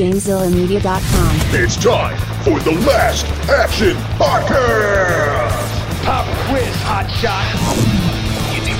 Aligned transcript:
GamezillaMedia.com. 0.00 1.32
It's 1.60 1.76
time 1.76 2.16
for 2.40 2.58
the 2.60 2.72
Last 2.88 3.26
Action 3.50 3.92
Podcast! 4.16 5.60
Pop 6.08 6.24
quiz, 6.48 6.72
hot 6.88 7.04
shot. 7.20 7.44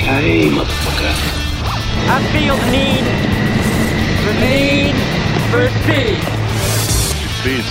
Hey, 0.00 0.48
motherfucker. 0.48 1.12
I 2.08 2.24
feel 2.32 2.56
the 2.56 2.72
need, 2.72 3.04
the 4.24 4.32
need 4.40 4.96
for 5.52 5.68
speed. 5.84 6.16
Speeds. 7.44 7.68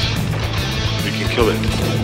We 1.02 1.10
can 1.18 1.26
kill 1.34 1.50
it. 1.50 1.58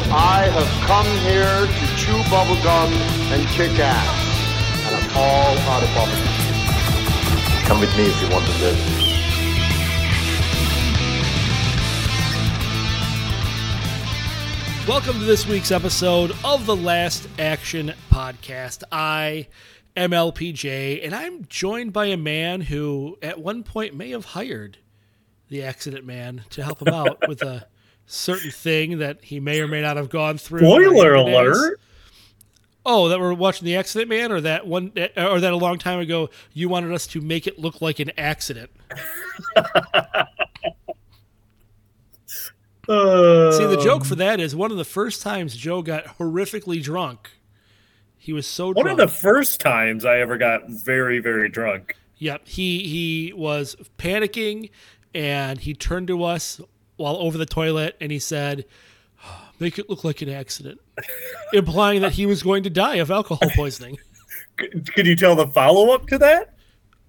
I 0.09 0.49
have 0.49 0.71
come 0.89 1.05
here 1.29 1.69
to 1.69 1.85
chew 1.93 2.17
bubblegum 2.33 2.89
and 3.29 3.45
kick 3.49 3.77
ass. 3.77 4.17
And 4.87 4.95
I'm 4.95 5.15
all 5.15 5.53
out 5.69 5.83
of 5.83 5.89
bubblegum. 5.89 7.67
Come 7.67 7.81
with 7.81 7.95
me 7.95 8.05
if 8.05 8.19
you 8.23 8.29
want 8.33 8.45
to 8.47 8.51
live. 8.63 9.14
Welcome 14.87 15.13
to 15.17 15.25
this 15.25 15.47
week's 15.47 15.71
episode 15.71 16.31
of 16.43 16.67
the 16.67 16.75
Last 16.75 17.27
Action 17.39 17.91
Podcast. 18.11 18.83
I 18.91 19.47
am 19.97 20.11
LPJ, 20.11 21.03
and 21.03 21.15
I'm 21.15 21.45
joined 21.45 21.91
by 21.91 22.05
a 22.05 22.17
man 22.17 22.61
who, 22.61 23.17
at 23.23 23.39
one 23.39 23.63
point, 23.63 23.95
may 23.95 24.11
have 24.11 24.25
hired 24.25 24.77
the 25.47 25.63
accident 25.63 26.05
man 26.05 26.43
to 26.51 26.63
help 26.63 26.83
him 26.83 26.93
out 26.93 27.27
with 27.27 27.41
a 27.41 27.65
certain 28.05 28.51
thing 28.51 28.99
that 28.99 29.23
he 29.23 29.39
may 29.39 29.59
or 29.59 29.67
may 29.67 29.81
not 29.81 29.97
have 29.97 30.09
gone 30.09 30.37
through. 30.37 30.59
Spoiler 30.59 31.15
alert. 31.15 31.79
Oh, 32.85 33.09
that 33.09 33.19
we're 33.19 33.33
watching 33.33 33.65
the 33.65 33.77
Accident 33.77 34.09
Man, 34.09 34.31
or 34.31 34.39
that 34.41 34.67
one, 34.67 34.91
or 35.17 35.39
that 35.39 35.51
a 35.51 35.57
long 35.57 35.79
time 35.79 35.97
ago 35.97 36.29
you 36.53 36.69
wanted 36.69 36.91
us 36.91 37.07
to 37.07 37.21
make 37.21 37.47
it 37.47 37.57
look 37.57 37.81
like 37.81 37.99
an 37.99 38.11
accident. 38.19 38.69
Uh, 42.87 43.51
See, 43.51 43.65
the 43.65 43.81
joke 43.81 44.05
for 44.05 44.15
that 44.15 44.39
is 44.39 44.55
one 44.55 44.71
of 44.71 44.77
the 44.77 44.85
first 44.85 45.21
times 45.21 45.55
Joe 45.55 45.81
got 45.81 46.05
horrifically 46.17 46.81
drunk. 46.81 47.31
He 48.17 48.33
was 48.33 48.47
so 48.47 48.73
drunk. 48.73 48.77
one 48.77 48.85
drunk. 48.95 48.99
of 49.01 49.09
the 49.09 49.17
first 49.17 49.59
times 49.59 50.03
I 50.05 50.19
ever 50.19 50.37
got 50.37 50.69
very, 50.69 51.19
very 51.19 51.49
drunk. 51.49 51.95
Yep, 52.17 52.47
he 52.47 52.87
he 52.87 53.33
was 53.33 53.75
panicking, 53.97 54.71
and 55.13 55.59
he 55.59 55.73
turned 55.73 56.07
to 56.07 56.23
us 56.23 56.59
while 56.95 57.17
over 57.17 57.37
the 57.37 57.45
toilet, 57.45 57.95
and 57.99 58.11
he 58.11 58.19
said, 58.19 58.65
"Make 59.59 59.77
it 59.77 59.89
look 59.89 60.03
like 60.03 60.21
an 60.21 60.29
accident," 60.29 60.79
implying 61.53 62.01
that 62.01 62.13
he 62.13 62.25
was 62.25 62.41
going 62.41 62.63
to 62.63 62.69
die 62.69 62.95
of 62.95 63.11
alcohol 63.11 63.49
poisoning. 63.55 63.97
Could 64.57 65.05
you 65.05 65.15
tell 65.15 65.35
the 65.35 65.47
follow 65.47 65.93
up 65.93 66.07
to 66.07 66.17
that? 66.19 66.54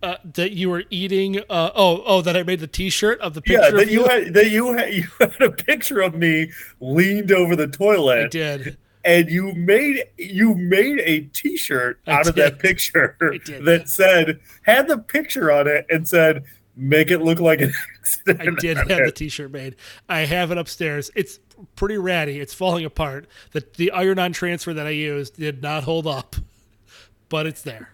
Uh, 0.07 0.17
that 0.35 0.53
you 0.53 0.71
were 0.71 0.85
eating. 0.91 1.39
Uh, 1.51 1.71
oh, 1.75 2.03
oh, 2.07 2.23
that 2.23 2.37
I 2.37 2.43
made 2.45 2.61
the 2.61 2.67
T-shirt 2.67 3.19
of 3.21 3.35
the 3.35 3.43
Yeah, 3.47 3.61
picture. 3.61 3.77
that 3.77 3.83
of 3.83 3.91
you 3.91 4.05
had 4.07 4.35
that 4.35 4.51
you 4.51 4.73
had 4.75 4.95
you 4.95 5.05
had 5.19 5.41
a 5.43 5.51
picture 5.51 6.01
of 6.01 6.15
me 6.15 6.53
leaned 6.81 7.33
over 7.33 7.57
the 7.57 7.67
toilet. 7.67 8.27
I 8.27 8.29
did. 8.29 8.77
and 9.05 9.29
you 9.31 9.53
made 9.55 10.05
you 10.17 10.55
made 10.55 11.01
a 11.01 11.21
T-shirt 11.33 12.01
I 12.07 12.13
out 12.13 12.27
of 12.29 12.35
that 12.37 12.59
picture 12.61 13.17
that 13.21 13.89
said 13.89 14.39
had 14.63 14.87
the 14.89 14.99
picture 14.99 15.51
on 15.51 15.67
it 15.67 15.87
and 15.91 16.07
said 16.07 16.45
make 16.77 17.11
it 17.11 17.21
look 17.23 17.41
like 17.41 17.61
an 17.63 17.73
accident. 17.99 18.41
I 18.49 18.61
did 18.61 18.77
have 18.77 18.87
the 18.89 19.13
T-shirt 19.15 19.51
made. 19.51 19.75
I 20.09 20.21
have 20.21 20.51
it 20.53 20.59
upstairs. 20.59 21.11
It's 21.17 21.41
pretty 21.75 21.99
ratty. 21.99 22.39
It's 22.39 22.55
falling 22.55 22.85
apart. 22.85 23.27
The 23.53 23.65
the 23.77 23.91
iron-on 23.91 24.33
transfer 24.33 24.73
that 24.75 24.87
I 24.87 24.91
used 24.91 25.37
did 25.37 25.63
not 25.63 25.83
hold 25.85 26.07
up, 26.07 26.37
but 27.29 27.47
it's 27.47 27.63
there. 27.63 27.91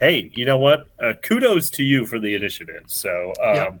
Hey, 0.00 0.30
you 0.34 0.44
know 0.44 0.58
what? 0.58 0.88
Uh, 0.98 1.14
kudos 1.22 1.70
to 1.70 1.82
you 1.82 2.06
for 2.06 2.18
the 2.18 2.34
initiative. 2.34 2.84
So, 2.86 3.32
um, 3.42 3.80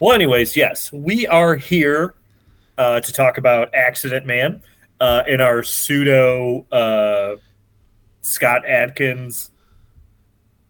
well, 0.00 0.14
anyways, 0.14 0.56
yes, 0.56 0.92
we 0.92 1.26
are 1.26 1.56
here 1.56 2.14
uh, 2.78 3.00
to 3.00 3.12
talk 3.12 3.38
about 3.38 3.74
Accident 3.74 4.26
Man 4.26 4.62
uh, 5.00 5.22
in 5.26 5.40
our 5.40 5.62
pseudo 5.62 6.66
uh, 6.72 7.36
Scott 8.22 8.66
Adkins 8.66 9.50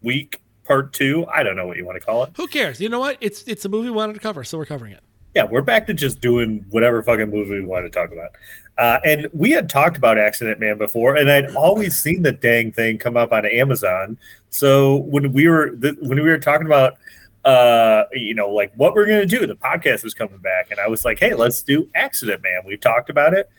week 0.01 0.41
part 0.65 0.93
two. 0.93 1.25
I 1.27 1.43
don't 1.43 1.55
know 1.55 1.67
what 1.67 1.77
you 1.77 1.85
want 1.85 1.99
to 1.99 2.05
call 2.05 2.23
it. 2.23 2.31
Who 2.37 2.47
cares? 2.47 2.79
You 2.79 2.89
know 2.89 2.99
what? 2.99 3.17
It's 3.21 3.43
it's 3.43 3.65
a 3.65 3.69
movie 3.69 3.89
we 3.89 3.95
wanted 3.95 4.13
to 4.13 4.19
cover, 4.19 4.43
so 4.43 4.57
we're 4.57 4.65
covering 4.65 4.93
it. 4.93 5.03
Yeah, 5.35 5.45
we're 5.45 5.61
back 5.61 5.87
to 5.87 5.93
just 5.93 6.19
doing 6.19 6.65
whatever 6.69 7.01
fucking 7.03 7.29
movie 7.29 7.59
we 7.59 7.65
want 7.65 7.85
to 7.85 7.89
talk 7.89 8.11
about. 8.11 8.31
Uh, 8.77 8.99
and 9.05 9.27
we 9.33 9.51
had 9.51 9.69
talked 9.69 9.97
about 9.97 10.17
Accident 10.17 10.59
Man 10.59 10.77
before, 10.77 11.15
and 11.15 11.29
I'd 11.29 11.55
always 11.55 11.99
seen 12.01 12.23
the 12.23 12.31
dang 12.31 12.71
thing 12.71 12.97
come 12.97 13.17
up 13.17 13.31
on 13.31 13.45
Amazon. 13.45 14.17
So 14.49 14.97
when 14.97 15.33
we 15.33 15.47
were 15.47 15.71
th- 15.71 15.97
when 16.01 16.21
we 16.21 16.29
were 16.29 16.39
talking 16.39 16.65
about, 16.65 16.97
uh, 17.45 18.05
you 18.13 18.33
know, 18.33 18.49
like 18.49 18.71
what 18.75 18.95
we're 18.95 19.05
gonna 19.05 19.25
do, 19.25 19.45
the 19.45 19.55
podcast 19.55 20.03
was 20.03 20.13
coming 20.13 20.39
back, 20.39 20.71
and 20.71 20.79
I 20.79 20.87
was 20.87 21.05
like, 21.05 21.19
hey, 21.19 21.33
let's 21.33 21.61
do 21.61 21.89
Accident 21.95 22.41
Man. 22.41 22.61
we've 22.65 22.79
talked 22.79 23.09
about 23.09 23.33
it. 23.33 23.49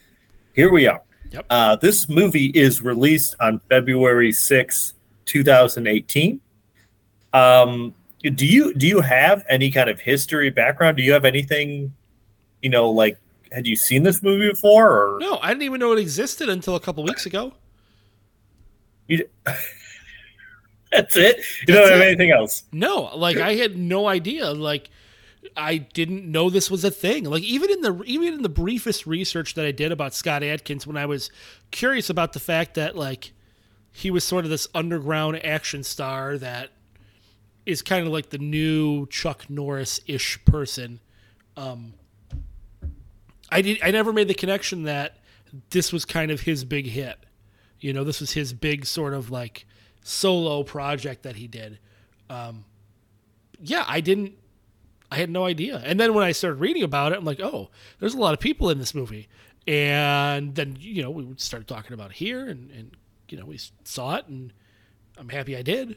Here 0.54 0.72
we 0.72 0.86
are. 0.86 1.02
Yep. 1.30 1.46
Uh, 1.48 1.76
this 1.76 2.08
movie 2.08 2.46
is 2.46 2.82
released 2.82 3.36
on 3.40 3.60
February 3.68 4.32
sixth, 4.32 4.94
two 5.24 5.42
2018. 5.42 6.40
Um, 7.32 7.94
do 8.22 8.46
you 8.46 8.74
do 8.74 8.86
you 8.86 9.00
have 9.00 9.44
any 9.48 9.70
kind 9.70 9.88
of 9.88 10.00
history 10.00 10.50
background? 10.50 10.96
Do 10.96 11.02
you 11.02 11.12
have 11.12 11.24
anything, 11.24 11.94
you 12.60 12.70
know, 12.70 12.90
like 12.90 13.18
had 13.52 13.66
you 13.66 13.76
seen 13.76 14.02
this 14.02 14.22
movie 14.22 14.48
before 14.50 14.90
or 14.90 15.18
No, 15.20 15.38
I 15.42 15.48
didn't 15.48 15.62
even 15.64 15.80
know 15.80 15.92
it 15.92 15.98
existed 15.98 16.48
until 16.48 16.74
a 16.74 16.80
couple 16.80 17.04
weeks 17.04 17.26
ago. 17.26 17.52
you, 19.06 19.28
that's 20.90 21.16
it? 21.16 21.38
You 21.66 21.74
don't 21.74 21.90
have 21.90 22.00
it. 22.00 22.06
anything 22.06 22.30
else? 22.30 22.64
No, 22.72 23.10
like 23.16 23.36
I 23.36 23.54
had 23.54 23.76
no 23.76 24.06
idea. 24.08 24.50
Like 24.52 24.90
I 25.56 25.78
didn't 25.78 26.30
know 26.30 26.50
this 26.50 26.70
was 26.70 26.84
a 26.84 26.90
thing. 26.90 27.24
Like 27.24 27.42
even 27.42 27.70
in 27.70 27.80
the 27.80 28.02
even 28.04 28.34
in 28.34 28.42
the 28.42 28.48
briefest 28.48 29.06
research 29.06 29.54
that 29.54 29.64
I 29.66 29.72
did 29.72 29.92
about 29.92 30.14
Scott 30.14 30.42
Adkins 30.42 30.86
when 30.86 30.96
I 30.96 31.06
was 31.06 31.30
curious 31.70 32.08
about 32.10 32.32
the 32.32 32.40
fact 32.40 32.74
that 32.74 32.96
like 32.96 33.32
he 33.90 34.10
was 34.10 34.24
sort 34.24 34.44
of 34.44 34.50
this 34.50 34.68
underground 34.74 35.44
action 35.44 35.82
star 35.82 36.38
that 36.38 36.70
is 37.66 37.82
kind 37.82 38.06
of 38.06 38.12
like 38.12 38.30
the 38.30 38.38
new 38.38 39.06
Chuck 39.06 39.48
Norris-ish 39.50 40.44
person. 40.44 41.00
Um 41.56 41.94
I 43.52 43.62
did 43.62 43.78
I 43.82 43.90
never 43.90 44.12
made 44.12 44.28
the 44.28 44.34
connection 44.34 44.84
that 44.84 45.18
this 45.70 45.92
was 45.92 46.04
kind 46.04 46.30
of 46.30 46.40
his 46.40 46.64
big 46.64 46.86
hit. 46.86 47.18
You 47.80 47.92
know, 47.92 48.04
this 48.04 48.20
was 48.20 48.32
his 48.32 48.52
big 48.52 48.86
sort 48.86 49.12
of 49.14 49.30
like 49.30 49.66
solo 50.02 50.62
project 50.62 51.22
that 51.24 51.36
he 51.36 51.46
did. 51.46 51.78
Um, 52.30 52.64
yeah, 53.60 53.84
I 53.86 54.00
didn't. 54.00 54.34
I 55.10 55.16
had 55.16 55.28
no 55.28 55.44
idea. 55.44 55.82
And 55.84 56.00
then 56.00 56.14
when 56.14 56.24
I 56.24 56.32
started 56.32 56.56
reading 56.56 56.82
about 56.82 57.12
it, 57.12 57.18
I'm 57.18 57.24
like, 57.24 57.40
oh, 57.40 57.70
there's 58.00 58.14
a 58.14 58.18
lot 58.18 58.32
of 58.32 58.40
people 58.40 58.70
in 58.70 58.78
this 58.78 58.94
movie. 58.94 59.28
And 59.66 60.54
then 60.54 60.76
you 60.80 61.02
know 61.02 61.10
we 61.10 61.34
started 61.36 61.68
talking 61.68 61.92
about 61.92 62.10
it 62.10 62.16
here, 62.16 62.48
and 62.48 62.70
and 62.70 62.96
you 63.28 63.38
know 63.38 63.44
we 63.44 63.60
saw 63.84 64.16
it, 64.16 64.26
and 64.26 64.52
I'm 65.18 65.28
happy 65.28 65.56
I 65.56 65.62
did. 65.62 65.96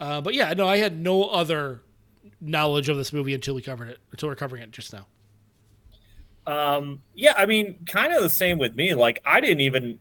Uh, 0.00 0.20
but 0.20 0.34
yeah, 0.34 0.52
no, 0.54 0.66
I 0.66 0.76
had 0.78 0.98
no 0.98 1.24
other 1.24 1.82
knowledge 2.40 2.88
of 2.88 2.96
this 2.96 3.12
movie 3.12 3.34
until 3.34 3.54
we 3.54 3.62
covered 3.62 3.88
it, 3.88 3.98
until 4.10 4.28
we're 4.28 4.34
covering 4.34 4.62
it 4.62 4.70
just 4.70 4.92
now. 4.92 5.06
Um, 6.48 7.02
yeah, 7.14 7.34
I 7.36 7.44
mean, 7.44 7.78
kind 7.86 8.14
of 8.14 8.22
the 8.22 8.30
same 8.30 8.56
with 8.58 8.74
me. 8.74 8.94
Like, 8.94 9.20
I 9.24 9.40
didn't 9.40 9.60
even. 9.60 10.00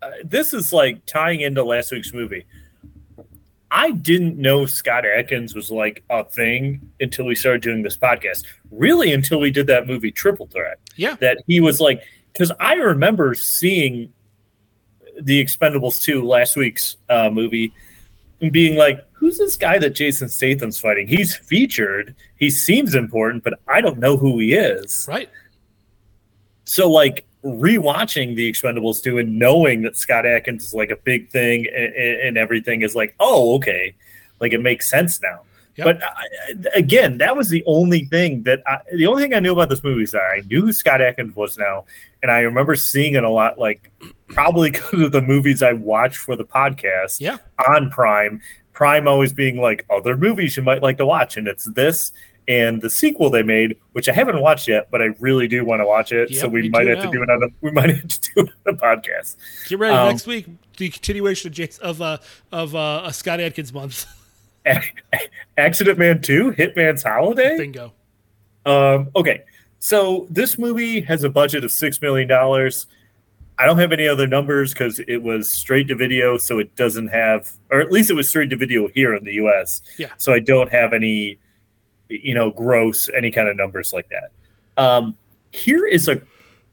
Uh, 0.00 0.10
this 0.24 0.54
is 0.54 0.72
like 0.72 1.04
tying 1.06 1.42
into 1.42 1.62
last 1.62 1.92
week's 1.92 2.12
movie. 2.14 2.46
I 3.70 3.90
didn't 3.92 4.36
know 4.36 4.66
Scott 4.66 5.04
Adkins 5.06 5.54
was 5.54 5.70
like 5.70 6.02
a 6.10 6.24
thing 6.24 6.90
until 6.98 7.26
we 7.26 7.34
started 7.34 7.62
doing 7.62 7.82
this 7.82 7.96
podcast. 7.96 8.44
Really, 8.70 9.12
until 9.12 9.38
we 9.38 9.50
did 9.50 9.66
that 9.68 9.86
movie 9.86 10.10
Triple 10.10 10.46
Threat. 10.46 10.78
Yeah. 10.96 11.16
That 11.20 11.42
he 11.46 11.60
was 11.60 11.78
like, 11.80 12.02
because 12.32 12.52
I 12.58 12.74
remember 12.74 13.34
seeing 13.34 14.12
the 15.20 15.42
Expendables 15.42 16.02
2 16.02 16.22
last 16.22 16.56
week's 16.56 16.96
uh, 17.08 17.30
movie 17.30 17.72
and 18.40 18.50
being 18.50 18.76
like, 18.76 19.06
who's 19.12 19.38
this 19.38 19.56
guy 19.56 19.78
that 19.78 19.90
Jason 19.90 20.28
Statham's 20.28 20.78
fighting? 20.78 21.06
He's 21.06 21.34
featured. 21.36 22.14
He 22.36 22.50
seems 22.50 22.94
important, 22.94 23.44
but 23.44 23.60
I 23.68 23.80
don't 23.80 23.98
know 23.98 24.16
who 24.16 24.38
he 24.38 24.54
is. 24.54 25.06
Right. 25.08 25.30
So 26.72 26.90
like 26.90 27.26
rewatching 27.44 28.34
the 28.34 28.50
Expendables 28.50 29.02
2 29.02 29.18
and 29.18 29.38
knowing 29.38 29.82
that 29.82 29.94
Scott 29.94 30.24
Adkins 30.24 30.64
is 30.64 30.72
like 30.72 30.90
a 30.90 30.96
big 30.96 31.28
thing 31.28 31.66
and, 31.66 31.94
and 31.94 32.38
everything 32.38 32.80
is 32.80 32.94
like, 32.94 33.14
oh, 33.20 33.56
okay, 33.56 33.94
like 34.40 34.54
it 34.54 34.62
makes 34.62 34.88
sense 34.88 35.20
now. 35.20 35.42
Yep. 35.76 35.84
But 35.84 36.02
I, 36.02 36.54
again, 36.74 37.18
that 37.18 37.36
was 37.36 37.50
the 37.50 37.62
only 37.66 38.06
thing 38.06 38.42
that 38.44 38.62
I, 38.66 38.78
the 38.94 39.06
only 39.06 39.22
thing 39.22 39.34
I 39.34 39.40
knew 39.40 39.52
about 39.52 39.68
this 39.68 39.84
movie 39.84 40.04
is 40.04 40.12
that 40.12 40.22
I 40.22 40.40
knew 40.46 40.62
who 40.62 40.72
Scott 40.72 41.02
Adkins 41.02 41.36
was 41.36 41.58
now, 41.58 41.84
and 42.22 42.30
I 42.30 42.40
remember 42.40 42.74
seeing 42.74 43.14
it 43.16 43.24
a 43.24 43.28
lot, 43.30 43.58
like 43.58 43.90
probably 44.28 44.70
because 44.72 45.00
of 45.02 45.12
the 45.12 45.20
movies 45.22 45.62
I 45.62 45.74
watched 45.74 46.16
for 46.18 46.36
the 46.36 46.44
podcast 46.44 47.20
Yeah. 47.20 47.36
on 47.68 47.90
Prime. 47.90 48.40
Prime 48.72 49.06
always 49.06 49.34
being 49.34 49.60
like 49.60 49.84
other 49.90 50.16
movies 50.16 50.56
you 50.56 50.62
might 50.62 50.82
like 50.82 50.96
to 50.98 51.06
watch, 51.06 51.36
and 51.36 51.46
it's 51.46 51.64
this 51.64 52.12
and 52.48 52.82
the 52.82 52.90
sequel 52.90 53.30
they 53.30 53.42
made, 53.42 53.76
which 53.92 54.08
I 54.08 54.12
haven't 54.12 54.40
watched 54.40 54.66
yet, 54.68 54.88
but 54.90 55.00
I 55.00 55.06
really 55.20 55.46
do 55.48 55.64
want 55.64 55.80
to 55.80 55.86
watch 55.86 56.12
it. 56.12 56.34
so 56.34 56.48
we 56.48 56.68
might 56.68 56.86
have 56.88 56.98
to 56.98 57.04
now. 57.04 57.10
do 57.10 57.22
another. 57.22 57.48
We 57.60 57.70
might 57.70 57.90
have 57.90 58.08
to 58.08 58.30
do 58.34 58.48
another 58.66 58.78
podcast. 58.78 59.36
Get 59.68 59.78
ready 59.78 59.94
Um, 59.94 60.08
next 60.08 60.26
week. 60.26 60.46
The 60.76 60.88
continuation 60.88 61.48
of 61.48 61.54
Jason, 61.54 61.84
of 61.84 62.00
uh, 62.02 62.18
of 62.50 62.74
uh, 62.74 63.02
a 63.04 63.12
Scott 63.12 63.40
Adkins 63.40 63.72
month. 63.72 64.06
Accident 65.58 65.98
Man 65.98 66.20
Two, 66.20 66.52
Hitman's 66.52 67.02
Holiday. 67.02 67.56
Bingo. 67.58 67.92
Um, 68.64 69.10
okay, 69.16 69.42
so 69.78 70.26
this 70.30 70.58
movie 70.58 71.00
has 71.02 71.24
a 71.24 71.28
budget 71.30 71.64
of 71.64 71.72
six 71.72 72.00
million 72.00 72.28
dollars. 72.28 72.86
I 73.58 73.66
don't 73.66 73.78
have 73.78 73.92
any 73.92 74.08
other 74.08 74.26
numbers 74.26 74.72
because 74.72 74.98
it 75.06 75.22
was 75.22 75.50
straight 75.50 75.88
to 75.88 75.94
video, 75.94 76.38
so 76.38 76.58
it 76.58 76.74
doesn't 76.74 77.08
have, 77.08 77.52
or 77.70 77.80
at 77.80 77.92
least 77.92 78.10
it 78.10 78.14
was 78.14 78.28
straight 78.28 78.50
to 78.50 78.56
video 78.56 78.88
here 78.88 79.14
in 79.14 79.24
the 79.24 79.34
U.S. 79.34 79.82
Yeah. 79.98 80.08
So 80.16 80.32
I 80.32 80.40
don't 80.40 80.70
have 80.72 80.92
any, 80.94 81.38
you 82.22 82.34
know, 82.34 82.50
gross 82.50 83.08
any 83.16 83.30
kind 83.30 83.48
of 83.48 83.56
numbers 83.56 83.92
like 83.92 84.08
that. 84.10 84.32
Um, 84.82 85.16
here 85.52 85.86
is 85.86 86.08
a 86.08 86.20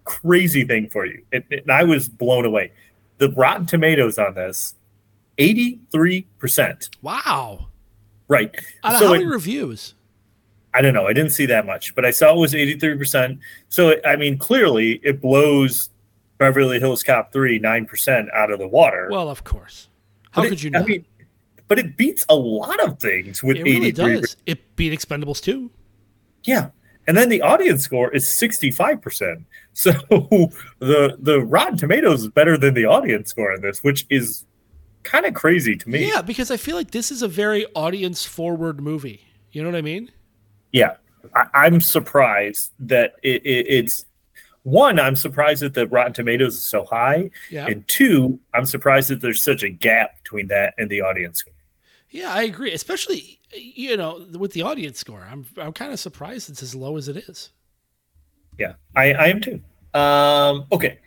crazy 0.05 0.63
thing 0.65 0.89
for 0.89 1.05
you, 1.05 1.23
it, 1.31 1.45
it- 1.49 1.63
and 1.63 1.71
I 1.71 1.83
was 1.83 2.07
blown 2.09 2.45
away. 2.45 2.71
The 3.17 3.29
Rotten 3.31 3.65
Tomatoes 3.65 4.17
on 4.17 4.33
this, 4.35 4.75
eighty-three 5.37 6.27
percent. 6.37 6.89
Wow. 7.01 7.67
Right. 8.27 8.55
Out 8.83 8.99
So 8.99 9.07
how 9.07 9.13
it- 9.13 9.17
many 9.19 9.25
reviews? 9.25 9.95
I 10.73 10.81
don't 10.81 10.93
know. 10.93 11.07
I 11.07 11.13
didn't 11.13 11.31
see 11.31 11.47
that 11.47 11.65
much, 11.65 11.95
but 11.95 12.05
I 12.05 12.11
saw 12.11 12.31
it 12.35 12.37
was 12.37 12.53
83%. 12.53 13.39
So, 13.69 13.95
I 14.05 14.15
mean, 14.15 14.37
clearly 14.37 14.99
it 15.03 15.19
blows 15.19 15.89
Beverly 16.37 16.79
Hills 16.79 17.01
Cop 17.01 17.33
3 17.33 17.59
9% 17.59 18.27
out 18.35 18.51
of 18.51 18.59
the 18.59 18.67
water. 18.67 19.09
Well, 19.11 19.29
of 19.31 19.43
course. 19.43 19.87
How 20.29 20.43
But 20.43 20.45
it- 20.45 20.49
could 20.51 20.63
you 20.63 20.71
I 20.75 20.83
mean, 20.83 21.05
but 21.69 21.79
it 21.79 21.95
beats 21.95 22.25
a 22.27 22.35
lot 22.35 22.79
of 22.83 22.99
things 22.99 23.41
with 23.41 23.55
it 23.57 23.63
really 23.63 23.87
83 23.87 24.15
does. 24.21 24.35
It 24.45 24.75
beat 24.75 24.91
Expendables 24.91 25.41
2. 25.41 25.71
Yeah. 26.43 26.71
And 27.07 27.15
then 27.17 27.29
the 27.29 27.41
audience 27.41 27.83
score 27.83 28.11
is 28.13 28.25
65%. 28.25 29.45
So 29.73 29.91
the 30.79 31.15
the 31.21 31.39
Rotten 31.39 31.77
Tomatoes 31.77 32.23
is 32.23 32.27
better 32.27 32.57
than 32.57 32.73
the 32.73 32.83
audience 32.83 33.29
score 33.29 33.53
on 33.53 33.61
this, 33.61 33.81
which 33.81 34.05
is 34.09 34.45
kind 35.03 35.25
of 35.25 35.33
crazy 35.33 35.77
to 35.77 35.89
me. 35.89 36.09
Yeah, 36.09 36.21
because 36.21 36.51
I 36.51 36.57
feel 36.57 36.75
like 36.75 36.91
this 36.91 37.11
is 37.11 37.21
a 37.21 37.29
very 37.29 37.65
audience 37.75 38.25
forward 38.25 38.81
movie. 38.81 39.21
You 39.53 39.63
know 39.63 39.69
what 39.69 39.77
I 39.77 39.81
mean? 39.81 40.11
Yeah, 40.73 40.95
I, 41.33 41.45
I'm 41.53 41.79
surprised 41.79 42.71
that 42.79 43.13
it, 43.23 43.41
it, 43.45 43.67
it's 43.69 44.05
one. 44.63 44.99
I'm 44.99 45.15
surprised 45.15 45.61
that 45.61 45.75
the 45.75 45.87
Rotten 45.87 46.11
Tomatoes 46.13 46.55
is 46.55 46.65
so 46.65 46.83
high, 46.83 47.29
Yeah. 47.49 47.67
and 47.67 47.87
two, 47.87 48.37
I'm 48.53 48.65
surprised 48.65 49.09
that 49.11 49.21
there's 49.21 49.41
such 49.41 49.63
a 49.63 49.69
gap 49.69 50.21
between 50.21 50.47
that 50.47 50.73
and 50.77 50.89
the 50.89 51.01
audience. 51.01 51.39
score. 51.39 51.53
Yeah, 52.11 52.33
I 52.33 52.43
agree. 52.43 52.73
Especially 52.73 53.39
you 53.53 53.97
know 53.97 54.25
with 54.37 54.53
the 54.53 54.63
audience 54.63 54.99
score, 54.99 55.27
I'm 55.29 55.45
I'm 55.57 55.73
kind 55.73 55.93
of 55.93 55.99
surprised 55.99 56.49
it's 56.49 56.63
as 56.63 56.75
low 56.75 56.97
as 56.97 57.07
it 57.07 57.17
is. 57.17 57.51
Yeah, 58.57 58.73
I, 58.95 59.13
I 59.13 59.27
am 59.27 59.41
too. 59.41 59.61
Um, 59.93 60.65
okay, 60.71 60.99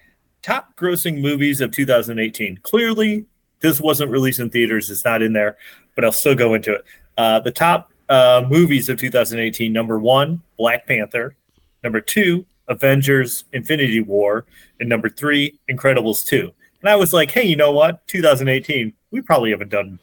top 0.43 0.77
grossing 0.77 1.21
movies 1.21 1.61
of 1.61 1.71
2018. 1.71 2.59
Clearly, 2.63 3.27
this 3.61 3.81
wasn't 3.81 4.11
released 4.11 4.41
in 4.41 4.49
theaters. 4.51 4.91
It's 4.91 5.05
not 5.05 5.23
in 5.23 5.33
there, 5.33 5.57
but 5.95 6.05
I'll 6.05 6.13
still 6.13 6.35
go 6.35 6.55
into 6.55 6.75
it. 6.75 6.85
Uh, 7.19 7.41
the 7.41 7.51
top 7.51 7.93
uh, 8.09 8.45
movies 8.49 8.89
of 8.89 8.99
2018. 8.99 9.73
Number 9.73 9.99
one, 9.99 10.41
Black 10.57 10.87
Panther. 10.87 11.37
Number 11.83 12.01
two, 12.01 12.47
Avengers: 12.69 13.45
Infinity 13.53 14.01
War, 14.01 14.47
and 14.81 14.89
number 14.89 15.09
three, 15.09 15.59
Incredibles 15.69 16.25
2. 16.27 16.53
And 16.81 16.89
I 16.89 16.97
was 16.97 17.13
like, 17.13 17.31
hey, 17.31 17.45
you 17.45 17.55
know 17.55 17.71
what? 17.71 18.07
2018, 18.09 18.93
we 19.13 19.21
probably 19.21 19.51
haven't 19.51 19.71
done 19.71 20.01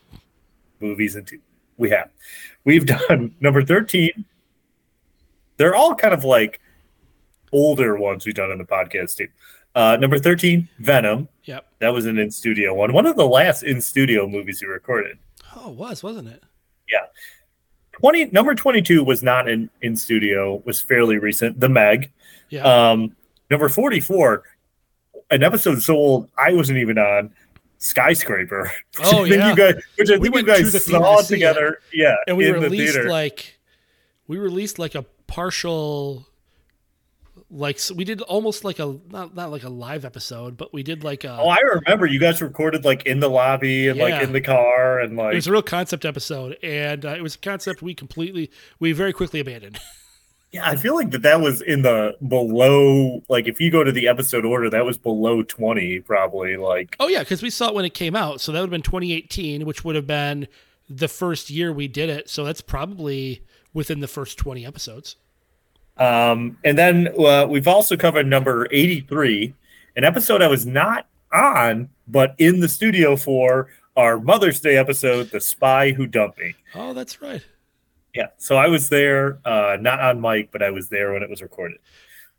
movies 0.80 1.16
and. 1.16 1.30
We 1.78 1.90
have. 1.92 2.10
We've 2.66 2.86
done 2.86 3.34
number 3.40 3.64
13. 3.64 4.26
They're 5.56 5.76
all 5.76 5.96
kind 5.96 6.14
of 6.14 6.26
like 6.26 6.60
older 7.54 7.98
ones 7.98 8.26
we've 8.26 8.36
done 8.36 8.52
in 8.52 8.58
the 8.58 8.66
podcast 8.66 9.16
too. 9.16 9.30
Uh, 9.76 9.98
number 9.98 10.20
13, 10.20 10.68
Venom. 10.80 11.30
Yep. 11.46 11.66
That 11.80 11.94
was 11.94 12.06
an 12.06 12.18
in 12.18 12.32
studio 12.32 12.74
one. 12.74 12.92
One 12.92 13.06
of 13.06 13.16
the 13.16 13.26
last 13.26 13.64
in 13.64 13.80
studio 13.82 14.28
movies 14.28 14.62
we 14.62 14.68
recorded. 14.68 15.18
Oh, 15.56 15.72
it 15.72 15.76
was 15.78 16.04
wasn't 16.04 16.28
it? 16.28 16.44
Yeah. 16.90 17.06
20 17.94 18.26
number 18.26 18.56
22 18.56 19.04
was 19.04 19.24
not 19.24 19.48
in 19.48 19.70
in 19.82 19.96
studio, 19.96 20.62
was 20.66 20.82
fairly 20.82 21.18
recent. 21.18 21.60
The 21.60 21.70
Meg. 21.70 22.12
Yeah. 22.50 22.64
Um, 22.64 23.16
number 23.50 23.70
44, 23.70 24.44
an 25.32 25.44
episode 25.44 25.82
so 25.82 25.96
old 25.96 26.30
I 26.38 26.54
wasn't 26.54 26.80
even 26.80 26.98
on. 26.98 27.34
Skyscraper. 27.80 28.72
Oh, 29.04 29.24
yeah. 29.24 29.50
you 29.50 29.56
guys, 29.56 29.82
which 29.98 30.10
I 30.10 30.18
We 30.18 30.18
think 30.18 30.26
you 30.26 30.32
went 30.32 30.48
to 30.48 30.54
guys 30.64 30.74
the 30.74 30.80
theater 30.80 31.04
saw 31.04 31.18
to 31.18 31.24
see 31.24 31.34
it. 31.36 31.38
together. 31.38 31.80
Yeah, 31.94 32.16
and 32.28 32.38
we 32.38 32.46
the 32.46 32.54
released 32.54 32.94
theater. 32.94 33.10
like 33.10 33.58
we 34.28 34.38
released 34.38 34.78
like 34.80 34.94
a 34.96 35.04
partial 35.28 36.28
like 37.52 37.80
so 37.80 37.96
we 37.96 38.04
did 38.04 38.22
almost 38.22 38.64
like 38.64 38.78
a 38.80 38.98
not 39.10 39.34
not 39.34 39.50
like 39.50 39.64
a 39.64 39.70
live 39.70 40.06
episode 40.06 40.56
but 40.56 40.72
we 40.72 40.84
did 40.84 41.04
like 41.04 41.24
a 41.24 41.36
Oh, 41.40 41.48
I 41.50 41.58
remember 41.60 42.06
you 42.06 42.20
guys 42.20 42.42
recorded 42.44 42.86
like 42.86 43.06
in 43.08 43.22
the 43.22 43.30
lobby 43.30 43.88
and 43.88 43.98
Yeah. 43.98 44.04
like 44.04 44.22
in 44.24 44.34
the 44.34 44.42
car 44.42 45.00
and 45.00 45.16
like 45.18 45.34
it 45.34 45.36
was 45.38 45.48
a 45.48 45.52
real 45.52 45.64
concept 45.64 46.06
episode 46.06 46.58
and 46.62 47.04
uh, 47.06 47.10
it 47.16 47.24
was 47.24 47.34
a 47.36 47.40
concept 47.40 47.82
we 47.82 47.96
completely 47.96 48.52
we 48.80 48.92
very 48.92 49.14
quickly 49.14 49.40
abandoned 49.40 49.80
Yeah, 50.52 50.68
I 50.68 50.76
feel 50.78 50.96
like 50.96 51.12
that 51.12 51.22
that 51.22 51.42
was 51.42 51.62
in 51.62 51.84
the 51.84 52.16
below. 52.28 53.22
Like, 53.30 53.48
if 53.48 53.62
you 53.62 53.70
go 53.70 53.84
to 53.84 53.92
the 53.92 54.08
episode 54.08 54.46
order, 54.46 54.70
that 54.70 54.84
was 54.84 54.98
below 54.98 55.44
twenty, 55.44 56.00
probably. 56.00 56.58
Like, 56.58 56.96
oh 57.00 57.08
yeah 57.08 57.20
because 57.20 57.42
we 57.44 57.50
saw 57.50 57.70
it 57.70 57.76
when 57.76 57.86
it 57.86 57.94
came 57.94 58.16
out 58.16 58.42
so 58.42 58.52
that 58.52 58.60
would 58.60 58.68
have 58.68 58.72
been 58.72 58.82
2018 58.82 59.66
which 59.66 59.84
would 59.84 59.96
have 59.96 60.08
been 60.08 60.48
the 60.90 61.08
first 61.08 61.50
year 61.50 61.72
we 61.72 61.88
did 61.88 62.10
it 62.10 62.30
so 62.30 62.44
that's 62.44 62.62
probably 62.62 63.44
within 63.74 64.00
the 64.00 64.08
first 64.08 64.38
20 64.40 64.66
episodes 64.66 65.16
um, 66.00 66.58
and 66.64 66.78
then 66.78 67.10
uh, 67.20 67.46
we've 67.48 67.68
also 67.68 67.98
covered 67.98 68.26
number 68.26 68.68
eighty-three, 68.72 69.54
an 69.98 70.04
episode 70.06 70.42
I 70.42 70.48
was 70.48 70.66
not 70.66 71.08
on, 71.34 71.90
but 72.08 72.36
in 72.38 72.62
the 72.62 72.70
studio 72.70 73.18
for 73.18 73.68
our 73.98 74.18
Mother's 74.18 74.62
Day 74.62 74.78
episode, 74.78 75.30
"The 75.30 75.42
Spy 75.42 75.92
Who 75.92 76.08
Dumped 76.08 76.40
Me." 76.40 76.56
oh 76.74 76.94
that's 76.94 77.22
right 77.22 77.46
Yeah, 78.20 78.28
so 78.38 78.58
I 78.58 78.68
was 78.68 78.90
there, 78.90 79.40
uh, 79.46 79.78
not 79.80 80.00
on 80.02 80.20
mic, 80.20 80.52
but 80.52 80.62
I 80.62 80.72
was 80.72 80.90
there 80.90 81.14
when 81.14 81.24
it 81.24 81.30
was 81.30 81.42
recorded. 81.42 81.78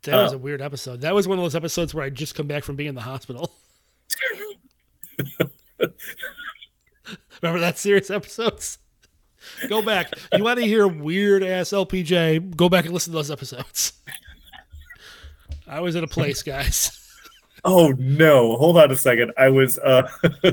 that 0.03 0.15
was 0.21 0.31
Oh. 0.33 0.35
a 0.35 0.39
weird 0.39 0.61
episode 0.61 1.01
that 1.01 1.13
was 1.15 1.27
one 1.27 1.37
of 1.39 1.43
those 1.43 1.55
episodes 1.55 1.93
where 1.93 2.03
i 2.05 2.09
just 2.09 2.33
come 2.35 2.47
back 2.47 2.63
from 2.63 2.75
being 2.75 2.89
in 2.89 2.95
the 2.95 3.01
hospital 3.01 3.51
remember 7.41 7.59
that 7.59 7.77
series 7.77 8.09
episodes 8.09 8.77
go 9.69 9.81
back 9.81 10.11
you 10.35 10.43
want 10.43 10.59
to 10.59 10.65
hear 10.65 10.87
weird 10.87 11.43
ass 11.43 11.69
lpj 11.69 12.55
go 12.55 12.69
back 12.69 12.85
and 12.85 12.93
listen 12.93 13.11
to 13.11 13.17
those 13.17 13.31
episodes 13.31 13.93
i 15.67 15.79
was 15.79 15.95
in 15.95 16.03
a 16.03 16.07
place 16.07 16.41
guys 16.43 16.97
Oh 17.63 17.93
no! 17.99 18.55
Hold 18.57 18.77
on 18.79 18.89
a 18.89 18.95
second. 18.97 19.33
I 19.37 19.49
was 19.49 19.77
uh, 19.77 20.09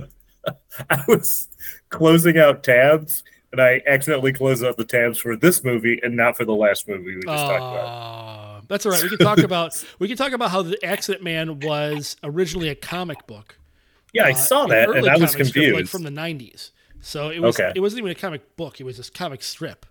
I 0.90 1.02
was 1.08 1.48
closing 1.88 2.36
out 2.36 2.62
tabs, 2.62 3.24
and 3.52 3.60
I 3.60 3.80
accidentally 3.86 4.32
closed 4.32 4.64
out 4.64 4.76
the 4.76 4.84
tabs 4.84 5.18
for 5.18 5.36
this 5.36 5.64
movie 5.64 6.00
and 6.02 6.16
not 6.16 6.36
for 6.36 6.44
the 6.44 6.54
last 6.54 6.86
movie 6.88 7.16
we 7.16 7.22
just 7.22 7.26
talked 7.26 7.56
about. 7.56 7.86
Uh, 7.86 8.60
that's 8.68 8.84
all 8.84 8.92
right 8.92 9.02
we 9.02 9.08
can 9.08 9.18
talk 9.18 9.38
about 9.38 9.84
we 9.98 10.08
can 10.08 10.16
talk 10.16 10.32
about 10.32 10.50
how 10.50 10.60
the 10.62 10.82
accident 10.84 11.24
man 11.24 11.58
was 11.60 12.16
originally 12.22 12.68
a 12.68 12.74
comic 12.74 13.26
book 13.26 13.58
Yeah, 14.12 14.26
I 14.26 14.32
uh, 14.32 14.34
saw 14.34 14.64
an 14.64 14.70
that, 14.70 14.88
early 14.88 14.98
and 14.98 15.08
I 15.08 15.16
was 15.16 15.32
comic 15.32 15.46
strip, 15.46 15.52
confused. 15.54 15.74
like 15.76 15.86
from 15.86 16.02
the 16.02 16.10
'90s. 16.10 16.70
So 17.00 17.30
it 17.30 17.40
was 17.40 17.58
Okay. 17.58 17.72
it 17.74 17.80
wasn't 17.80 18.00
even 18.00 18.10
a 18.10 18.14
comic 18.14 18.56
book; 18.56 18.80
it 18.80 18.84
was 18.84 18.96
this 18.96 19.08
comic 19.10 19.42
strip, 19.42 19.86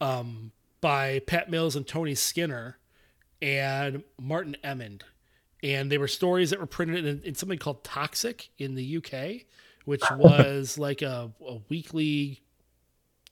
um, 0.00 0.52
by 0.80 1.20
Pat 1.20 1.50
Mills 1.50 1.74
and 1.74 1.86
Tony 1.86 2.14
Skinner, 2.14 2.78
and 3.40 4.04
Martin 4.20 4.56
Emond, 4.62 5.04
and 5.62 5.90
they 5.90 5.98
were 5.98 6.06
stories 6.08 6.50
that 6.50 6.60
were 6.60 6.66
printed 6.66 7.06
in, 7.06 7.22
in 7.22 7.34
something 7.34 7.58
called 7.58 7.82
Toxic 7.82 8.50
in 8.58 8.74
the 8.74 8.96
UK, 8.98 9.46
which 9.86 10.02
was 10.16 10.76
like 10.78 11.02
a, 11.02 11.32
a 11.46 11.58
weekly 11.68 12.42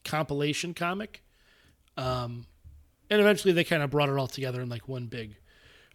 compilation 0.06 0.72
comic. 0.72 1.22
Um, 1.96 2.46
and 3.10 3.20
eventually 3.20 3.52
they 3.52 3.64
kind 3.64 3.82
of 3.82 3.90
brought 3.90 4.08
it 4.08 4.16
all 4.16 4.26
together 4.26 4.60
in 4.62 4.68
like 4.68 4.88
one 4.88 5.06
big, 5.06 5.36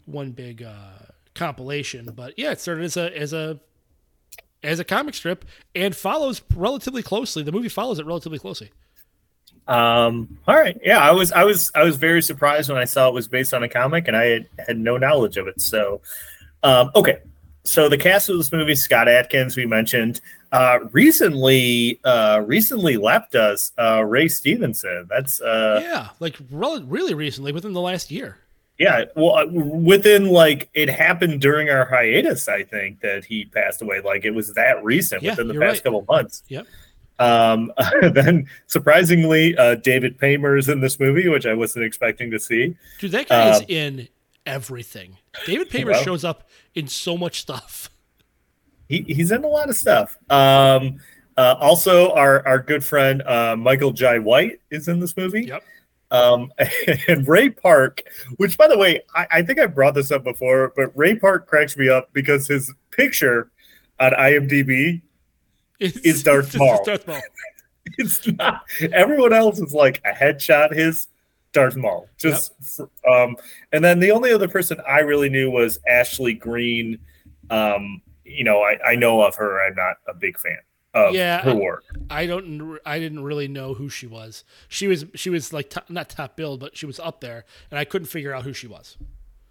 one 0.05 0.31
big 0.31 0.61
uh, 0.61 1.05
compilation. 1.33 2.11
But 2.15 2.37
yeah, 2.37 2.51
it 2.51 2.59
started 2.59 2.85
as 2.85 2.97
a 2.97 3.17
as 3.17 3.33
a 3.33 3.59
as 4.63 4.79
a 4.79 4.83
comic 4.83 5.15
strip 5.15 5.45
and 5.73 5.95
follows 5.95 6.41
relatively 6.55 7.01
closely. 7.01 7.43
The 7.43 7.51
movie 7.51 7.69
follows 7.69 7.99
it 7.99 8.05
relatively 8.05 8.39
closely. 8.39 8.71
Um, 9.67 10.39
all 10.47 10.55
right, 10.55 10.77
yeah, 10.83 10.99
I 10.99 11.11
was, 11.11 11.31
I 11.31 11.43
was, 11.43 11.71
I 11.75 11.83
was 11.83 11.95
very 11.95 12.21
surprised 12.21 12.67
when 12.67 12.79
I 12.79 12.85
saw 12.85 13.07
it 13.07 13.13
was 13.13 13.27
based 13.27 13.53
on 13.53 13.63
a 13.63 13.69
comic, 13.69 14.07
and 14.07 14.17
I 14.17 14.25
had, 14.25 14.47
had 14.67 14.77
no 14.77 14.97
knowledge 14.97 15.37
of 15.37 15.47
it. 15.47 15.61
So, 15.61 16.01
um, 16.63 16.91
okay, 16.95 17.19
so 17.63 17.87
the 17.87 17.97
cast 17.97 18.27
of 18.29 18.37
this 18.37 18.51
movie: 18.51 18.75
Scott 18.75 19.07
Adkins, 19.07 19.55
we 19.55 19.65
mentioned, 19.65 20.19
uh, 20.51 20.79
recently, 20.91 21.99
uh, 22.03 22.41
recently 22.45 22.97
left 22.97 23.35
us, 23.35 23.71
uh, 23.77 24.03
Ray 24.03 24.27
Stevenson. 24.27 25.07
That's 25.09 25.39
uh, 25.41 25.79
yeah, 25.83 26.09
like 26.19 26.37
rel- 26.51 26.83
really 26.83 27.13
recently, 27.13 27.51
within 27.51 27.73
the 27.73 27.81
last 27.81 28.11
year. 28.11 28.37
Yeah, 28.77 29.05
well, 29.15 29.37
uh, 29.37 29.45
within 29.45 30.27
like 30.29 30.69
it 30.73 30.89
happened 30.89 31.39
during 31.41 31.69
our 31.69 31.85
hiatus, 31.85 32.47
I 32.47 32.63
think 32.63 32.99
that 33.01 33.23
he 33.25 33.45
passed 33.45 33.81
away. 33.81 34.01
Like 34.01 34.25
it 34.25 34.31
was 34.31 34.53
that 34.55 34.83
recent 34.83 35.21
Yeah, 35.21 35.31
within 35.31 35.47
the 35.49 35.53
past 35.53 35.61
right. 35.61 35.83
couple 35.83 36.05
months. 36.09 36.43
Yep. 36.47 36.65
Um, 37.19 37.71
then 38.01 38.47
surprisingly, 38.65 39.55
uh, 39.55 39.75
David 39.75 40.17
Paymer 40.17 40.57
is 40.57 40.67
in 40.67 40.79
this 40.81 40.99
movie, 40.99 41.27
which 41.27 41.45
I 41.45 41.53
wasn't 41.53 41.85
expecting 41.85 42.31
to 42.31 42.39
see. 42.39 42.75
Dude, 42.99 43.11
that 43.11 43.29
guy 43.29 43.51
is 43.51 43.59
Um, 43.59 43.65
in 43.67 44.07
everything. 44.47 45.17
David 45.45 45.69
Paymer 45.69 45.91
well. 45.91 46.03
shows 46.03 46.23
up 46.23 46.49
in 46.73 46.87
so 46.87 47.15
much 47.17 47.41
stuff. 47.41 47.89
He, 48.91 49.13
he's 49.13 49.31
in 49.31 49.45
a 49.45 49.47
lot 49.47 49.69
of 49.69 49.77
stuff. 49.77 50.17
Um, 50.29 50.99
uh, 51.37 51.55
also, 51.61 52.11
our 52.11 52.45
our 52.45 52.59
good 52.59 52.83
friend 52.83 53.21
uh, 53.21 53.55
Michael 53.55 53.93
Jai 53.93 54.19
White 54.19 54.59
is 54.69 54.89
in 54.89 54.99
this 54.99 55.15
movie. 55.15 55.45
Yep. 55.45 55.63
Um, 56.11 56.51
and 57.07 57.25
Ray 57.25 57.49
Park, 57.49 58.03
which 58.35 58.57
by 58.57 58.67
the 58.67 58.77
way, 58.77 59.01
I, 59.15 59.27
I 59.31 59.41
think 59.43 59.59
I 59.59 59.67
brought 59.67 59.93
this 59.93 60.11
up 60.11 60.25
before, 60.25 60.73
but 60.75 60.91
Ray 60.93 61.15
Park 61.15 61.47
cracks 61.47 61.77
me 61.77 61.87
up 61.87 62.11
because 62.11 62.47
his 62.47 62.69
picture 62.91 63.49
on 63.97 64.11
IMDb 64.11 65.01
It's, 65.79 65.97
Is 65.99 66.21
Darth 66.25 66.47
it's 66.47 66.57
Maul. 66.57 66.83
Darth 66.83 67.07
Maul. 67.07 67.21
it's 67.97 68.27
not 68.27 68.63
everyone 68.93 69.31
else 69.31 69.59
is 69.59 69.73
like 69.73 70.01
a 70.05 70.11
headshot 70.11 70.73
his 70.73 71.07
Darth 71.53 71.77
Maul. 71.77 72.09
Just 72.17 72.51
um 73.09 73.37
and 73.71 73.81
then 73.81 74.01
the 74.01 74.11
only 74.11 74.33
other 74.33 74.49
person 74.49 74.81
I 74.85 74.99
really 74.99 75.29
knew 75.29 75.49
was 75.49 75.79
Ashley 75.87 76.33
Greene. 76.33 76.99
Um, 77.49 78.01
you 78.35 78.43
know, 78.43 78.61
I, 78.61 78.77
I 78.91 78.95
know 78.95 79.21
of 79.21 79.35
her. 79.35 79.61
I'm 79.65 79.75
not 79.75 79.97
a 80.07 80.13
big 80.13 80.37
fan 80.39 80.57
of 80.93 81.13
Yeah, 81.13 81.41
her 81.41 81.51
I- 81.51 81.55
work. 81.55 81.83
I 82.09 82.25
don't. 82.25 82.77
I 82.85 82.99
didn't 82.99 83.23
really 83.23 83.47
know 83.47 83.73
who 83.73 83.89
she 83.89 84.07
was. 84.07 84.43
She 84.67 84.87
was. 84.87 85.05
She 85.15 85.29
was 85.29 85.53
like 85.53 85.69
top, 85.69 85.89
not 85.89 86.09
top 86.09 86.35
billed, 86.35 86.59
but 86.59 86.75
she 86.77 86.85
was 86.85 86.99
up 86.99 87.21
there, 87.21 87.45
and 87.69 87.77
I 87.79 87.85
couldn't 87.85 88.07
figure 88.07 88.33
out 88.33 88.43
who 88.43 88.53
she 88.53 88.67
was. 88.67 88.97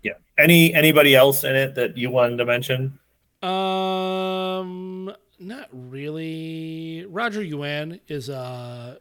Yeah. 0.02 0.14
Any 0.38 0.72
anybody 0.74 1.14
else 1.14 1.44
in 1.44 1.54
it 1.54 1.74
that 1.74 1.96
you 1.96 2.10
wanted 2.10 2.36
to 2.38 2.44
mention? 2.46 2.98
Um, 3.42 5.12
not 5.38 5.68
really. 5.72 7.04
Roger 7.08 7.42
Yuan 7.42 8.00
is 8.08 8.28
a 8.28 8.98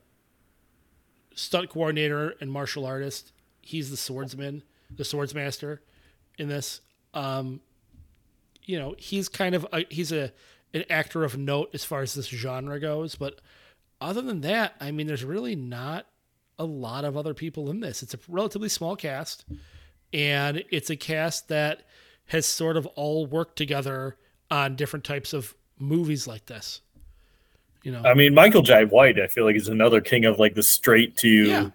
stunt 1.36 1.70
coordinator 1.70 2.36
and 2.42 2.52
martial 2.52 2.86
artist. 2.86 3.32
He's 3.62 3.90
the 3.90 3.98
swordsman, 3.98 4.64
the 4.96 5.04
swordsmaster 5.04 5.80
in 6.38 6.48
this. 6.50 6.82
Um, 7.14 7.62
you 8.70 8.78
know, 8.78 8.94
he's 9.00 9.28
kind 9.28 9.56
of 9.56 9.66
a, 9.74 9.84
he's 9.90 10.12
a 10.12 10.32
an 10.76 10.84
actor 10.92 11.24
of 11.24 11.36
note 11.36 11.72
as 11.74 11.84
far 11.84 12.04
as 12.04 12.14
this 12.14 12.28
genre 12.28 12.80
goes, 12.80 13.16
but 13.16 13.42
other 14.00 14.22
than 14.22 14.42
that, 14.42 14.76
I 14.80 14.92
mean, 14.92 15.08
there's 15.08 15.24
really 15.24 15.56
not 15.56 16.06
a 16.60 16.66
lot 16.66 17.04
of 17.04 17.18
other 17.18 17.34
people 17.34 17.72
in 17.72 17.80
this. 17.80 18.04
It's 18.04 18.14
a 18.14 18.20
relatively 18.28 18.70
small 18.70 18.96
cast, 18.96 19.46
and 20.14 20.64
it's 20.70 20.92
a 20.92 20.96
cast 20.96 21.48
that 21.48 21.82
has 22.28 22.46
sort 22.46 22.78
of 22.78 22.86
all 22.96 23.26
worked 23.26 23.58
together 23.58 24.18
on 24.52 24.76
different 24.76 25.04
types 25.04 25.34
of 25.34 25.56
movies 25.80 26.28
like 26.28 26.46
this. 26.46 26.82
You 27.82 27.94
know, 27.94 28.04
I 28.04 28.14
mean, 28.14 28.36
Michael 28.36 28.62
Jai 28.62 28.84
White, 28.84 29.20
I 29.20 29.26
feel 29.26 29.46
like 29.46 29.56
is 29.56 29.68
another 29.68 30.00
king 30.00 30.26
of 30.26 30.38
like 30.38 30.54
the 30.54 30.62
straight 30.62 31.18
to 31.18 31.28
Yeah. 31.28 31.70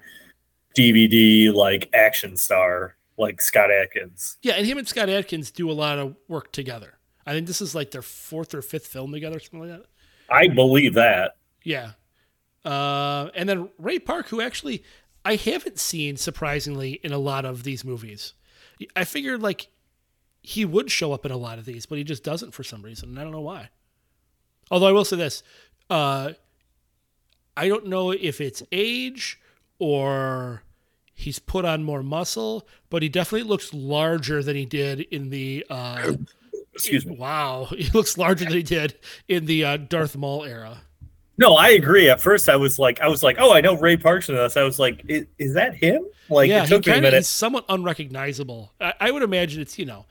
DVD 0.78 1.52
like 1.52 1.90
action 1.92 2.36
star, 2.36 2.94
like 3.16 3.40
Scott 3.40 3.71
Adkins. 3.71 4.38
yeah, 4.42 4.54
and 4.54 4.66
him 4.66 4.78
and 4.78 4.88
Scott 4.88 5.09
Adkins 5.09 5.50
do 5.50 5.71
a 5.71 5.73
lot 5.73 5.99
of 5.99 6.16
work 6.28 6.52
together. 6.52 6.99
I 7.26 7.33
think 7.33 7.47
this 7.47 7.61
is 7.61 7.75
like 7.75 7.90
their 7.90 8.02
fourth 8.02 8.54
or 8.54 8.62
fifth 8.62 8.87
film 8.87 9.12
together, 9.12 9.38
something 9.40 9.61
like 9.61 9.71
that. 9.71 9.87
I 10.28 10.49
believe 10.49 10.94
that. 10.94 11.37
Yeah. 11.62 11.92
Uh, 12.64 13.30
and 13.35 13.49
then 13.49 13.68
Ray 13.78 13.99
Park, 13.99 14.28
who 14.28 14.40
actually 14.40 14.83
I 15.25 15.37
haven't 15.37 15.78
seen 15.78 16.16
surprisingly 16.16 16.92
in 17.02 17.12
a 17.12 17.18
lot 17.18 17.44
of 17.44 17.62
these 17.62 17.85
movies. 17.85 18.35
I 18.94 19.04
figured 19.04 19.42
like 19.42 19.68
he 20.42 20.64
would 20.64 20.90
show 20.90 21.12
up 21.12 21.25
in 21.25 21.33
a 21.33 21.37
lot 21.37 21.59
of 21.59 21.64
these, 21.64 21.87
but 21.87 21.97
he 21.97 22.04
just 22.04 22.23
doesn't 22.23 22.52
for 22.52 22.62
some 22.62 22.83
reason. 22.83 23.11
And 23.11 23.18
I 23.18 23.23
don't 23.23 23.33
know 23.33 23.40
why. 23.40 23.71
Although 24.71 24.88
I 24.88 24.92
will 24.92 25.04
say 25.04 25.16
this, 25.16 25.42
uh, 25.88 26.33
I 27.56 27.68
don't 27.68 27.87
know 27.87 28.11
if 28.11 28.40
it's 28.40 28.62
age 28.73 29.40
or 29.78 30.62
he's 31.14 31.38
put 31.38 31.64
on 31.64 31.85
more 31.85 32.02
muscle, 32.02 32.66
but 32.90 33.02
he 33.02 33.09
definitely 33.09 33.49
looks 33.49 33.73
larger 33.73 34.42
than 34.42 34.56
he 34.56 34.66
did 34.66 35.00
in 35.00 35.30
the. 35.30 35.64
Uh, 35.71 36.12
Excuse 36.75 37.06
me. 37.06 37.16
Wow, 37.16 37.68
he 37.71 37.88
looks 37.90 38.18
larger 38.18 38.44
than 38.44 38.54
he 38.54 38.62
did 38.62 38.99
in 39.28 39.47
the 39.47 39.64
uh, 39.64 39.76
Darth 39.76 40.16
Maul 40.16 40.44
era. 40.44 40.83
No, 41.37 41.54
I 41.54 41.71
agree. 41.71 42.11
At 42.11 42.21
first, 42.21 42.49
I 42.49 42.56
was 42.56 42.78
like, 42.78 43.00
I 43.00 43.09
was 43.09 43.23
like, 43.23 43.37
oh, 43.38 43.52
I 43.52 43.61
know 43.61 43.76
Ray 43.76 43.97
Parks 43.97 44.28
in 44.28 44.37
this. 44.37 44.56
I 44.56 44.62
was 44.62 44.78
like, 44.78 45.04
is, 45.09 45.26
is 45.38 45.54
that 45.54 45.75
him? 45.75 46.04
Like, 46.28 46.49
yeah, 46.49 46.62
it 46.62 46.68
he 46.68 46.68
took 46.68 46.87
me 46.87 46.92
a 46.92 46.94
kind 46.94 47.04
of 47.06 47.11
minute. 47.11 47.18
is 47.18 47.28
somewhat 47.28 47.64
unrecognizable. 47.68 48.73
I, 48.80 48.94
I 49.00 49.11
would 49.11 49.23
imagine 49.23 49.61
it's 49.61 49.78
you 49.78 49.87
know, 49.87 50.06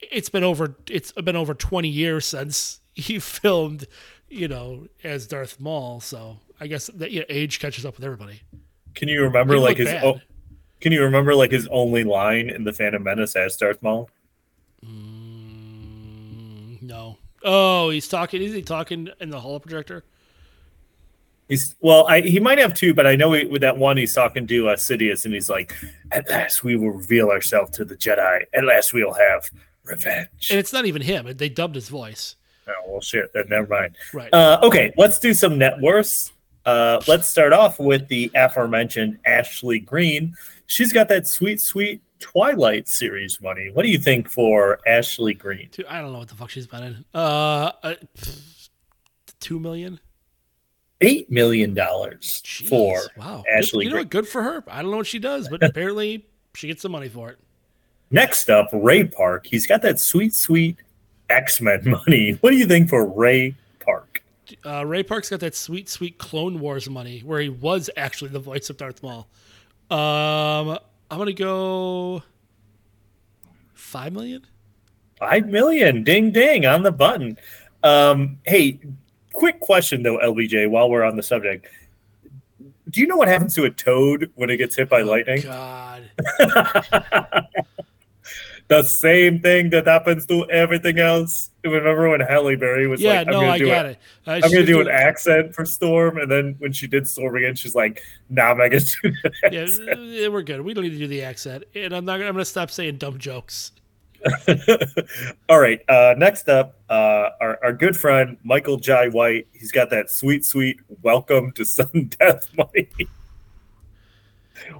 it's 0.00 0.28
been 0.28 0.44
over 0.44 0.76
it's 0.88 1.12
been 1.12 1.36
over 1.36 1.54
twenty 1.54 1.88
years 1.88 2.26
since 2.26 2.80
he 2.94 3.18
filmed, 3.18 3.86
you 4.28 4.48
know, 4.48 4.86
as 5.02 5.26
Darth 5.26 5.60
Maul. 5.60 6.00
So 6.00 6.38
I 6.60 6.66
guess 6.66 6.86
that 6.86 7.10
age 7.32 7.58
catches 7.60 7.84
up 7.84 7.96
with 7.96 8.04
everybody. 8.04 8.42
Can 8.94 9.08
you 9.08 9.22
remember 9.22 9.58
like 9.58 9.78
his? 9.78 9.88
bad. 9.88 10.04
Oh, 10.04 10.20
can 10.80 10.92
you 10.92 11.02
remember 11.02 11.34
like 11.34 11.52
his 11.52 11.68
only 11.68 12.04
line 12.04 12.50
in 12.50 12.64
the 12.64 12.72
Phantom 12.72 13.02
Menace 13.02 13.36
as 13.36 13.56
Darth 13.56 13.82
Maul? 13.82 14.10
Mm, 14.84 16.82
no. 16.82 17.18
Oh, 17.44 17.90
he's 17.90 18.08
talking. 18.08 18.42
Is 18.42 18.52
he 18.52 18.62
talking 18.62 19.08
in 19.20 19.30
the 19.30 19.40
holo 19.40 19.58
projector? 19.58 20.04
He's 21.48 21.76
well, 21.80 22.06
I, 22.06 22.20
he 22.20 22.40
might 22.40 22.58
have 22.58 22.74
two, 22.74 22.94
but 22.94 23.06
I 23.06 23.14
know 23.16 23.32
he, 23.32 23.44
with 23.44 23.60
that 23.62 23.76
one 23.76 23.96
he's 23.96 24.14
talking 24.14 24.46
to 24.46 24.70
uh, 24.70 24.76
Sidious, 24.76 25.24
and 25.24 25.34
he's 25.34 25.50
like, 25.50 25.74
"At 26.10 26.28
last 26.30 26.64
we 26.64 26.76
will 26.76 26.90
reveal 26.90 27.28
ourselves 27.30 27.76
to 27.76 27.84
the 27.84 27.96
Jedi. 27.96 28.44
At 28.54 28.64
last 28.64 28.92
we'll 28.92 29.12
have 29.12 29.50
revenge." 29.84 30.48
And 30.50 30.58
it's 30.58 30.72
not 30.72 30.86
even 30.86 31.02
him. 31.02 31.28
They 31.36 31.48
dubbed 31.48 31.74
his 31.74 31.88
voice. 31.88 32.36
oh 32.68 32.72
well, 32.86 33.00
shit. 33.00 33.32
Then 33.34 33.48
never 33.48 33.66
mind. 33.66 33.96
Right. 34.12 34.32
Uh, 34.32 34.60
okay, 34.62 34.92
let's 34.96 35.18
do 35.18 35.34
some 35.34 35.58
net 35.58 35.80
worths. 35.80 36.32
Uh, 36.64 37.00
let's 37.08 37.28
start 37.28 37.52
off 37.52 37.78
with 37.78 38.06
the 38.08 38.30
aforementioned 38.34 39.18
Ashley 39.26 39.80
Greene. 39.80 40.36
She's 40.66 40.92
got 40.92 41.08
that 41.08 41.26
sweet, 41.26 41.60
sweet 41.60 42.00
Twilight 42.20 42.88
series 42.88 43.40
money. 43.40 43.70
What 43.72 43.82
do 43.82 43.88
you 43.88 43.98
think 43.98 44.28
for 44.28 44.78
Ashley 44.86 45.34
Greene? 45.34 45.68
Dude, 45.72 45.86
I 45.86 46.00
don't 46.00 46.12
know 46.12 46.20
what 46.20 46.28
the 46.28 46.36
fuck 46.36 46.50
she's 46.50 46.68
been 46.68 46.82
in. 46.84 47.04
Uh, 47.12 47.72
uh 47.82 47.94
two 49.40 49.58
million. 49.58 49.98
Eight 51.00 51.30
million 51.30 51.74
dollars 51.74 52.42
for 52.68 53.00
wow. 53.16 53.42
Ashley 53.52 53.84
Good, 53.84 53.88
you 53.88 53.90
know 53.90 53.96
Greene. 53.96 54.04
what? 54.04 54.10
Good 54.10 54.28
for 54.28 54.42
her. 54.42 54.64
I 54.68 54.82
don't 54.82 54.92
know 54.92 54.98
what 54.98 55.06
she 55.08 55.18
does, 55.18 55.48
but 55.48 55.62
apparently 55.64 56.26
she 56.54 56.68
gets 56.68 56.82
some 56.82 56.92
money 56.92 57.08
for 57.08 57.30
it. 57.30 57.38
Next 58.12 58.50
up, 58.50 58.68
Ray 58.72 59.04
Park. 59.04 59.46
He's 59.46 59.66
got 59.66 59.82
that 59.82 59.98
sweet, 59.98 60.32
sweet 60.32 60.76
X 61.28 61.60
Men 61.60 61.82
money. 62.06 62.38
What 62.40 62.50
do 62.50 62.56
you 62.56 62.66
think 62.66 62.88
for 62.88 63.04
Ray? 63.04 63.56
Uh, 64.64 64.84
Ray 64.84 65.02
Park's 65.02 65.30
got 65.30 65.40
that 65.40 65.54
sweet, 65.54 65.88
sweet 65.88 66.18
Clone 66.18 66.60
Wars 66.60 66.88
money 66.88 67.20
where 67.20 67.40
he 67.40 67.48
was 67.48 67.88
actually 67.96 68.30
the 68.30 68.38
voice 68.38 68.70
of 68.70 68.76
Darth 68.76 69.02
Maul. 69.02 69.28
Um, 69.90 70.78
I'm 71.10 71.18
gonna 71.18 71.32
go 71.32 72.22
five 73.74 74.12
million. 74.12 74.46
Five 75.18 75.46
million. 75.46 76.02
Ding, 76.02 76.32
ding 76.32 76.66
on 76.66 76.82
the 76.82 76.92
button. 76.92 77.38
Um, 77.82 78.38
hey, 78.44 78.80
quick 79.32 79.60
question 79.60 80.02
though, 80.02 80.18
LPJ. 80.18 80.70
While 80.70 80.90
we're 80.90 81.04
on 81.04 81.16
the 81.16 81.22
subject, 81.22 81.66
do 82.90 83.00
you 83.00 83.06
know 83.06 83.16
what 83.16 83.28
happens 83.28 83.54
to 83.54 83.64
a 83.64 83.70
toad 83.70 84.30
when 84.34 84.50
it 84.50 84.56
gets 84.56 84.76
hit 84.76 84.88
by 84.88 85.02
lightning? 85.02 85.42
God, 85.42 86.10
the 88.68 88.82
same 88.82 89.40
thing 89.40 89.70
that 89.70 89.86
happens 89.86 90.26
to 90.26 90.48
everything 90.50 90.98
else. 90.98 91.50
Remember 91.64 92.08
when 92.10 92.20
Halle 92.20 92.56
Berry 92.56 92.86
was 92.86 93.00
yeah, 93.00 93.18
like, 93.18 93.26
"I'm 93.28 93.32
no, 93.32 93.40
gonna 93.40 93.52
I 93.52 93.58
do 93.58 93.66
got 93.66 93.86
it. 93.86 93.88
it. 93.90 93.98
Uh, 94.26 94.30
I'm 94.32 94.40
gonna 94.40 94.56
was 94.58 94.66
do 94.66 94.80
an 94.80 94.88
accent 94.88 95.54
for 95.54 95.64
Storm," 95.64 96.16
and 96.18 96.30
then 96.30 96.54
when 96.58 96.72
she 96.72 96.86
did 96.86 97.06
Storm 97.06 97.36
again, 97.36 97.54
she's 97.54 97.74
like, 97.74 98.02
"Nah, 98.30 98.50
I'm 98.50 98.58
not 98.58 98.68
gonna 98.68 98.80
do 99.02 99.12
that." 99.42 99.98
Yeah, 99.98 100.28
we're 100.28 100.42
good. 100.42 100.60
We 100.62 100.74
don't 100.74 100.84
need 100.84 100.90
to 100.90 100.98
do 100.98 101.06
the 101.06 101.22
accent, 101.22 101.64
and 101.74 101.92
I'm 101.94 102.04
not. 102.04 102.16
gonna- 102.16 102.28
I'm 102.28 102.34
gonna 102.34 102.44
stop 102.44 102.70
saying 102.70 102.96
dumb 102.96 103.18
jokes. 103.18 103.72
All 105.48 105.58
right. 105.58 105.80
Uh, 105.88 106.14
next 106.16 106.48
up, 106.48 106.78
uh, 106.88 107.30
our, 107.40 107.58
our 107.62 107.72
good 107.72 107.96
friend 107.96 108.36
Michael 108.44 108.76
Jai 108.76 109.08
White. 109.08 109.48
He's 109.52 109.72
got 109.72 109.90
that 109.90 110.10
sweet, 110.10 110.44
sweet 110.44 110.78
welcome 111.02 111.52
to 111.52 111.64
sudden 111.64 112.06
death 112.18 112.48
money. 112.56 112.88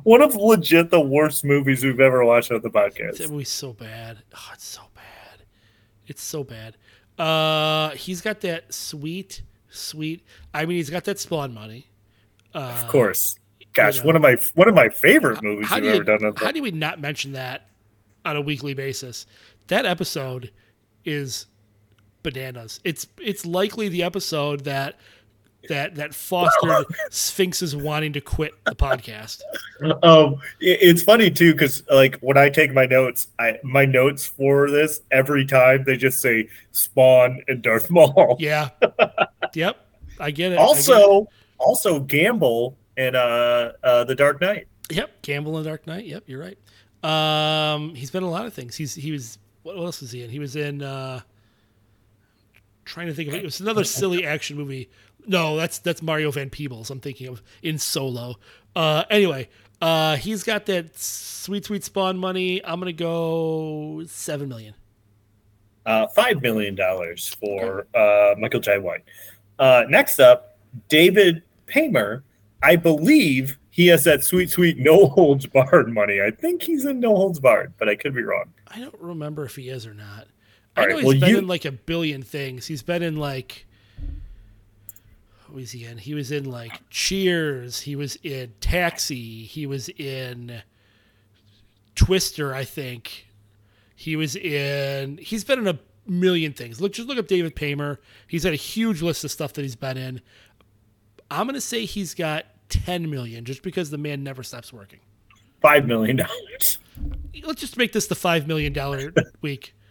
One 0.03 0.23
of 0.23 0.35
legit 0.37 0.91
the 0.91 1.01
worst 1.01 1.45
movies 1.45 1.85
we've 1.85 2.01
ever 2.01 2.25
watched 2.25 2.51
on 2.53 2.61
the 2.63 2.71
That 2.71 2.95
podcast. 2.95 3.31
movie's 3.31 3.49
so 3.49 3.73
bad. 3.73 4.19
Oh, 4.35 4.51
it's 4.55 4.65
so 4.65 4.83
bad. 4.95 5.45
It's 6.07 6.23
so 6.23 6.45
bad. 6.45 6.77
Uh, 7.19 7.91
he's 7.91 8.21
got 8.21 8.41
that 8.41 8.73
sweet, 8.73 9.43
sweet. 9.71 10.25
I 10.53 10.67
mean, 10.67 10.77
he's 10.79 10.91
got 10.91 11.05
that 11.05 11.19
Spawn 11.19 11.53
money. 11.55 11.87
Of 12.55 12.89
course. 12.89 13.39
Gosh, 13.73 13.99
know. 14.01 14.05
one 14.07 14.17
of 14.17 14.23
my 14.23 14.37
one 14.55 14.69
of 14.69 14.75
my 14.75 14.89
favorite 14.91 15.43
movies 15.43 15.69
How 15.69 15.81
we've 15.81 15.95
ever 15.95 16.05
done. 16.05 16.25
On 16.25 16.35
the- 16.35 16.41
how 16.45 16.53
do 16.53 16.63
we 16.63 16.71
not 16.71 17.01
mention 17.01 17.33
that 17.33 17.69
on 18.25 18.37
a 18.37 18.41
weekly 18.41 18.75
basis? 18.75 19.27
That 19.69 19.87
episode 19.87 20.51
is 21.05 21.47
bananas. 22.23 22.81
It's 22.85 23.07
it's 23.21 23.47
likely 23.47 23.89
the 23.89 24.03
episode 24.03 24.65
that 24.65 24.99
that 25.69 25.95
that 25.97 26.15
fostered 26.15 26.87
Sphinx's 27.11 27.75
wanting 27.77 28.13
to 28.15 28.21
quit 28.21 28.53
the 28.65 28.75
podcast. 28.75 29.43
Um, 30.03 30.37
it's 30.61 31.03
funny 31.03 31.31
too 31.31 31.53
because 31.53 31.83
like 31.91 32.19
when 32.21 32.37
I 32.37 32.49
take 32.49 32.73
my 32.73 32.87
notes, 32.87 33.29
I 33.39 33.59
my 33.63 33.85
notes 33.85 34.27
for 34.27 34.71
this 34.71 35.01
every 35.11 35.47
time 35.47 35.85
they 35.85 35.97
just 35.97 36.21
say 36.21 36.49
Spawn 36.73 37.43
and 37.49 37.63
Darth 37.63 37.91
Maul. 37.91 38.37
Yeah. 38.39 38.71
yep. 38.81 38.99
I 38.99 39.51
get 39.55 39.73
it. 39.73 39.77
I 40.21 40.31
get 40.31 40.53
it. 40.53 40.59
Also, 40.59 41.29
also 41.59 42.01
Gamble 42.01 42.77
and 42.97 43.17
uh, 43.17 43.73
uh, 43.83 44.05
the 44.05 44.15
Dark 44.15 44.41
Knight. 44.41 44.69
Yep, 44.91 45.23
Gamble 45.23 45.57
and 45.57 45.67
Dark 45.67 45.87
Knight. 45.87 46.05
Yep, 46.05 46.25
you're 46.27 46.41
right. 46.41 46.59
Um, 47.03 47.95
he's 47.95 48.11
been 48.11 48.23
in 48.23 48.29
a 48.29 48.33
lot 48.33 48.47
of 48.47 48.55
things. 48.55 48.77
He's 48.77 48.95
he 48.95 49.11
was 49.11 49.39
what 49.63 49.77
else 49.77 50.01
was 50.01 50.13
he 50.13 50.23
in? 50.23 50.31
He 50.31 50.39
was 50.39 50.57
in 50.57 50.83
uh 50.83 51.21
trying 52.85 53.07
to 53.07 53.15
think 53.15 53.29
of 53.29 53.35
it. 53.35 53.39
It 53.39 53.45
was 53.45 53.61
another 53.61 53.85
silly 53.85 54.27
action 54.27 54.57
movie. 54.57 54.91
No, 55.27 55.57
that's 55.57 55.79
that's 55.79 56.03
Mario 56.03 56.31
Van 56.31 56.51
Peebles. 56.51 56.91
I'm 56.91 57.01
thinking 57.01 57.29
of 57.29 57.43
in 57.63 57.79
Solo. 57.79 58.37
Uh, 58.75 59.05
anyway, 59.11 59.49
Uh, 59.81 60.17
he's 60.17 60.43
got 60.45 60.67
that 60.67 60.97
sweet, 60.97 61.65
sweet 61.65 61.83
spawn 61.85 62.17
money. 62.17 62.65
I'm 62.65 62.79
gonna 62.81 62.93
go 62.93 64.03
seven 64.07 64.49
million. 64.49 64.75
Uh, 65.85 66.07
five 66.09 66.41
million 66.41 66.75
dollars 66.77 67.29
for 67.41 67.87
uh, 67.95 68.35
Michael 68.39 68.61
Jai 68.61 68.79
White. 68.79 69.03
Uh, 69.59 69.85
next 69.89 70.21
up, 70.21 70.57
David 70.89 71.43
Paymer. 71.67 72.23
I 72.63 72.77
believe 72.77 73.59
he 73.71 73.89
has 73.89 74.05
that 74.05 74.23
sweet, 74.23 74.51
sweet 74.51 74.79
no 74.79 75.09
holds 75.09 75.47
barred 75.47 75.93
money. 75.93 76.21
I 76.21 76.31
think 76.31 76.63
he's 76.63 76.85
in 76.85 77.01
no 77.01 77.17
holds 77.17 77.41
barred, 77.41 77.73
but 77.79 77.89
I 77.89 77.97
could 77.97 78.15
be 78.15 78.23
wrong. 78.23 78.53
I 78.69 78.79
don't 78.79 78.95
remember 79.01 79.45
if 79.45 79.57
he 79.57 79.69
is 79.69 79.85
or 79.87 79.95
not. 79.95 80.29
All 80.77 80.85
I 80.85 80.87
know 80.87 80.95
right, 80.95 80.97
he's 80.99 81.05
well, 81.05 81.21
been 81.21 81.29
you- 81.31 81.39
in 81.39 81.47
like 81.49 81.65
a 81.65 81.73
billion 81.73 82.23
things. 82.23 82.67
He's 82.67 82.83
been 82.85 83.03
in 83.03 83.17
like 83.17 83.67
what 85.53 85.61
was 85.61 85.73
he 85.73 85.85
in? 85.85 85.99
He 85.99 86.15
was 86.15 86.33
in 86.33 86.51
like 86.51 86.81
Cheers. 86.89 87.83
He 87.83 87.95
was 87.95 88.17
in 88.23 88.55
Taxi. 88.61 89.45
He 89.45 89.67
was 89.67 89.91
in 89.91 90.63
Twister, 91.95 92.55
I 92.55 92.65
think. 92.65 93.27
He 93.95 94.17
was 94.17 94.35
in 94.35 95.19
he's 95.19 95.45
been 95.45 95.59
in 95.59 95.69
a 95.69 95.79
million 96.07 96.55
things. 96.55 96.81
Look 96.81 96.95
just 96.95 97.07
look 97.07 97.19
up 97.19 97.27
David 97.27 97.55
Paymer. 97.55 97.99
He's 98.27 98.45
had 98.45 98.55
a 98.55 98.57
huge 98.57 99.03
list 99.03 99.25
of 99.25 99.31
stuff 99.31 99.53
that 99.53 99.61
he's 99.61 99.77
been 99.77 99.99
in. 99.99 100.23
I'm 101.31 101.47
gonna 101.47 101.61
say 101.61 101.85
he's 101.85 102.15
got 102.15 102.47
10 102.71 103.11
million 103.11 103.45
just 103.45 103.63
because 103.63 103.91
the 103.91 103.99
man 103.99 104.25
never 104.25 104.43
stops 104.43 104.73
working. 104.73 105.01
Five 105.61 105.87
million 105.87 106.17
dollars. 106.17 106.79
Let's 107.45 107.61
just 107.61 107.77
make 107.77 107.93
this 107.93 108.07
the 108.07 108.15
five 108.15 108.47
million 108.47 108.73
dollar 108.73 109.13
week. 109.43 109.75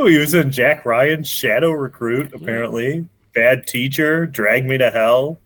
Oh, 0.00 0.06
he 0.06 0.16
was 0.16 0.32
in 0.32 0.52
Jack 0.52 0.84
Ryan's 0.84 1.26
Shadow 1.28 1.72
Recruit, 1.72 2.32
apparently. 2.32 3.08
Bad 3.34 3.66
Teacher, 3.66 4.26
Drag 4.26 4.64
Me 4.64 4.78
to 4.78 4.90
Hell. 4.90 5.38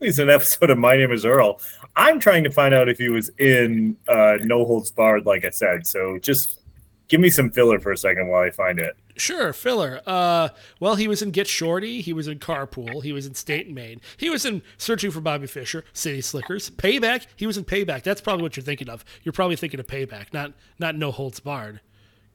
He's 0.00 0.18
an 0.18 0.30
episode 0.30 0.70
of 0.70 0.78
My 0.78 0.96
Name 0.96 1.12
is 1.12 1.24
Earl. 1.24 1.60
I'm 1.96 2.20
trying 2.20 2.44
to 2.44 2.50
find 2.50 2.74
out 2.74 2.88
if 2.88 2.98
he 2.98 3.08
was 3.08 3.30
in 3.38 3.96
uh, 4.08 4.38
No 4.42 4.64
Holds 4.64 4.90
Barred, 4.90 5.26
like 5.26 5.44
I 5.44 5.50
said. 5.50 5.86
So 5.86 6.18
just 6.18 6.60
give 7.08 7.20
me 7.20 7.30
some 7.30 7.50
filler 7.50 7.80
for 7.80 7.90
a 7.92 7.96
second 7.96 8.28
while 8.28 8.42
I 8.42 8.50
find 8.50 8.78
it. 8.78 8.96
Sure, 9.16 9.52
filler. 9.52 10.00
Uh, 10.06 10.50
well, 10.78 10.94
he 10.94 11.08
was 11.08 11.22
in 11.22 11.32
Get 11.32 11.48
Shorty. 11.48 12.00
He 12.00 12.12
was 12.12 12.28
in 12.28 12.38
Carpool. 12.38 13.02
He 13.02 13.12
was 13.12 13.26
in 13.26 13.34
State 13.34 13.66
and 13.66 13.74
Main. 13.74 14.00
He 14.16 14.30
was 14.30 14.44
in 14.44 14.62
Searching 14.76 15.10
for 15.10 15.20
Bobby 15.20 15.48
Fischer, 15.48 15.82
City 15.92 16.20
Slickers, 16.20 16.70
Payback. 16.70 17.26
He 17.34 17.44
was 17.44 17.56
in 17.58 17.64
Payback. 17.64 18.04
That's 18.04 18.20
probably 18.20 18.44
what 18.44 18.56
you're 18.56 18.62
thinking 18.62 18.88
of. 18.88 19.04
You're 19.24 19.32
probably 19.32 19.56
thinking 19.56 19.80
of 19.80 19.88
Payback, 19.88 20.32
not 20.32 20.52
not 20.78 20.94
No 20.94 21.10
Holds 21.10 21.40
Barred. 21.40 21.80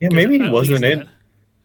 Yeah, 0.01 0.09
maybe 0.11 0.37
he 0.37 0.49
wasn't 0.49 0.83
in. 0.83 0.99
that. 0.99 1.07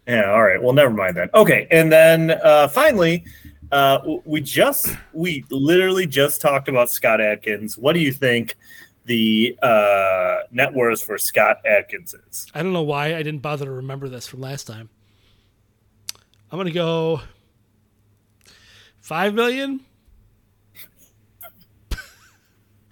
Yeah, 0.09 0.33
all 0.33 0.43
right. 0.43 0.61
Well, 0.61 0.73
never 0.73 0.91
mind 0.91 1.19
then. 1.19 1.29
Okay, 1.35 1.69
and 1.71 1.93
then 1.93 2.31
uh, 2.43 2.69
finally, 2.69 3.27
uh, 3.71 3.99
we 4.25 4.41
just 4.41 4.89
we 5.13 5.45
literally 5.51 6.07
just 6.07 6.41
talked 6.41 6.69
about 6.69 6.91
Scott 6.91 7.21
Adkins. 7.21 7.77
What 7.77 7.93
do 7.93 8.01
you 8.01 8.11
think 8.11 8.57
the 9.05 9.55
uh, 9.63 10.39
net 10.51 10.73
worth 10.73 11.05
for 11.05 11.19
Scott 11.19 11.59
Adkins 11.67 12.15
is? 12.29 12.47
I 12.55 12.63
don't 12.63 12.73
know 12.73 12.83
why 12.83 13.17
I 13.17 13.23
didn't 13.23 13.43
bother 13.43 13.67
to 13.67 13.71
remember 13.71 14.09
this 14.09 14.27
from 14.27 14.41
last 14.41 14.67
time. 14.67 14.89
I'm 16.51 16.59
gonna 16.59 16.71
go 16.71 17.21
five 19.01 19.35
million. 19.35 19.81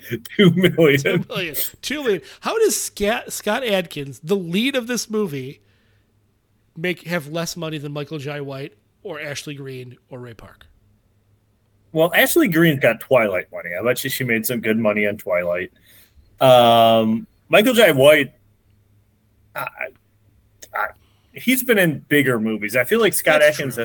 Two 0.36 0.50
million. 0.50 1.24
million. 1.28 1.56
Two 1.80 2.02
million. 2.02 2.20
How 2.40 2.58
does 2.58 2.78
Scott, 2.78 3.32
Scott 3.32 3.64
Adkins, 3.64 4.20
the 4.22 4.36
lead 4.36 4.76
of 4.76 4.86
this 4.86 5.08
movie, 5.08 5.62
make 6.76 7.02
have 7.02 7.28
less 7.28 7.56
money 7.56 7.78
than 7.78 7.92
Michael 7.92 8.18
Jai 8.18 8.40
White 8.40 8.76
or 9.02 9.20
Ashley 9.20 9.54
Greene 9.54 9.96
or 10.10 10.18
Ray 10.18 10.34
Park? 10.34 10.66
Well, 11.92 12.12
Ashley 12.14 12.48
Greene's 12.48 12.80
got 12.80 13.00
Twilight 13.00 13.50
money. 13.50 13.70
I 13.78 13.82
bet 13.82 14.02
you 14.04 14.10
she 14.10 14.24
made 14.24 14.44
some 14.44 14.60
good 14.60 14.78
money 14.78 15.06
on 15.06 15.16
Twilight. 15.16 15.72
Um, 16.40 17.26
Michael 17.48 17.72
Jai 17.72 17.92
White, 17.92 18.34
I, 19.54 19.66
I, 20.74 20.88
he's 21.32 21.62
been 21.62 21.78
in 21.78 22.00
bigger 22.08 22.38
movies. 22.38 22.76
I 22.76 22.84
feel 22.84 23.00
like 23.00 23.14
Scott 23.14 23.40
That's 23.40 23.60
Adkins 23.60 23.78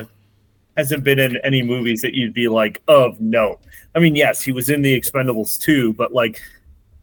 hasn't 0.76 1.04
been 1.04 1.18
in 1.18 1.36
any 1.38 1.62
movies 1.62 2.02
that 2.02 2.14
you'd 2.14 2.34
be 2.34 2.48
like, 2.48 2.82
of 2.88 3.20
note. 3.20 3.60
I 3.94 3.98
mean, 3.98 4.14
yes, 4.14 4.42
he 4.42 4.52
was 4.52 4.70
in 4.70 4.82
The 4.82 4.98
Expendables 4.98 5.60
2, 5.60 5.94
but 5.94 6.12
like 6.12 6.42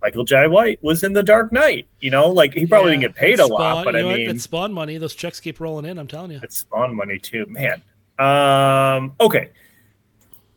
Michael 0.02 0.24
Jai 0.24 0.48
White 0.48 0.82
was 0.82 1.04
in 1.04 1.14
The 1.14 1.24
Dark 1.24 1.52
Knight. 1.52 1.88
You 2.00 2.12
know, 2.12 2.30
like 2.30 2.54
he 2.54 2.66
probably 2.66 2.92
Yeah, 2.94 3.00
didn't 3.00 3.14
get 3.14 3.16
paid 3.20 3.40
a 3.40 3.46
lot, 3.46 3.84
but 3.86 3.94
you 3.94 4.00
I 4.00 4.02
know 4.02 4.08
what? 4.08 4.18
mean, 4.18 4.30
it's 4.30 4.44
Spawn 4.44 4.72
money. 4.74 4.98
Those 4.98 5.14
checks 5.16 5.40
keep 5.40 5.60
rolling 5.60 5.86
in. 5.86 5.98
I'm 5.98 6.08
telling 6.08 6.32
you. 6.32 6.40
it's 6.42 6.58
Spawn 6.60 6.96
money 6.96 7.20
too, 7.20 7.46
man. 7.48 7.82
Um, 8.18 9.14
okay. 9.20 9.50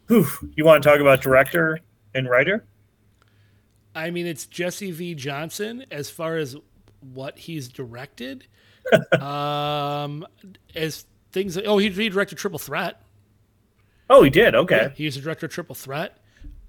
Whew. 0.09 0.27
You 0.57 0.65
want 0.65 0.83
to 0.83 0.89
talk 0.89 1.01
about 1.01 1.21
director 1.23 1.81
and 2.15 2.29
writer? 2.29 2.65
I 3.95 4.11
mean, 4.11 4.27
it's 4.27 4.47
Jesse 4.47 4.91
V. 4.91 5.15
Johnson 5.15 5.85
as 5.91 6.09
far 6.11 6.37
as 6.37 6.57
what 7.13 7.39
he's 7.39 7.69
directed. 7.69 8.47
um, 9.21 10.27
as 10.75 11.05
things. 11.31 11.57
Oh, 11.59 11.79
he, 11.79 11.89
he 11.91 12.09
directed 12.09 12.39
Triple 12.39 12.59
Threat. 12.59 13.01
Oh, 14.11 14.23
he 14.23 14.31
did. 14.31 14.55
Okay. 14.55 14.77
Yeah, 14.77 14.89
he 14.91 15.05
was 15.07 15.15
the 15.15 15.21
director 15.21 15.47
of 15.47 15.53
Triple 15.53 15.75
Threat. 15.75 16.19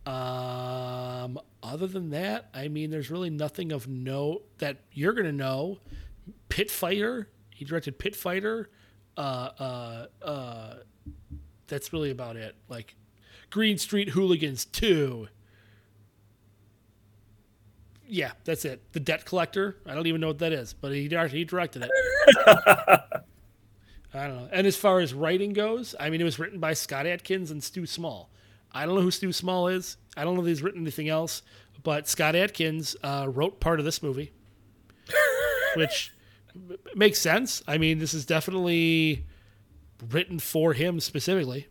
Um, 0.05 1.39
other 1.61 1.87
than 1.87 2.09
that, 2.09 2.49
I 2.53 2.67
mean, 2.67 2.91
there's 2.91 3.09
really 3.09 3.29
nothing 3.29 3.71
of 3.71 3.87
note 3.87 4.43
that 4.57 4.77
you're 4.91 5.13
gonna 5.13 5.31
know. 5.31 5.79
Pit 6.49 6.69
Fighter. 6.69 7.29
He 7.49 7.65
directed 7.65 7.97
Pit 7.97 8.15
Fighter. 8.15 8.69
Uh, 9.15 9.49
uh, 9.59 10.05
uh, 10.21 10.73
that's 11.67 11.93
really 11.93 12.11
about 12.11 12.35
it. 12.35 12.55
Like 12.67 12.95
Green 13.49 13.77
Street 13.77 14.09
Hooligans 14.09 14.65
two. 14.65 15.27
Yeah, 18.05 18.33
that's 18.43 18.65
it. 18.65 18.91
The 18.91 18.99
Debt 18.99 19.25
Collector. 19.25 19.77
I 19.85 19.95
don't 19.95 20.07
even 20.07 20.19
know 20.19 20.27
what 20.27 20.39
that 20.39 20.51
is, 20.51 20.73
but 20.73 20.91
he 20.91 21.03
he 21.03 21.45
directed 21.45 21.83
it. 21.83 21.91
I 24.15 24.27
don't 24.27 24.35
know. 24.35 24.49
And 24.51 24.67
as 24.67 24.75
far 24.75 24.99
as 24.99 25.13
writing 25.13 25.53
goes, 25.53 25.95
I 25.99 26.09
mean, 26.09 26.21
it 26.21 26.25
was 26.25 26.37
written 26.37 26.59
by 26.59 26.73
Scott 26.73 27.07
Adkins 27.07 27.49
and 27.49 27.63
Stu 27.63 27.85
Small. 27.85 28.29
I 28.73 28.85
don't 28.85 28.95
know 28.95 29.01
who 29.01 29.11
Stu 29.11 29.31
Small 29.31 29.67
is. 29.67 29.97
I 30.17 30.23
don't 30.23 30.35
know 30.35 30.41
if 30.41 30.47
he's 30.47 30.61
written 30.61 30.81
anything 30.81 31.09
else, 31.09 31.41
but 31.83 32.07
Scott 32.07 32.35
Adkins 32.35 32.95
uh, 33.03 33.27
wrote 33.29 33.59
part 33.59 33.79
of 33.79 33.85
this 33.85 34.01
movie, 34.03 34.31
which 35.75 36.11
m- 36.55 36.77
makes 36.95 37.19
sense. 37.19 37.61
I 37.67 37.77
mean, 37.77 37.99
this 37.99 38.13
is 38.13 38.25
definitely 38.25 39.25
written 40.09 40.39
for 40.39 40.73
him 40.73 40.99
specifically. 40.99 41.67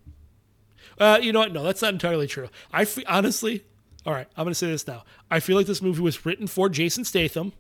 Uh, 0.99 1.19
you 1.21 1.33
know 1.33 1.41
what? 1.41 1.53
No, 1.53 1.63
that's 1.63 1.83
not 1.83 1.93
entirely 1.93 2.27
true. 2.27 2.49
I 2.73 2.87
honestly, 3.09 3.65
all 4.07 4.13
right, 4.13 4.27
I'm 4.37 4.45
going 4.45 4.53
to 4.53 4.55
say 4.55 4.69
this 4.69 4.87
now. 4.87 5.05
I 5.31 5.41
feel 5.41 5.57
like 5.57 5.67
this 5.67 5.83
movie 5.83 6.03
was 6.03 6.25
written 6.27 6.47
for 6.47 6.69
Jason 6.69 7.05
Statham, 7.05 7.53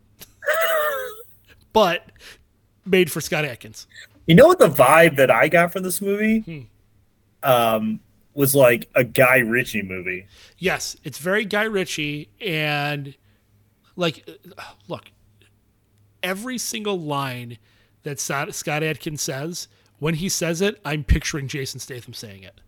but 1.72 2.10
made 2.84 3.10
for 3.10 3.20
Scott 3.20 3.44
Adkins. 3.44 3.86
You 4.26 4.34
know 4.34 4.46
what 4.46 4.58
the 4.58 4.68
vibe 4.68 5.16
that 5.16 5.30
I 5.30 5.48
got 5.48 5.72
from 5.72 5.82
this 5.82 6.00
movie? 6.00 6.68
Um, 7.42 8.00
was 8.34 8.54
like 8.54 8.88
a 8.94 9.04
Guy 9.04 9.38
Ritchie 9.38 9.82
movie. 9.82 10.26
Yes, 10.58 10.96
it's 11.04 11.18
very 11.18 11.44
Guy 11.44 11.64
Ritchie, 11.64 12.30
and 12.40 13.14
like, 13.96 14.28
look, 14.88 15.10
every 16.22 16.58
single 16.58 16.98
line 16.98 17.58
that 18.02 18.20
Scott 18.20 18.54
Scott 18.54 18.82
Adkins 18.82 19.22
says, 19.22 19.68
when 19.98 20.14
he 20.14 20.28
says 20.28 20.60
it, 20.60 20.80
I'm 20.84 21.04
picturing 21.04 21.48
Jason 21.48 21.80
Statham 21.80 22.14
saying 22.14 22.42
it. 22.42 22.60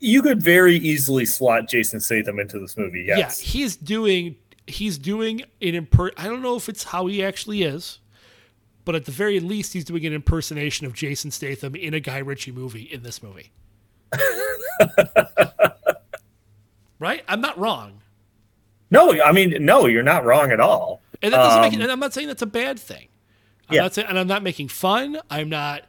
You 0.00 0.20
could 0.20 0.42
very 0.42 0.76
easily 0.76 1.24
slot 1.24 1.68
Jason 1.68 2.00
Statham 2.00 2.40
into 2.40 2.58
this 2.58 2.76
movie. 2.76 3.04
Yes. 3.06 3.40
Yeah, 3.40 3.52
he's 3.52 3.76
doing 3.76 4.36
he's 4.66 4.98
doing 4.98 5.42
an 5.60 5.86
imper. 5.86 6.10
I 6.16 6.26
don't 6.26 6.42
know 6.42 6.56
if 6.56 6.68
it's 6.68 6.84
how 6.84 7.06
he 7.06 7.22
actually 7.22 7.62
is, 7.62 8.00
but 8.84 8.94
at 8.94 9.04
the 9.04 9.12
very 9.12 9.38
least, 9.40 9.72
he's 9.72 9.84
doing 9.84 10.04
an 10.06 10.12
impersonation 10.12 10.86
of 10.86 10.94
Jason 10.94 11.30
Statham 11.30 11.74
in 11.74 11.94
a 11.94 12.00
Guy 12.00 12.18
Ritchie 12.18 12.52
movie 12.52 12.82
in 12.82 13.02
this 13.02 13.22
movie. 13.22 13.52
right? 16.98 17.22
I'm 17.28 17.40
not 17.40 17.58
wrong. 17.58 18.00
No, 18.90 19.20
I 19.22 19.32
mean, 19.32 19.56
no, 19.60 19.86
you're 19.86 20.02
not 20.02 20.24
wrong 20.24 20.50
at 20.50 20.60
all. 20.60 21.00
And 21.22 21.32
that 21.32 21.38
doesn't 21.38 21.62
make 21.62 21.72
Um, 21.72 21.80
it, 21.80 21.84
and 21.84 21.92
I'm 21.92 22.00
not 22.00 22.12
saying 22.12 22.28
that's 22.28 22.42
a 22.42 22.46
bad 22.46 22.78
thing. 22.78 23.08
I'm 23.68 23.76
Yeah. 23.76 23.82
not 23.82 23.94
saying, 23.94 24.08
and 24.08 24.18
I'm 24.18 24.26
not 24.26 24.42
making 24.42 24.68
fun. 24.68 25.18
I'm 25.30 25.48
not 25.48 25.84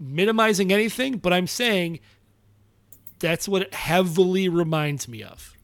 minimizing 0.00 0.72
anything, 0.72 1.18
but 1.18 1.32
I'm 1.32 1.46
saying 1.46 2.00
that's 3.20 3.48
what 3.48 3.62
it 3.62 3.74
heavily 3.74 4.48
reminds 4.48 5.06
me 5.08 5.22
of. 5.22 5.54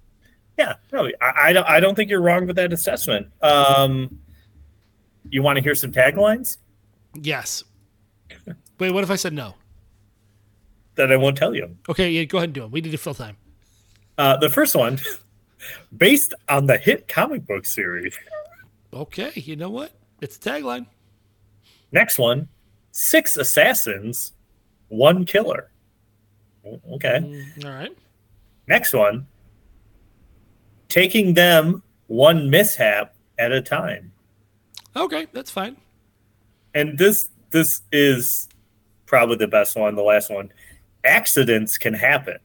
Yeah, 0.57 0.75
no, 0.93 1.09
I, 1.21 1.49
I 1.49 1.53
don't. 1.53 1.67
I 1.69 1.81
don't 1.81 1.95
think 1.95 2.11
you're 2.11 2.21
wrong 2.21 2.47
with 2.47 2.57
that 2.57 2.73
assessment. 2.73 3.29
Um, 3.43 4.19
you 5.31 5.43
want 5.43 5.57
to 5.57 5.63
hear 5.63 5.75
some 5.75 5.93
taglines 5.93 6.57
Yes. 7.15 7.65
Wait, 8.79 8.91
what 8.93 9.03
if 9.05 9.11
I 9.11 9.17
said 9.17 9.33
no? 9.33 9.55
That 10.99 11.11
I 11.11 11.17
won't 11.17 11.37
tell 11.37 11.55
you? 11.55 11.75
Okay, 11.89 12.11
yeah, 12.11 12.25
go 12.25 12.39
ahead 12.39 12.49
and 12.49 12.55
do 12.55 12.61
them. 12.61 12.71
We 12.71 12.83
need 12.83 12.91
to 12.91 12.99
fill 12.99 13.15
time. 13.15 13.37
Uh, 14.19 14.37
the 14.37 14.51
first 14.51 14.77
one, 14.77 14.99
based 15.97 16.35
on 16.49 16.67
the 16.67 16.77
hit 16.77 17.09
comic 17.09 17.47
book 17.47 17.65
series. 17.65 18.15
Okay, 18.93 19.33
you 19.35 19.57
know 19.57 19.71
what? 19.71 19.93
It's 20.21 20.37
a 20.37 20.41
tagline. 20.41 20.87
Next 21.91 22.19
one, 22.19 22.49
six 22.91 23.37
assassins, 23.37 24.35
one 24.89 25.25
killer. 25.25 25.71
Okay. 26.93 27.47
All 27.65 27.71
right. 27.71 27.97
Next 28.67 28.93
one, 28.93 29.27
taking 30.89 31.33
them 31.33 31.83
one 32.09 32.51
mishap, 32.51 33.15
at 33.39 33.53
a 33.53 33.63
time. 33.63 34.13
Okay, 34.97 35.27
that's 35.33 35.51
fine. 35.51 35.77
And 36.75 36.99
this 36.99 37.29
this 37.51 37.83
is 37.93 38.49
probably 39.07 39.37
the 39.37 39.49
best 39.49 39.77
one, 39.77 39.95
the 39.95 40.03
last 40.03 40.31
one. 40.31 40.53
Accidents 41.09 41.79
can 41.79 41.95
happen. 41.95 42.39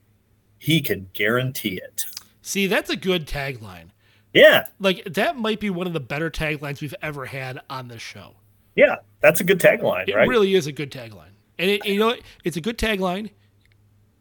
He 0.58 0.80
can 0.80 1.08
guarantee 1.12 1.76
it. 1.76 2.06
See, 2.42 2.66
that's 2.66 2.90
a 2.90 2.96
good 2.96 3.26
tagline. 3.26 3.90
Yeah, 4.32 4.66
Like 4.80 5.04
that 5.04 5.36
might 5.36 5.60
be 5.60 5.70
one 5.70 5.86
of 5.86 5.92
the 5.92 6.00
better 6.00 6.28
taglines 6.30 6.80
we've 6.80 6.94
ever 7.00 7.26
had 7.26 7.60
on 7.70 7.86
this 7.88 8.02
show. 8.02 8.34
yeah, 8.74 8.96
that's 9.20 9.40
a 9.40 9.44
good 9.44 9.60
tagline, 9.60 10.08
It 10.08 10.16
right? 10.16 10.26
really 10.28 10.54
is 10.54 10.66
a 10.66 10.72
good 10.72 10.90
tagline, 10.90 11.30
and 11.58 11.70
it, 11.70 11.86
you 11.86 11.98
know 12.00 12.16
it's 12.42 12.56
a 12.56 12.60
good 12.60 12.76
tagline. 12.76 13.30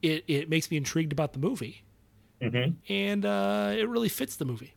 It 0.03 0.23
it 0.27 0.49
makes 0.49 0.69
me 0.69 0.77
intrigued 0.77 1.11
about 1.13 1.33
the 1.33 1.39
movie, 1.39 1.83
Mhm. 2.41 2.75
and 2.89 3.25
uh, 3.25 3.73
it 3.75 3.87
really 3.89 4.09
fits 4.09 4.35
the 4.35 4.45
movie. 4.45 4.73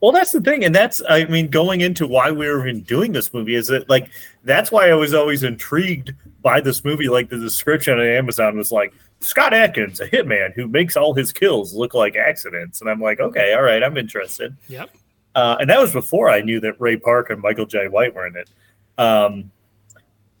Well, 0.00 0.12
that's 0.12 0.32
the 0.32 0.40
thing, 0.40 0.64
and 0.64 0.74
that's 0.74 1.02
I 1.08 1.24
mean, 1.24 1.48
going 1.48 1.80
into 1.80 2.06
why 2.06 2.30
we 2.30 2.48
were 2.48 2.66
even 2.66 2.82
doing 2.82 3.12
this 3.12 3.32
movie 3.32 3.54
is 3.54 3.68
that 3.68 3.88
like 3.88 4.10
that's 4.44 4.70
why 4.70 4.90
I 4.90 4.94
was 4.94 5.14
always 5.14 5.42
intrigued 5.42 6.14
by 6.42 6.60
this 6.60 6.84
movie. 6.84 7.08
Like 7.08 7.28
the 7.30 7.38
description 7.38 7.94
on 7.98 8.06
Amazon 8.06 8.56
was 8.56 8.70
like 8.72 8.92
Scott 9.20 9.54
Adkins, 9.54 10.00
a 10.00 10.08
hitman 10.08 10.52
who 10.54 10.68
makes 10.68 10.96
all 10.96 11.14
his 11.14 11.32
kills 11.32 11.74
look 11.74 11.94
like 11.94 12.16
accidents, 12.16 12.80
and 12.80 12.90
I'm 12.90 13.00
like, 13.00 13.20
okay, 13.20 13.54
all 13.54 13.62
right, 13.62 13.82
I'm 13.82 13.96
interested. 13.96 14.56
Yep. 14.68 14.90
Uh, 15.34 15.56
and 15.60 15.68
that 15.68 15.80
was 15.80 15.92
before 15.92 16.30
I 16.30 16.40
knew 16.40 16.60
that 16.60 16.80
Ray 16.80 16.96
Park 16.96 17.30
and 17.30 17.40
Michael 17.40 17.66
Jai 17.66 17.88
White 17.88 18.14
were 18.14 18.26
in 18.26 18.36
it. 18.36 18.48
Um, 18.96 19.50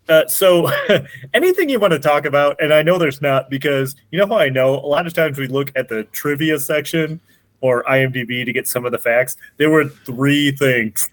uh, 0.08 0.26
so, 0.26 0.70
anything 1.34 1.68
you 1.68 1.80
want 1.80 1.92
to 1.92 1.98
talk 1.98 2.24
about, 2.24 2.60
and 2.60 2.72
I 2.72 2.82
know 2.82 2.96
there's 2.96 3.20
not 3.20 3.50
because 3.50 3.96
you 4.10 4.18
know 4.18 4.26
how 4.26 4.38
I 4.38 4.48
know. 4.48 4.74
A 4.74 4.86
lot 4.86 5.06
of 5.06 5.12
times 5.12 5.38
we 5.38 5.48
look 5.48 5.72
at 5.76 5.88
the 5.88 6.04
trivia 6.04 6.58
section 6.58 7.20
or 7.60 7.82
IMDb 7.84 8.44
to 8.44 8.52
get 8.52 8.68
some 8.68 8.84
of 8.84 8.92
the 8.92 8.98
facts. 8.98 9.36
There 9.56 9.70
were 9.70 9.86
three 9.88 10.50
things, 10.52 11.08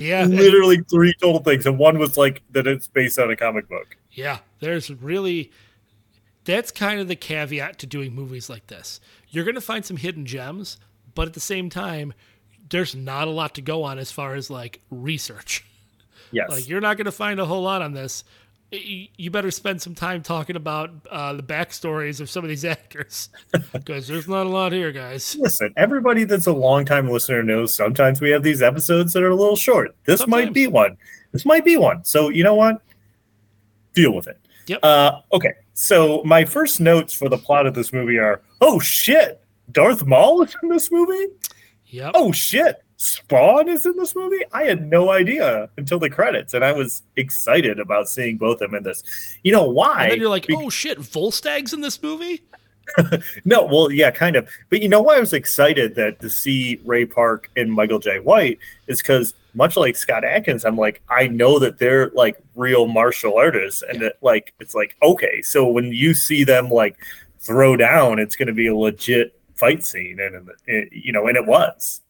Yeah. 0.00 0.24
literally 0.24 0.78
three 0.90 1.14
total 1.20 1.42
things, 1.42 1.66
and 1.66 1.78
one 1.78 1.98
was 1.98 2.16
like 2.16 2.42
that 2.52 2.66
it's 2.66 2.86
based 2.86 3.18
on 3.18 3.30
a 3.30 3.36
comic 3.36 3.68
book. 3.68 3.96
Yeah, 4.12 4.38
there's 4.60 4.90
really 4.90 5.50
that's 6.44 6.70
kind 6.70 7.00
of 7.00 7.08
the 7.08 7.16
caveat 7.16 7.78
to 7.78 7.86
doing 7.86 8.14
movies 8.14 8.50
like 8.50 8.66
this. 8.66 9.00
You're 9.30 9.44
going 9.44 9.54
to 9.54 9.60
find 9.62 9.84
some 9.84 9.96
hidden 9.96 10.26
gems, 10.26 10.78
but 11.14 11.26
at 11.26 11.32
the 11.34 11.40
same 11.40 11.70
time, 11.70 12.12
there's 12.68 12.94
not 12.94 13.28
a 13.28 13.30
lot 13.30 13.54
to 13.54 13.62
go 13.62 13.82
on 13.82 13.98
as 13.98 14.12
far 14.12 14.34
as 14.34 14.50
like 14.50 14.80
research. 14.90 15.64
Yes, 16.32 16.50
Like 16.50 16.68
you're 16.68 16.80
not 16.82 16.96
going 16.98 17.04
to 17.06 17.12
find 17.12 17.40
a 17.40 17.46
whole 17.46 17.62
lot 17.62 17.80
on 17.80 17.92
this. 17.94 18.24
You 18.74 19.30
better 19.30 19.50
spend 19.50 19.80
some 19.80 19.94
time 19.94 20.22
talking 20.22 20.56
about 20.56 20.90
uh, 21.10 21.34
the 21.34 21.42
backstories 21.42 22.20
of 22.20 22.28
some 22.28 22.44
of 22.44 22.48
these 22.48 22.64
actors 22.64 23.28
because 23.72 24.06
there's 24.06 24.28
not 24.28 24.46
a 24.46 24.48
lot 24.48 24.72
here, 24.72 24.92
guys. 24.92 25.36
Listen, 25.38 25.72
everybody 25.76 26.24
that's 26.24 26.46
a 26.46 26.52
longtime 26.52 27.08
listener 27.08 27.42
knows 27.42 27.74
sometimes 27.74 28.20
we 28.20 28.30
have 28.30 28.42
these 28.42 28.62
episodes 28.62 29.12
that 29.12 29.22
are 29.22 29.30
a 29.30 29.36
little 29.36 29.56
short. 29.56 29.94
This 30.04 30.26
might 30.26 30.52
be 30.52 30.66
one. 30.66 30.96
This 31.32 31.44
might 31.44 31.64
be 31.64 31.76
one. 31.76 32.04
So 32.04 32.28
you 32.28 32.44
know 32.44 32.54
what? 32.54 32.80
Deal 33.94 34.12
with 34.12 34.28
it. 34.28 34.38
Yep. 34.66 34.80
Uh, 34.82 35.20
okay. 35.32 35.54
So 35.74 36.22
my 36.24 36.44
first 36.44 36.80
notes 36.80 37.12
for 37.12 37.28
the 37.28 37.38
plot 37.38 37.66
of 37.66 37.74
this 37.74 37.92
movie 37.92 38.18
are: 38.18 38.42
Oh 38.60 38.78
shit, 38.78 39.40
Darth 39.72 40.06
Maul 40.06 40.42
is 40.42 40.56
in 40.62 40.68
this 40.68 40.92
movie. 40.92 41.32
Yep. 41.86 42.12
Oh 42.14 42.32
shit, 42.32 42.83
Spawn 42.96 43.68
is 43.68 43.86
in 43.86 43.96
this 43.96 44.14
movie. 44.14 44.42
I 44.52 44.64
had 44.64 44.88
no 44.88 45.10
idea 45.10 45.68
until 45.76 45.98
the 45.98 46.10
credits, 46.10 46.54
and 46.54 46.64
I 46.64 46.72
was 46.72 47.02
excited 47.16 47.80
about 47.80 48.08
seeing 48.08 48.36
both 48.36 48.60
of 48.60 48.70
them 48.70 48.74
in 48.74 48.82
this. 48.82 49.02
You 49.42 49.52
know 49.52 49.64
why? 49.64 50.04
and 50.04 50.12
then 50.12 50.20
you're 50.20 50.30
like, 50.30 50.46
Be- 50.46 50.56
oh 50.56 50.70
shit, 50.70 50.98
Volstagg's 50.98 51.72
in 51.72 51.80
this 51.80 52.02
movie. 52.02 52.42
no, 53.44 53.64
well, 53.64 53.90
yeah, 53.90 54.10
kind 54.10 54.36
of. 54.36 54.48
But 54.70 54.82
you 54.82 54.88
know 54.88 55.02
why 55.02 55.16
I 55.16 55.20
was 55.20 55.32
excited 55.32 55.94
that 55.96 56.20
to 56.20 56.30
see 56.30 56.80
Ray 56.84 57.06
Park 57.06 57.50
and 57.56 57.72
Michael 57.72 57.98
Jai 57.98 58.18
White 58.18 58.58
is 58.86 59.00
because 59.00 59.34
much 59.54 59.76
like 59.76 59.96
Scott 59.96 60.24
Adkins, 60.24 60.64
I'm 60.64 60.76
like, 60.76 61.02
I 61.08 61.28
know 61.28 61.58
that 61.58 61.78
they're 61.78 62.10
like 62.10 62.36
real 62.54 62.86
martial 62.86 63.36
artists, 63.36 63.82
and 63.82 64.00
that 64.02 64.16
like 64.20 64.52
it's 64.60 64.74
like 64.74 64.96
okay, 65.02 65.42
so 65.42 65.66
when 65.68 65.86
you 65.86 66.14
see 66.14 66.44
them 66.44 66.70
like 66.70 66.96
throw 67.40 67.76
down, 67.76 68.18
it's 68.18 68.36
going 68.36 68.48
to 68.48 68.54
be 68.54 68.66
a 68.66 68.76
legit 68.76 69.38
fight 69.54 69.84
scene, 69.84 70.20
and, 70.20 70.50
and 70.66 70.88
you 70.92 71.12
know, 71.12 71.26
and 71.26 71.36
it 71.36 71.46
was. 71.46 72.00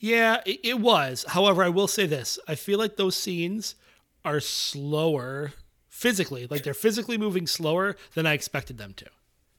Yeah, 0.00 0.40
it, 0.46 0.60
it 0.64 0.80
was. 0.80 1.24
However, 1.28 1.62
I 1.62 1.68
will 1.68 1.88
say 1.88 2.06
this: 2.06 2.38
I 2.48 2.54
feel 2.54 2.78
like 2.78 2.96
those 2.96 3.14
scenes 3.16 3.74
are 4.24 4.40
slower 4.40 5.52
physically. 5.88 6.46
Like 6.48 6.64
they're 6.64 6.74
physically 6.74 7.18
moving 7.18 7.46
slower 7.46 7.96
than 8.14 8.26
I 8.26 8.32
expected 8.32 8.78
them 8.78 8.94
to. 8.94 9.06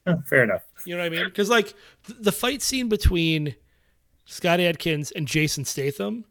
Oh, 0.08 0.21
fair 0.27 0.43
enough. 0.43 0.63
You 0.86 0.95
know 0.95 1.04
what 1.04 1.13
I 1.13 1.15
mean? 1.15 1.25
Because 1.25 1.49
like 1.49 1.73
th- 2.08 2.19
the 2.19 2.32
fight 2.32 2.62
scene 2.63 2.89
between 2.89 3.56
Scott 4.25 4.60
Adkins 4.60 5.12
and 5.12 5.27
Jason 5.27 5.63
Statham 5.63 6.25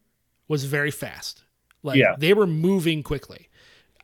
was 0.49 0.65
very 0.65 0.91
fast. 0.91 1.45
Like 1.85 1.97
Yeah. 1.97 2.17
they 2.19 2.35
were 2.35 2.47
moving 2.49 3.03
quickly. 3.05 3.49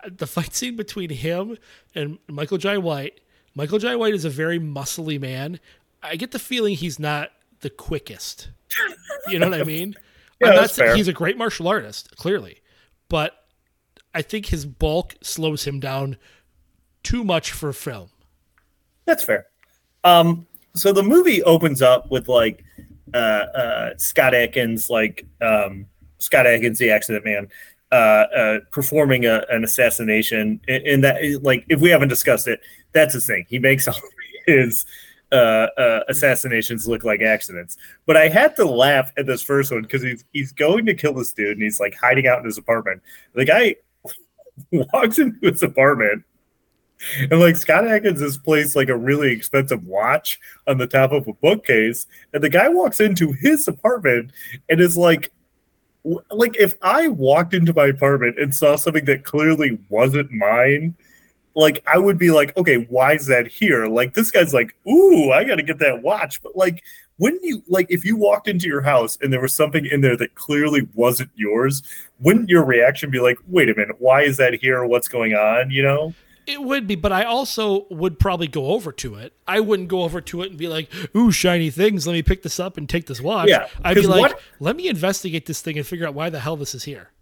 The 0.06 0.26
fight 0.28 0.54
scene 0.54 0.76
between 0.76 1.10
him 1.10 1.58
and 1.96 2.18
Michael 2.28 2.58
Jai 2.58 2.78
White. 2.78 3.20
Michael 3.56 3.78
Jai 3.80 3.96
White 3.96 4.14
is 4.14 4.24
a 4.24 4.30
very 4.30 4.60
muscly 4.60 5.20
man. 5.20 5.58
I 6.02 6.14
get 6.14 6.30
the 6.30 6.38
feeling 6.38 6.76
he's 6.76 7.00
not 7.00 7.30
the 7.60 7.70
quickest. 7.70 8.50
You 9.28 9.40
know 9.40 9.50
what 9.50 9.60
I 9.60 9.64
mean? 9.64 9.94
Yeah, 10.40 10.48
I'm 10.48 10.54
not 10.54 10.60
that's 10.60 10.74
saying 10.74 10.88
fair. 10.90 10.96
he's 10.96 11.08
a 11.08 11.12
great 11.12 11.36
martial 11.36 11.66
artist, 11.66 12.14
clearly, 12.16 12.60
but 13.08 13.32
I 14.14 14.22
think 14.22 14.46
his 14.46 14.64
bulk 14.64 15.16
slows 15.20 15.64
him 15.64 15.80
down 15.80 16.16
too 17.02 17.24
much 17.24 17.52
for 17.52 17.72
film. 17.72 18.10
That's 19.04 19.24
fair. 19.24 19.46
Um, 20.04 20.46
so 20.74 20.92
the 20.92 21.02
movie 21.02 21.42
opens 21.42 21.82
up 21.82 22.10
with 22.10 22.28
like 22.28 22.64
uh, 23.14 23.16
uh, 23.16 23.90
Scott 23.96 24.34
Adkins, 24.34 24.90
like 24.90 25.26
um, 25.40 25.86
Scott 26.18 26.46
Adkins, 26.46 26.78
the 26.78 26.90
accident 26.90 27.24
man, 27.24 27.48
uh, 27.92 27.94
uh, 27.94 28.60
performing 28.70 29.26
a, 29.26 29.44
an 29.50 29.64
assassination. 29.64 30.60
And, 30.68 30.86
and 30.86 31.04
that, 31.04 31.40
like, 31.42 31.64
if 31.68 31.80
we 31.80 31.90
haven't 31.90 32.08
discussed 32.08 32.48
it, 32.48 32.60
that's 32.92 33.14
his 33.14 33.26
thing. 33.26 33.46
He 33.48 33.58
makes 33.58 33.88
all 33.88 33.98
his 34.46 34.84
uh, 35.32 35.68
uh, 35.76 36.00
assassinations 36.08 36.86
look 36.86 37.04
like 37.04 37.22
accidents. 37.22 37.76
But 38.06 38.16
I 38.16 38.28
had 38.28 38.56
to 38.56 38.64
laugh 38.64 39.12
at 39.16 39.26
this 39.26 39.42
first 39.42 39.72
one 39.72 39.82
because 39.82 40.02
he's 40.02 40.24
he's 40.32 40.52
going 40.52 40.86
to 40.86 40.94
kill 40.94 41.14
this 41.14 41.32
dude 41.32 41.56
and 41.56 41.62
he's 41.62 41.80
like 41.80 41.94
hiding 41.94 42.26
out 42.26 42.38
in 42.38 42.44
his 42.44 42.58
apartment. 42.58 43.02
The 43.34 43.44
guy 43.44 43.76
walks 44.72 45.18
into 45.18 45.38
his 45.42 45.62
apartment 45.62 46.24
and 47.18 47.40
like 47.40 47.56
Scott 47.56 47.86
Adkins 47.86 48.20
has 48.20 48.38
placed 48.38 48.76
like 48.76 48.88
a 48.88 48.96
really 48.96 49.30
expensive 49.30 49.84
watch 49.84 50.40
on 50.66 50.78
the 50.78 50.86
top 50.86 51.12
of 51.12 51.28
a 51.28 51.32
bookcase, 51.34 52.06
and 52.32 52.42
the 52.42 52.48
guy 52.48 52.68
walks 52.68 53.00
into 53.00 53.32
his 53.32 53.68
apartment 53.68 54.32
and 54.68 54.80
is 54.80 54.96
like, 54.96 55.32
like 56.30 56.56
if 56.56 56.74
I 56.82 57.08
walked 57.08 57.54
into 57.54 57.74
my 57.74 57.86
apartment 57.86 58.38
and 58.38 58.54
saw 58.54 58.76
something 58.76 59.04
that 59.06 59.24
clearly 59.24 59.78
wasn't 59.88 60.30
mine, 60.32 60.94
like 61.56 61.82
I 61.92 61.98
would 61.98 62.18
be 62.18 62.30
like, 62.30 62.56
okay, 62.56 62.86
why 62.88 63.14
is 63.14 63.26
that 63.26 63.48
here? 63.48 63.88
Like 63.88 64.14
this 64.14 64.30
guy's 64.30 64.54
like, 64.54 64.76
ooh, 64.86 65.32
I 65.32 65.42
got 65.42 65.56
to 65.56 65.64
get 65.64 65.80
that 65.80 66.02
watch, 66.02 66.40
but 66.42 66.54
like. 66.54 66.84
Wouldn't 67.18 67.44
you 67.44 67.62
like 67.66 67.86
if 67.88 68.04
you 68.04 68.14
walked 68.14 68.46
into 68.46 68.66
your 68.66 68.82
house 68.82 69.16
and 69.22 69.32
there 69.32 69.40
was 69.40 69.54
something 69.54 69.86
in 69.86 70.02
there 70.02 70.18
that 70.18 70.34
clearly 70.34 70.86
wasn't 70.92 71.30
yours? 71.34 71.82
Wouldn't 72.20 72.50
your 72.50 72.62
reaction 72.62 73.10
be 73.10 73.20
like, 73.20 73.38
"Wait 73.46 73.70
a 73.70 73.74
minute, 73.74 73.96
why 74.00 74.20
is 74.20 74.36
that 74.36 74.52
here? 74.52 74.84
What's 74.84 75.08
going 75.08 75.32
on?" 75.32 75.70
You 75.70 75.82
know? 75.82 76.12
It 76.46 76.60
would 76.60 76.86
be, 76.86 76.94
but 76.94 77.12
I 77.12 77.24
also 77.24 77.86
would 77.88 78.18
probably 78.18 78.48
go 78.48 78.66
over 78.66 78.92
to 78.92 79.14
it. 79.14 79.32
I 79.48 79.60
wouldn't 79.60 79.88
go 79.88 80.02
over 80.02 80.20
to 80.20 80.42
it 80.42 80.50
and 80.50 80.58
be 80.58 80.68
like, 80.68 80.90
"Ooh, 81.16 81.32
shiny 81.32 81.70
things! 81.70 82.06
Let 82.06 82.12
me 82.12 82.22
pick 82.22 82.42
this 82.42 82.60
up 82.60 82.76
and 82.76 82.86
take 82.86 83.06
this 83.06 83.22
watch." 83.22 83.48
Yeah, 83.48 83.66
I'd 83.82 83.94
be 83.94 84.02
like, 84.06 84.20
what- 84.20 84.40
"Let 84.60 84.76
me 84.76 84.86
investigate 84.86 85.46
this 85.46 85.62
thing 85.62 85.78
and 85.78 85.86
figure 85.86 86.06
out 86.06 86.12
why 86.12 86.28
the 86.28 86.40
hell 86.40 86.56
this 86.56 86.74
is 86.74 86.84
here." 86.84 87.12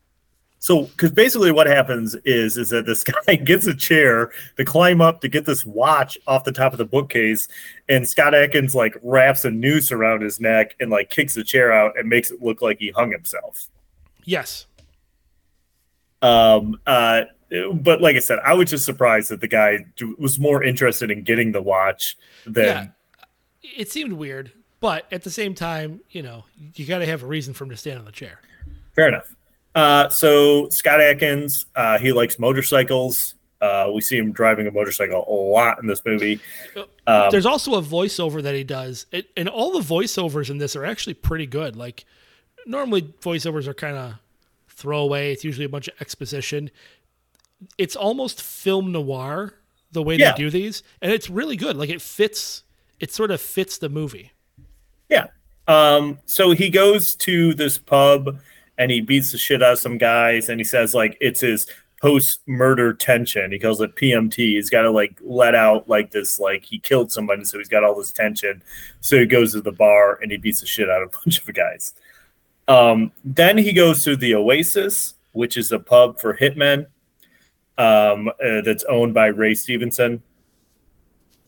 So, 0.65 0.85
because 0.85 1.13
basically 1.13 1.53
what 1.53 1.67
happens 1.67 2.15
is 2.25 2.57
is 2.57 2.71
that 2.71 2.87
this 2.87 3.05
guy 3.27 3.35
gets 3.35 3.67
a 3.67 3.75
chair 3.75 4.31
to 4.57 4.65
climb 4.65 5.03
up 5.03 5.21
to 5.21 5.29
get 5.29 5.45
this 5.45 5.67
watch 5.67 6.17
off 6.27 6.45
the 6.45 6.53
top 6.53 6.73
of 6.73 6.79
the 6.79 6.87
bookcase, 6.87 7.49
and 7.91 8.09
Scott 8.09 8.35
Adkins 8.35 8.75
like 8.75 8.97
wraps 9.03 9.45
a 9.45 9.51
noose 9.51 9.93
around 9.93 10.23
his 10.23 10.41
neck 10.41 10.75
and 10.81 10.91
like 10.91 11.11
kicks 11.11 11.35
the 11.35 11.45
chair 11.45 11.71
out 11.71 11.99
and 11.99 12.09
makes 12.09 12.31
it 12.31 12.43
look 12.43 12.63
like 12.63 12.79
he 12.79 12.93
hung 12.93 13.11
himself. 13.11 13.69
Yes, 14.25 14.65
Um, 16.23 16.81
uh, 16.87 17.25
but 17.75 18.01
like 18.01 18.17
I 18.17 18.21
said, 18.21 18.39
I 18.43 18.55
was 18.55 18.71
just 18.71 18.87
surprised 18.87 19.31
that 19.33 19.43
the 19.43 19.49
guy 19.49 19.85
was 20.19 20.39
more 20.39 20.65
interested 20.65 21.11
in 21.11 21.25
getting 21.25 21.53
the 21.53 21.61
watch 21.61 22.17
than 22.47 22.65
yeah, 22.65 22.87
it 23.77 23.93
seemed 23.93 24.15
weird, 24.15 24.51
but 24.81 25.05
at 25.13 25.25
the 25.25 25.31
same 25.31 25.55
time, 25.55 26.01
you 26.09 26.23
know, 26.23 26.47
you 26.75 26.87
got 26.87 27.01
to 27.01 27.07
have 27.07 27.23
a 27.23 27.27
reason 27.27 27.53
for 27.53 27.65
him 27.65 27.71
to 27.71 27.77
stand 27.77 27.99
on 27.99 28.07
the 28.07 28.13
chair. 28.13 28.41
Fair 28.95 29.09
enough. 29.09 29.35
Uh, 29.75 30.09
so 30.09 30.69
Scott 30.69 31.01
Adkins, 31.01 31.67
uh, 31.75 31.99
he 31.99 32.13
likes 32.13 32.39
motorcycles. 32.39 33.35
Uh, 33.61 33.91
we 33.95 34.01
see 34.01 34.17
him 34.19 34.31
driving 34.31 34.67
a 34.67 34.71
motorcycle 34.71 35.25
a 35.27 35.33
lot 35.33 35.81
in 35.81 35.87
this 35.87 36.03
movie. 36.05 36.39
Um, 37.07 37.29
There's 37.31 37.47
also 37.47 37.75
a 37.77 37.83
voiceover 37.83 38.43
that 38.43 38.55
he 38.55 38.63
does, 38.65 39.07
it, 39.11 39.31
and 39.37 39.49
all 39.49 39.73
the 39.73 39.81
voiceovers 39.81 40.51
in 40.51 40.59
this 40.59 40.77
are 40.77 40.85
actually 40.85 41.15
pretty 41.15 41.47
good. 41.47 41.75
Like 41.77 42.05
normally, 42.67 43.03
voiceovers 43.03 43.67
are 43.67 43.75
kind 43.75 43.97
of 43.97 44.15
throwaway. 44.69 45.33
It's 45.33 45.45
usually 45.45 45.65
a 45.65 45.69
bunch 45.69 45.89
of 45.89 45.95
exposition. 46.01 46.71
It's 47.79 47.97
almost 47.97 48.43
film 48.43 48.93
noir 48.93 49.55
the 49.93 50.03
way 50.03 50.17
Yeah. 50.17 50.33
they 50.33 50.39
do 50.39 50.51
these, 50.51 50.83
and 51.01 51.11
it's 51.13 51.31
really 51.31 51.57
good. 51.57 51.77
Like 51.77 51.89
it 51.91 52.03
fits. 52.03 52.63
It 53.01 53.13
sort 53.13 53.31
of 53.31 53.41
fits 53.41 53.79
the 53.79 53.89
movie. 53.89 54.33
Yeah. 55.09 55.29
Um, 55.67 56.19
so 56.27 56.51
he 56.51 56.69
goes 56.69 57.15
to 57.17 57.55
this 57.55 57.79
pub 57.79 58.39
and 58.79 58.91
he 58.91 59.01
beats 59.01 59.33
the 59.33 59.39
shit 59.39 59.63
out 59.63 59.75
of 59.75 59.79
some 59.79 59.99
guys, 59.99 60.49
and 60.49 60.61
he 60.61 60.65
says 60.65 60.95
like 60.95 61.17
it's 61.21 61.41
his 61.41 61.67
post 62.05 62.41
murder 62.47 62.93
tension. 62.93 63.51
He 63.51 63.59
calls 63.59 63.81
it 63.81 63.97
PMT. 63.97 64.37
He's 64.37 64.69
got 64.69 64.83
to 64.83 64.91
like 64.91 65.19
let 65.23 65.55
out 65.55 65.89
like 65.89 66.11
this, 66.11 66.39
like 66.39 66.63
he 66.63 66.79
killed 66.79 67.11
somebody, 67.11 67.45
so 67.45 67.57
he's 67.57 67.69
got 67.69 67.83
all 67.83 67.97
this 67.97 68.13
tension. 68.13 68.63
So 69.01 69.19
he 69.19 69.25
goes 69.25 69.53
to 69.53 69.63
the 69.63 69.73
bar 69.73 70.19
and 70.21 70.31
he 70.31 70.37
beats 70.37 70.61
the 70.61 70.67
shit 70.67 70.91
out 70.91 71.03
of 71.03 71.15
a 71.15 71.19
bunch 71.25 71.41
of 71.41 71.55
guys. 71.55 71.95
Um, 72.69 73.11
then 73.25 73.57
he 73.57 73.73
goes 73.73 74.05
to 74.05 74.17
the 74.17 74.35
Oasis, 74.35 75.15
which 75.33 75.57
is 75.57 75.73
a 75.73 75.79
pub 75.79 76.21
for 76.21 76.37
hitmen 76.37 76.87
um, 77.79 78.29
uh, 78.29 78.61
that's 78.63 78.85
owned 78.85 79.15
by 79.15 79.27
Ray 79.27 79.55
Stevenson. 79.55 80.23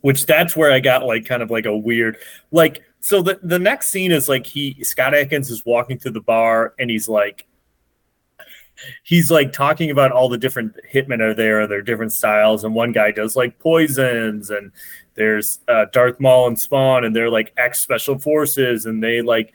Which 0.01 0.25
that's 0.25 0.57
where 0.57 0.73
I 0.73 0.81
got 0.81 1.05
like 1.05 1.27
kind 1.27 1.43
of 1.43 1.51
like 1.51 1.67
a 1.67 1.77
weird 1.77 2.17
like. 2.51 2.83
So 3.07 3.23
the 3.23 3.39
the 3.41 3.61
next 3.61 3.93
scene 3.93 4.11
is 4.11 4.29
like 4.29 4.47
he 4.47 4.83
Scott 4.83 5.15
Adkins 5.15 5.49
is 5.49 5.65
walking 5.65 5.97
through 5.97 6.11
the 6.11 6.21
bar 6.21 6.75
and 6.77 6.91
he's 6.91 7.09
like 7.09 7.47
he's 9.05 9.31
like 9.31 9.53
talking 9.53 9.93
about 9.93 10.11
all 10.11 10.29
the 10.29 10.37
different 10.37 10.75
hitmen 10.93 11.21
are 11.21 11.33
there, 11.33 11.69
their 11.69 11.83
different 11.83 12.13
styles, 12.13 12.65
and 12.65 12.75
one 12.75 12.91
guy 12.91 13.13
does 13.13 13.37
like 13.37 13.61
poisons, 13.61 14.51
and 14.51 14.73
there's 15.15 15.61
uh, 15.69 15.85
Darth 15.93 16.19
Maul 16.19 16.49
and 16.49 16.59
Spawn, 16.59 17.05
and 17.05 17.15
they're 17.15 17.31
like 17.31 17.53
ex 17.57 17.79
special 17.79 18.19
forces, 18.19 18.87
and 18.87 19.01
they 19.01 19.23
like, 19.23 19.53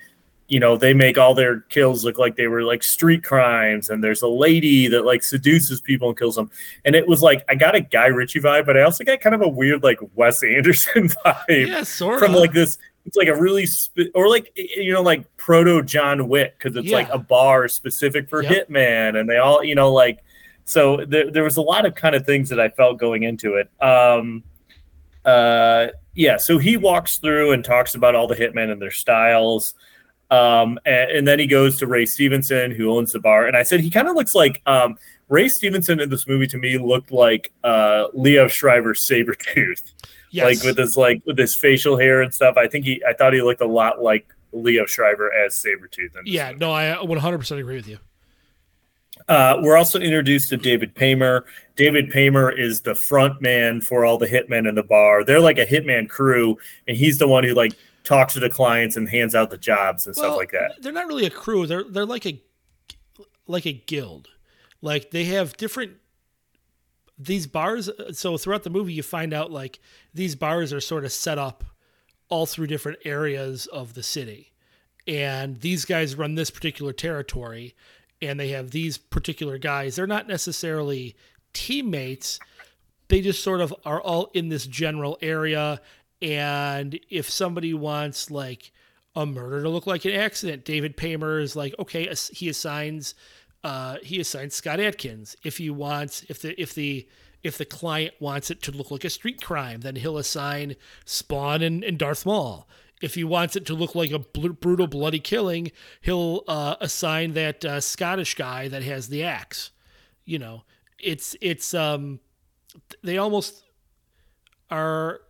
you 0.47 0.61
know, 0.61 0.77
they 0.77 0.93
make 0.93 1.17
all 1.17 1.35
their 1.35 1.59
kills 1.59 2.05
look 2.05 2.17
like 2.17 2.37
they 2.37 2.47
were 2.47 2.63
like 2.63 2.83
street 2.83 3.21
crimes, 3.21 3.89
and 3.89 4.01
there's 4.01 4.21
a 4.21 4.29
lady 4.29 4.87
that 4.87 5.03
like 5.03 5.23
seduces 5.23 5.81
people 5.81 6.07
and 6.07 6.17
kills 6.17 6.35
them, 6.35 6.49
and 6.85 6.95
it 6.95 7.05
was 7.05 7.21
like 7.21 7.43
I 7.49 7.55
got 7.55 7.75
a 7.75 7.81
Guy 7.81 8.07
Ritchie 8.07 8.39
vibe, 8.39 8.65
but 8.65 8.77
I 8.77 8.83
also 8.83 9.03
got 9.03 9.19
kind 9.19 9.35
of 9.35 9.41
a 9.41 9.49
weird 9.49 9.83
like 9.83 9.99
Wes 10.15 10.41
Anderson 10.41 11.09
vibe 11.25 11.67
Yeah, 11.67 11.83
sort 11.83 12.19
from 12.19 12.31
of. 12.31 12.39
like 12.39 12.53
this 12.53 12.77
it's 13.05 13.17
like 13.17 13.27
a 13.27 13.35
really 13.35 13.65
sp- 13.65 14.13
or 14.15 14.29
like 14.29 14.51
you 14.55 14.93
know 14.93 15.01
like 15.01 15.25
proto 15.37 15.81
john 15.83 16.27
wick 16.27 16.55
because 16.57 16.75
it's 16.75 16.91
like 16.91 17.09
a 17.09 17.17
bar 17.17 17.67
specific 17.67 18.29
for 18.29 18.43
Yep. 18.43 18.69
hitman 18.69 19.19
and 19.19 19.29
they 19.29 19.37
all 19.37 19.63
you 19.63 19.75
know 19.75 19.91
like 19.91 20.19
so 20.65 21.03
there, 21.07 21.31
there 21.31 21.43
was 21.43 21.57
a 21.57 21.61
lot 21.61 21.85
of 21.85 21.95
kind 21.95 22.15
of 22.15 22.25
things 22.25 22.47
that 22.49 22.59
i 22.59 22.69
felt 22.69 22.99
going 22.99 23.23
into 23.23 23.55
it. 23.55 23.69
Um 23.83 24.43
uh 25.25 25.87
yeah 26.15 26.37
so 26.37 26.57
he 26.57 26.77
walks 26.77 27.17
through 27.17 27.51
and 27.51 27.63
talks 27.63 27.93
about 27.95 28.15
all 28.15 28.27
the 28.27 28.35
hitmen 28.35 28.71
and 28.71 28.81
their 28.81 28.91
styles 28.91 29.75
um 30.31 30.79
and, 30.85 31.11
and 31.11 31.27
then 31.27 31.37
he 31.37 31.45
goes 31.45 31.77
to 31.77 31.85
ray 31.87 32.05
stevenson 32.07 32.71
who 32.71 32.91
owns 32.91 33.11
the 33.11 33.19
bar 33.19 33.45
and 33.47 33.55
i 33.55 33.61
said 33.63 33.79
he 33.79 33.89
kind 33.91 34.07
of 34.07 34.15
looks 34.15 34.33
like 34.33 34.61
um 34.65 34.97
ray 35.29 35.47
stevenson 35.47 35.99
in 35.99 36.09
this 36.09 36.27
movie 36.27 36.47
to 36.47 36.57
me 36.57 36.77
looked 36.77 37.11
like 37.11 37.51
uh 37.63 38.05
leo 38.13 38.47
schreiber's 38.47 39.07
sabretooth 39.07 39.93
yes. 40.31 40.45
like 40.45 40.63
with 40.63 40.77
his 40.77 40.97
like 40.97 41.21
with 41.25 41.37
his 41.37 41.55
facial 41.55 41.97
hair 41.97 42.21
and 42.21 42.33
stuff. 42.33 42.57
I 42.57 42.67
think 42.67 42.85
he 42.85 43.03
I 43.07 43.13
thought 43.13 43.33
he 43.33 43.41
looked 43.41 43.61
a 43.61 43.67
lot 43.67 44.01
like 44.01 44.27
Leo 44.51 44.85
Schreiber 44.85 45.31
as 45.33 45.53
Sabretooth. 45.53 46.15
yeah, 46.25 46.51
no, 46.57 46.71
I 46.71 46.97
100% 47.01 47.59
agree 47.59 47.75
with 47.75 47.87
you. 47.87 47.99
Uh, 49.27 49.57
we're 49.61 49.77
also 49.77 49.99
introduced 49.99 50.49
to 50.49 50.57
David 50.57 50.95
Paymer. 50.95 51.45
David 51.75 52.09
Paymer 52.09 52.51
is 52.51 52.81
the 52.81 52.95
front 52.95 53.41
man 53.41 53.81
for 53.81 54.03
all 54.03 54.17
the 54.17 54.27
hitmen 54.27 54.67
in 54.67 54.75
the 54.75 54.83
bar. 54.83 55.23
They're 55.23 55.39
like 55.39 55.57
a 55.57 55.65
hitman 55.65 56.09
crew, 56.09 56.57
and 56.87 56.97
he's 56.97 57.17
the 57.17 57.27
one 57.27 57.43
who 57.43 57.53
like 57.53 57.73
talks 58.03 58.33
to 58.33 58.39
the 58.39 58.49
clients 58.49 58.97
and 58.97 59.07
hands 59.07 59.35
out 59.35 59.49
the 59.49 59.57
jobs 59.57 60.07
and 60.07 60.15
stuff 60.15 60.35
like 60.35 60.51
that. 60.51 60.81
They're 60.81 60.91
not 60.91 61.07
really 61.07 61.25
a 61.25 61.29
crew. 61.29 61.67
They're 61.67 61.83
they're 61.83 62.05
like 62.05 62.25
a 62.25 62.41
like 63.47 63.65
a 63.65 63.73
guild. 63.73 64.29
Like 64.81 65.11
they 65.11 65.25
have 65.25 65.55
different 65.57 65.93
these 67.23 67.47
bars 67.47 67.89
uh, 67.89 68.11
so 68.13 68.37
throughout 68.37 68.63
the 68.63 68.69
movie 68.69 68.93
you 68.93 69.03
find 69.03 69.33
out 69.33 69.51
like 69.51 69.79
these 70.13 70.35
bars 70.35 70.73
are 70.73 70.81
sort 70.81 71.05
of 71.05 71.11
set 71.11 71.37
up 71.37 71.63
all 72.29 72.45
through 72.45 72.67
different 72.67 72.99
areas 73.03 73.67
of 73.67 73.93
the 73.93 74.03
city. 74.03 74.51
And 75.07 75.59
these 75.59 75.83
guys 75.85 76.15
run 76.15 76.35
this 76.35 76.49
particular 76.49 76.93
territory 76.93 77.75
and 78.21 78.39
they 78.39 78.49
have 78.49 78.71
these 78.71 78.97
particular 78.97 79.57
guys. 79.57 79.95
They're 79.95 80.07
not 80.07 80.27
necessarily 80.27 81.15
teammates. 81.53 82.39
They 83.07 83.19
just 83.21 83.43
sort 83.43 83.61
of 83.61 83.73
are 83.83 83.99
all 83.99 84.29
in 84.33 84.49
this 84.49 84.65
general 84.65 85.17
area 85.21 85.81
and 86.21 86.99
if 87.09 87.29
somebody 87.29 87.73
wants 87.73 88.29
like 88.29 88.71
a 89.15 89.25
murder 89.25 89.63
to 89.63 89.69
look 89.69 89.87
like 89.87 90.05
an 90.05 90.13
accident, 90.13 90.63
David 90.63 90.95
Paymer 90.95 91.41
is 91.41 91.55
like, 91.55 91.73
okay, 91.79 92.13
he 92.31 92.47
assigns 92.47 93.15
uh, 93.63 93.97
he 94.03 94.19
assigns 94.19 94.55
Scott 94.55 94.79
Adkins. 94.79 95.35
If 95.43 95.57
he 95.57 95.69
wants, 95.69 96.23
if 96.29 96.41
the 96.41 96.59
if 96.59 96.73
the 96.73 97.07
if 97.43 97.57
the 97.57 97.65
client 97.65 98.13
wants 98.19 98.51
it 98.51 98.61
to 98.63 98.71
look 98.71 98.91
like 98.91 99.03
a 99.03 99.09
street 99.09 99.41
crime, 99.41 99.81
then 99.81 99.95
he'll 99.95 100.17
assign 100.17 100.75
Spawn 101.05 101.61
and, 101.61 101.83
and 101.83 101.97
Darth 101.97 102.25
Maul. 102.25 102.67
If 103.01 103.15
he 103.15 103.23
wants 103.23 103.55
it 103.55 103.65
to 103.65 103.73
look 103.73 103.95
like 103.95 104.11
a 104.11 104.19
bl- 104.19 104.49
brutal, 104.49 104.85
bloody 104.85 105.19
killing, 105.19 105.71
he'll 106.01 106.43
uh, 106.47 106.75
assign 106.79 107.33
that 107.33 107.65
uh, 107.65 107.81
Scottish 107.81 108.35
guy 108.35 108.67
that 108.67 108.83
has 108.83 109.09
the 109.09 109.23
axe. 109.23 109.71
You 110.23 110.37
know, 110.37 110.63
it's 110.99 111.35
it's 111.41 111.73
um, 111.73 112.19
they 113.03 113.17
almost 113.17 113.63
are 114.69 115.21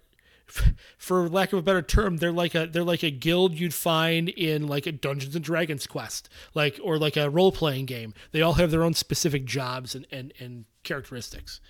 for 0.97 1.29
lack 1.29 1.53
of 1.53 1.59
a 1.59 1.61
better 1.61 1.81
term, 1.81 2.17
they're 2.17 2.31
like 2.31 2.55
a 2.55 2.67
they're 2.67 2.83
like 2.83 3.03
a 3.03 3.11
guild 3.11 3.53
you'd 3.53 3.73
find 3.73 4.29
in 4.29 4.67
like 4.67 4.85
a 4.85 4.91
Dungeons 4.91 5.35
and 5.35 5.43
Dragons 5.43 5.87
quest, 5.87 6.29
like 6.53 6.79
or 6.83 6.97
like 6.97 7.17
a 7.17 7.29
role 7.29 7.51
playing 7.51 7.85
game. 7.85 8.13
They 8.31 8.41
all 8.41 8.53
have 8.53 8.71
their 8.71 8.83
own 8.83 8.93
specific 8.93 9.45
jobs 9.45 9.95
and, 9.95 10.05
and, 10.11 10.33
and 10.39 10.65
characteristics. 10.83 11.61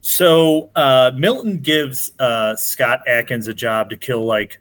So 0.00 0.70
uh, 0.74 1.12
Milton 1.14 1.58
gives 1.58 2.12
uh, 2.18 2.56
Scott 2.56 3.02
Adkins 3.06 3.46
a 3.46 3.54
job 3.54 3.90
to 3.90 3.96
kill 3.96 4.24
like 4.24 4.58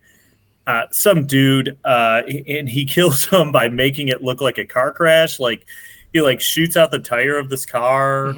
uh, 0.68 0.84
some 0.92 1.26
dude, 1.26 1.78
uh, 1.86 2.22
and 2.48 2.68
he 2.68 2.86
kills 2.94 3.26
him 3.26 3.52
by 3.54 3.70
making 3.70 4.10
it 4.10 4.22
look 4.22 4.42
like 4.42 4.58
a 4.58 4.66
car 4.66 4.92
crash. 4.92 5.40
Like 5.40 5.66
he 6.14 6.22
like 6.22 6.42
shoots 6.42 6.76
out 6.78 6.92
the 6.92 7.00
tire 7.00 7.38
of 7.38 7.50
this 7.50 7.66
car. 7.66 8.36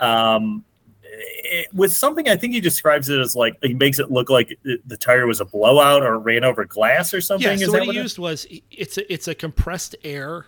Um, 0.00 0.64
it 1.02 1.72
was 1.74 1.96
something 1.98 2.28
I 2.28 2.36
think 2.36 2.54
he 2.54 2.60
describes 2.60 3.08
it 3.08 3.18
as 3.20 3.34
like 3.36 3.56
he 3.62 3.74
makes 3.74 3.98
it 3.98 4.10
look 4.10 4.30
like 4.30 4.56
it- 4.64 4.86
the 4.88 4.96
tire 4.96 5.26
was 5.26 5.40
a 5.40 5.44
blowout 5.44 6.02
or 6.02 6.18
ran 6.18 6.44
over 6.44 6.64
glass 6.64 7.12
or 7.12 7.20
something. 7.20 7.46
Yeah, 7.46 7.54
Is 7.54 7.60
so 7.66 7.72
that 7.72 7.78
what 7.78 7.82
he 7.82 7.86
what 7.88 7.96
it- 7.96 8.02
used 8.02 8.18
was 8.18 8.46
it's 8.70 8.96
a 8.98 9.12
it's 9.12 9.28
a 9.28 9.34
compressed 9.34 9.96
air 10.04 10.46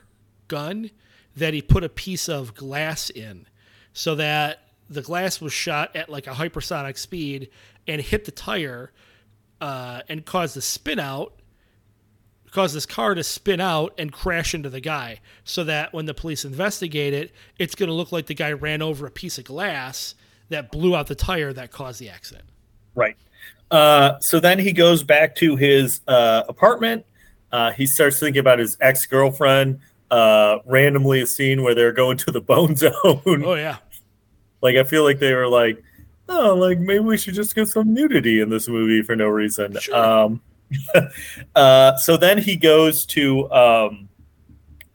gun 0.48 0.90
that 1.36 1.52
he 1.54 1.60
put 1.62 1.82
a 1.84 1.88
piece 1.88 2.28
of 2.28 2.54
glass 2.54 3.10
in, 3.10 3.46
so 3.92 4.14
that 4.14 4.60
the 4.88 5.02
glass 5.02 5.40
was 5.40 5.52
shot 5.52 5.94
at 5.96 6.08
like 6.08 6.26
a 6.26 6.30
hypersonic 6.32 6.96
speed 6.98 7.48
and 7.88 8.00
hit 8.00 8.24
the 8.24 8.30
tire, 8.30 8.92
uh, 9.60 10.02
and 10.08 10.24
caused 10.24 10.54
the 10.54 10.62
spin 10.62 10.98
out, 10.98 11.34
caused 12.52 12.76
this 12.76 12.86
car 12.86 13.14
to 13.14 13.24
spin 13.24 13.60
out 13.60 13.94
and 13.98 14.12
crash 14.12 14.54
into 14.54 14.68
the 14.70 14.80
guy, 14.80 15.20
so 15.44 15.64
that 15.64 15.92
when 15.92 16.06
the 16.06 16.14
police 16.14 16.44
investigate 16.44 17.14
it, 17.14 17.32
it's 17.58 17.74
going 17.74 17.88
to 17.88 17.94
look 17.94 18.12
like 18.12 18.26
the 18.26 18.34
guy 18.34 18.52
ran 18.52 18.82
over 18.82 19.06
a 19.06 19.10
piece 19.10 19.38
of 19.38 19.44
glass 19.44 20.14
that 20.50 20.70
blew 20.70 20.94
out 20.94 21.06
the 21.06 21.14
tire 21.14 21.52
that 21.52 21.70
caused 21.72 21.98
the 21.98 22.10
accident. 22.10 22.44
Right. 22.94 23.16
Uh, 23.70 24.18
so 24.20 24.38
then 24.38 24.58
he 24.58 24.72
goes 24.72 25.02
back 25.02 25.34
to 25.36 25.56
his 25.56 26.02
uh, 26.06 26.42
apartment. 26.46 27.06
Uh, 27.50 27.72
he 27.72 27.86
starts 27.86 28.20
thinking 28.20 28.40
about 28.40 28.58
his 28.58 28.76
ex 28.80 29.06
girlfriend. 29.06 29.80
Uh, 30.10 30.58
randomly, 30.66 31.22
a 31.22 31.26
scene 31.26 31.62
where 31.62 31.74
they're 31.74 31.92
going 31.92 32.18
to 32.18 32.30
the 32.30 32.40
bone 32.40 32.76
zone. 32.76 32.92
Oh 33.04 33.54
yeah. 33.54 33.78
like 34.60 34.76
I 34.76 34.84
feel 34.84 35.04
like 35.04 35.18
they 35.18 35.32
were 35.32 35.48
like, 35.48 35.82
oh, 36.28 36.54
like 36.54 36.78
maybe 36.78 37.02
we 37.02 37.16
should 37.16 37.32
just 37.32 37.54
get 37.54 37.68
some 37.68 37.94
nudity 37.94 38.40
in 38.40 38.50
this 38.50 38.68
movie 38.68 39.00
for 39.00 39.16
no 39.16 39.28
reason. 39.28 39.78
Sure. 39.80 39.96
Um, 39.96 40.42
uh, 41.54 41.96
so 41.96 42.16
then 42.16 42.38
he 42.38 42.56
goes 42.56 43.06
to 43.06 43.50
um, 43.52 44.08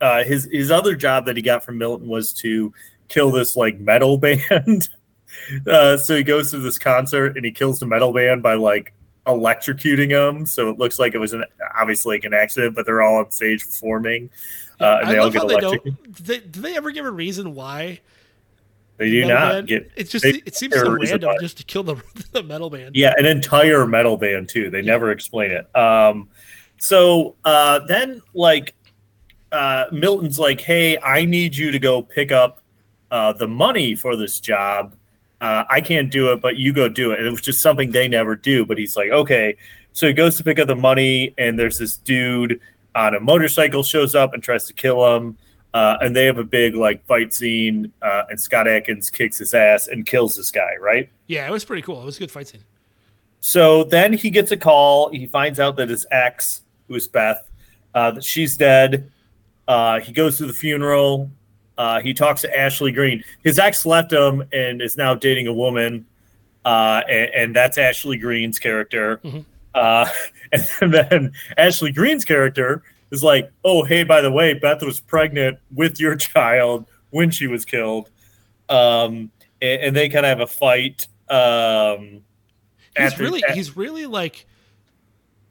uh, 0.02 0.24
his 0.24 0.48
his 0.52 0.72
other 0.72 0.96
job 0.96 1.26
that 1.26 1.36
he 1.36 1.42
got 1.42 1.64
from 1.64 1.78
Milton 1.78 2.08
was 2.08 2.34
to 2.34 2.74
kill 3.08 3.32
this 3.32 3.56
like 3.56 3.80
metal 3.80 4.18
band. 4.18 4.90
uh, 5.68 5.98
so 5.98 6.16
he 6.16 6.24
goes 6.24 6.52
to 6.52 6.60
this 6.60 6.78
concert 6.78 7.36
and 7.36 7.46
he 7.46 7.52
kills 7.52 7.80
the 7.80 7.86
metal 7.86 8.14
band 8.14 8.44
by 8.44 8.56
like 8.56 8.94
electrocuting 9.26 10.10
them. 10.10 10.46
So 10.46 10.70
it 10.70 10.80
looks 10.80 11.00
like 11.00 11.14
it 11.14 11.20
was 11.20 11.34
an 11.34 11.44
obviously 11.78 12.16
like 12.16 12.24
an 12.24 12.34
accident, 12.34 12.76
but 12.76 12.86
they're 12.86 13.02
all 13.02 13.18
on 13.18 13.32
stage 13.32 13.66
performing. 13.66 14.30
Uh, 14.80 15.00
and 15.02 15.10
I 15.10 15.12
they 15.12 15.18
all 15.18 15.30
get 15.30 15.48
they 15.48 15.54
electrocuted. 15.56 16.04
don't. 16.04 16.16
Did 16.16 16.26
they, 16.26 16.40
did 16.40 16.54
they 16.54 16.78
ever 16.78 16.92
give 16.92 17.06
a 17.06 17.12
reason 17.12 17.56
why? 17.56 18.00
They 18.98 19.12
do 19.12 19.26
not 19.28 19.52
band- 19.54 19.68
get. 19.68 19.92
It's 19.96 20.12
just 20.12 20.26
it 20.26 20.56
seems 20.56 20.74
so 20.74 20.90
random 20.90 21.36
just 21.40 21.58
to 21.58 21.64
kill 21.64 21.84
the, 21.84 22.02
the 22.32 22.44
metal 22.44 22.70
band. 22.70 22.96
Yeah, 22.96 23.14
an 23.18 23.26
entire 23.26 23.86
metal 23.86 24.18
band 24.18 24.50
too. 24.50 24.70
They 24.70 24.82
never 24.82 25.12
explain 25.12 25.52
it. 25.52 25.76
Um, 25.76 26.30
so 26.80 27.36
uh, 27.46 27.80
then, 27.88 28.22
like, 28.34 28.74
uh, 29.52 29.86
Milton's 29.92 30.40
like, 30.40 30.62
"Hey, 30.62 30.98
I 31.00 31.26
need 31.26 31.56
you 31.56 31.72
to 31.72 31.80
go 31.80 32.02
pick 32.02 32.32
up 32.32 32.62
uh, 33.12 33.34
the 33.34 33.48
money 33.48 33.96
for 33.96 34.16
this 34.16 34.40
job. 34.40 34.96
Uh, 35.40 35.64
I 35.70 35.82
can't 35.82 36.12
do 36.12 36.32
it, 36.32 36.42
but 36.42 36.58
you 36.58 36.74
go 36.74 36.90
do 36.90 37.12
it." 37.12 37.20
And 37.20 37.28
it 37.28 37.32
was 37.32 37.42
just 37.42 37.62
something 37.62 37.92
they 37.92 38.08
never 38.08 38.36
do. 38.36 38.66
But 38.66 38.78
he's 38.80 38.98
like, 38.98 39.12
"Okay." 39.12 39.58
So 39.94 40.08
he 40.08 40.14
goes 40.14 40.38
to 40.38 40.44
pick 40.44 40.60
up 40.60 40.68
the 40.68 40.76
money, 40.76 41.34
and 41.38 41.58
there's 41.58 41.78
this 41.78 41.98
dude 41.98 42.60
on 42.96 43.16
a 43.16 43.20
motorcycle 43.20 43.84
shows 43.84 44.16
up 44.16 44.34
and 44.34 44.42
tries 44.42 44.66
to 44.66 44.74
kill 44.74 45.16
him. 45.16 45.38
Uh, 45.78 45.96
and 46.02 46.16
they 46.16 46.26
have 46.26 46.40
a 46.40 46.44
big 46.44 46.74
like 46.74 47.06
fight 47.06 47.32
scene, 47.32 47.94
uh, 48.02 48.24
and 48.32 48.42
Scott 48.42 48.68
Adkins 48.68 49.12
kicks 49.12 49.38
his 49.38 49.54
ass 49.54 49.86
and 49.86 50.08
kills 50.08 50.36
this 50.36 50.50
guy. 50.50 50.76
Right? 50.82 51.08
Yeah, 51.28 51.48
it 51.48 51.52
was 51.52 51.64
pretty 51.64 51.84
cool. 51.84 52.02
It 52.02 52.06
was 52.06 52.18
a 52.18 52.20
good 52.20 52.32
fight 52.32 52.48
scene. 52.48 52.64
So 53.42 53.84
then 53.84 54.12
he 54.12 54.32
gets 54.32 54.52
a 54.52 54.58
call. 54.58 55.12
He 55.12 55.28
finds 55.28 55.60
out 55.60 55.76
that 55.76 55.90
his 55.90 56.04
ex, 56.10 56.64
who 56.88 56.96
is 56.96 57.08
Beth, 57.08 57.48
uh, 57.94 58.10
that 58.10 58.24
she's 58.24 58.58
dead. 58.58 59.12
Uh, 59.68 60.00
he 60.00 60.12
goes 60.12 60.40
to 60.40 60.48
the 60.48 60.54
funeral. 60.54 61.30
Uh, 61.78 62.02
he 62.02 62.12
talks 62.12 62.42
to 62.42 62.60
Ashley 62.60 62.92
Greene. 62.92 63.24
His 63.44 63.60
ex 63.60 63.86
left 63.86 64.12
him 64.12 64.46
and 64.52 64.82
is 64.82 64.98
now 64.98 65.14
dating 65.14 65.46
a 65.46 65.54
woman, 65.54 66.08
uh, 66.66 67.04
and, 67.08 67.30
and 67.36 67.56
that's 67.56 67.78
Ashley 67.78 68.18
Greene's 68.18 68.58
character. 68.58 69.22
Uh, 69.76 70.10
and 70.82 70.92
then 70.92 71.34
Ashley 71.56 71.92
Greene's 71.92 72.26
character 72.26 72.82
is 73.12 73.24
like, 73.24 73.52
"Oh, 73.64 73.84
hey, 73.84 74.04
by 74.04 74.22
the 74.22 74.32
way, 74.32 74.54
Beth 74.54 74.82
was 74.84 75.00
pregnant 75.00 75.60
with 75.74 76.00
your 76.00 76.16
child 76.18 76.86
when 77.10 77.30
she 77.32 77.48
was 77.48 77.66
killed," 77.66 78.10
um, 78.70 79.32
and, 79.62 79.82
and 79.82 79.96
they 79.96 80.10
kind 80.10 80.26
of 80.26 80.30
have 80.30 80.40
a 80.42 80.48
fight. 80.48 81.08
Um, 81.30 82.22
He's 82.98 83.12
after- 83.14 83.24
really 83.24 83.44
at- 83.44 83.56
he's 83.56 83.78
really 83.78 84.06
like 84.08 84.46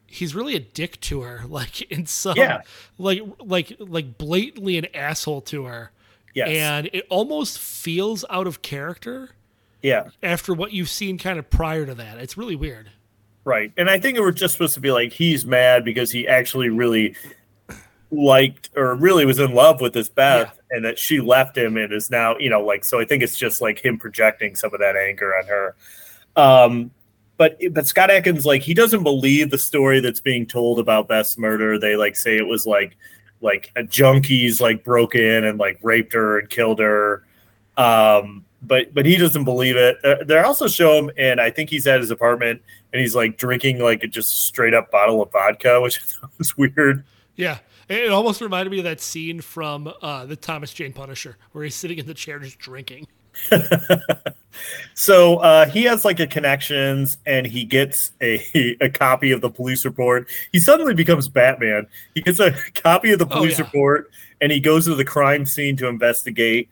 he's 0.05 0.33
really 0.35 0.55
a 0.55 0.59
dick 0.59 0.99
to 1.01 1.21
her, 1.21 1.41
like 1.47 1.81
in 1.91 2.05
some 2.05 2.35
Yeah. 2.37 2.61
like 2.97 3.21
like 3.39 3.75
like 3.79 4.17
blatantly 4.17 4.77
an 4.77 4.87
asshole 4.93 5.41
to 5.41 5.65
her. 5.65 5.91
yes, 6.33 6.49
And 6.49 6.89
it 6.93 7.05
almost 7.09 7.57
feels 7.59 8.23
out 8.29 8.47
of 8.47 8.61
character 8.61 9.29
yeah. 9.81 10.09
after 10.23 10.53
what 10.53 10.71
you've 10.73 10.89
seen 10.89 11.17
kind 11.17 11.37
of 11.39 11.49
prior 11.49 11.85
to 11.85 11.95
that. 11.95 12.17
It's 12.19 12.37
really 12.37 12.55
weird. 12.55 12.89
Right. 13.45 13.71
And 13.77 13.89
I 13.89 13.97
think 13.99 14.17
it 14.17 14.21
was 14.21 14.35
just 14.35 14.53
supposed 14.53 14.73
to 14.73 14.79
be 14.81 14.91
like 14.91 15.13
he's 15.13 15.45
mad 15.45 15.85
because 15.85 16.11
he 16.11 16.27
actually 16.27 16.67
really 16.69 17.15
liked 18.11 18.69
or 18.75 18.95
really 18.95 19.25
was 19.25 19.39
in 19.39 19.53
love 19.53 19.81
with 19.81 19.93
this 19.93 20.09
Beth 20.09 20.57
and 20.71 20.85
that 20.85 20.97
she 20.97 21.19
left 21.19 21.57
him 21.57 21.77
and 21.77 21.91
is 21.91 22.09
now, 22.09 22.37
you 22.37 22.49
know, 22.49 22.61
like 22.61 22.85
so 22.85 22.99
I 22.99 23.05
think 23.05 23.21
it's 23.21 23.37
just 23.37 23.61
like 23.61 23.83
him 23.83 23.97
projecting 23.97 24.55
some 24.55 24.73
of 24.73 24.79
that 24.79 24.95
anger 24.95 25.35
on 25.37 25.45
her. 25.45 25.75
Um 26.35 26.91
but 27.35 27.57
but 27.71 27.85
Scott 27.85 28.09
Adkins 28.09 28.45
like 28.45 28.61
he 28.61 28.73
doesn't 28.73 29.03
believe 29.03 29.49
the 29.49 29.57
story 29.57 29.99
that's 29.99 30.21
being 30.21 30.45
told 30.45 30.79
about 30.79 31.07
Beth's 31.07 31.37
murder. 31.37 31.77
They 31.77 31.95
like 31.97 32.15
say 32.15 32.37
it 32.37 32.47
was 32.47 32.65
like 32.65 32.95
like 33.41 33.71
a 33.75 33.83
junkies 33.83 34.61
like 34.61 34.83
broke 34.83 35.15
in 35.15 35.43
and 35.43 35.59
like 35.59 35.77
raped 35.83 36.13
her 36.13 36.39
and 36.39 36.49
killed 36.49 36.79
her. 36.79 37.23
Um 37.75 38.45
but 38.61 38.93
but 38.93 39.05
he 39.05 39.17
doesn't 39.17 39.43
believe 39.43 39.75
it. 39.75 39.97
Uh, 40.03 40.23
They 40.23 40.39
also 40.39 40.67
show 40.67 40.97
him 40.97 41.11
and 41.17 41.41
I 41.41 41.51
think 41.51 41.69
he's 41.69 41.87
at 41.87 41.99
his 41.99 42.09
apartment 42.09 42.61
and 42.93 43.01
he's 43.01 43.15
like 43.15 43.37
drinking 43.37 43.79
like 43.79 44.03
a 44.03 44.07
just 44.07 44.45
straight 44.47 44.73
up 44.73 44.91
bottle 44.91 45.21
of 45.21 45.31
vodka, 45.31 45.81
which 45.81 45.99
I 46.01 46.05
thought 46.05 46.31
was 46.37 46.57
weird. 46.57 47.03
Yeah. 47.35 47.59
It 47.89 48.09
almost 48.11 48.41
reminded 48.41 48.69
me 48.71 48.79
of 48.79 48.83
that 48.83 48.99
scene 48.99 49.39
from 49.41 49.91
uh, 50.01 50.25
the 50.25 50.35
Thomas 50.35 50.73
Jane 50.73 50.93
Punisher 50.93 51.37
where 51.53 51.63
he's 51.63 51.75
sitting 51.75 51.97
in 51.97 52.05
the 52.05 52.13
chair 52.13 52.39
just 52.39 52.59
drinking. 52.59 53.07
So 54.93 55.37
uh, 55.37 55.67
he 55.69 55.83
has 55.83 56.03
like 56.03 56.19
a 56.19 56.27
connections 56.27 57.17
and 57.25 57.45
he 57.45 57.63
gets 57.63 58.11
a, 58.21 58.43
a 58.81 58.89
copy 58.89 59.31
of 59.31 59.41
the 59.41 59.49
police 59.49 59.85
report. 59.85 60.27
He 60.51 60.59
suddenly 60.59 60.93
becomes 60.93 61.27
Batman. 61.29 61.87
He 62.15 62.21
gets 62.21 62.39
a 62.39 62.51
copy 62.75 63.11
of 63.11 63.19
the 63.19 63.25
Oh, 63.25 63.37
police 63.37 63.59
yeah. 63.59 63.65
report 63.65 64.11
and 64.41 64.51
he 64.51 64.59
goes 64.59 64.85
to 64.85 64.95
the 64.95 65.05
crime 65.05 65.45
scene 65.45 65.77
to 65.77 65.87
investigate. 65.87 66.69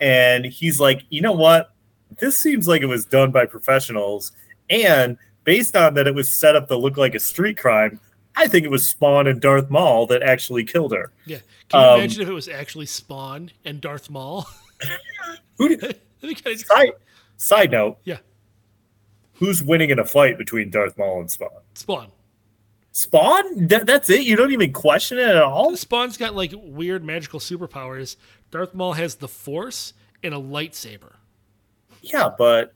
And 0.00 0.44
he's 0.44 0.80
like, 0.80 1.02
you 1.10 1.20
know 1.20 1.32
what? 1.32 1.72
This 2.18 2.38
seems 2.38 2.68
like 2.68 2.82
it 2.82 2.86
was 2.86 3.04
done 3.04 3.32
by 3.32 3.46
professionals. 3.46 4.32
And 4.70 5.16
based 5.44 5.74
on 5.76 5.94
that, 5.94 6.06
it 6.06 6.14
was 6.14 6.30
set 6.30 6.56
up 6.56 6.68
to 6.68 6.76
look 6.76 6.96
like 6.96 7.14
a 7.14 7.20
street 7.20 7.58
crime. 7.58 8.00
I 8.36 8.48
think 8.48 8.64
it 8.64 8.70
was 8.70 8.88
Spawn 8.88 9.26
and 9.26 9.40
Darth 9.40 9.70
Maul 9.70 10.06
that 10.08 10.22
actually 10.22 10.64
killed 10.64 10.92
her. 10.92 11.12
Yeah. 11.26 11.38
Can 11.68 11.80
you 11.80 11.86
Um, 11.88 11.98
imagine 12.00 12.22
if 12.22 12.28
it 12.28 12.32
was 12.32 12.48
actually 12.48 12.86
Spawn 12.86 13.50
and 13.64 13.80
Darth 13.80 14.10
Maul? 14.10 14.46
Who 15.58 15.76
be 16.22 16.56
side, 16.56 16.90
side 17.36 17.70
note, 17.70 17.98
yeah. 18.04 18.18
who's 19.34 19.62
winning 19.62 19.90
in 19.90 19.98
a 19.98 20.04
fight 20.04 20.36
between 20.36 20.70
Darth 20.70 20.98
Maul 20.98 21.20
and 21.20 21.30
Spawn? 21.30 21.50
Spawn. 21.74 22.08
Spawn? 22.92 23.66
That, 23.68 23.86
that's 23.86 24.10
it? 24.10 24.22
You 24.22 24.36
don't 24.36 24.52
even 24.52 24.72
question 24.72 25.18
it 25.18 25.28
at 25.28 25.42
all? 25.42 25.76
Spawn's 25.76 26.16
got 26.16 26.34
like 26.34 26.52
weird 26.56 27.04
magical 27.04 27.40
superpowers. 27.40 28.16
Darth 28.50 28.74
Maul 28.74 28.92
has 28.94 29.16
the 29.16 29.28
Force 29.28 29.94
and 30.22 30.32
a 30.34 30.38
lightsaber. 30.38 31.14
Yeah, 32.02 32.30
but 32.36 32.72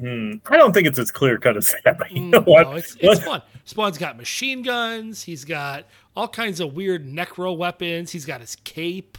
hmm, 0.00 0.34
I 0.50 0.56
don't 0.56 0.72
think 0.72 0.86
it's 0.86 0.98
as 0.98 1.10
clear 1.10 1.38
cut 1.38 1.56
as 1.56 1.74
that. 1.84 1.98
But 1.98 2.10
you 2.12 2.22
know 2.22 2.40
Mm, 2.40 2.46
what? 2.46 2.62
No, 2.70 2.76
it's, 2.76 2.96
it's 3.00 3.20
Spawn. 3.20 3.42
Spawn's 3.68 3.98
got 3.98 4.16
machine 4.16 4.62
guns. 4.62 5.22
He's 5.24 5.44
got 5.44 5.84
all 6.16 6.26
kinds 6.26 6.58
of 6.58 6.72
weird 6.72 7.06
necro 7.06 7.54
weapons. 7.54 8.10
He's 8.10 8.24
got 8.24 8.40
his 8.40 8.56
cape. 8.64 9.18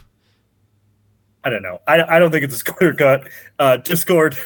I 1.44 1.50
don't 1.50 1.62
know. 1.62 1.80
I, 1.86 2.02
I 2.16 2.18
don't 2.18 2.32
think 2.32 2.42
it's 2.44 2.54
as 2.54 2.62
clear 2.64 2.92
cut. 2.92 3.28
Uh, 3.60 3.76
Discord, 3.76 4.36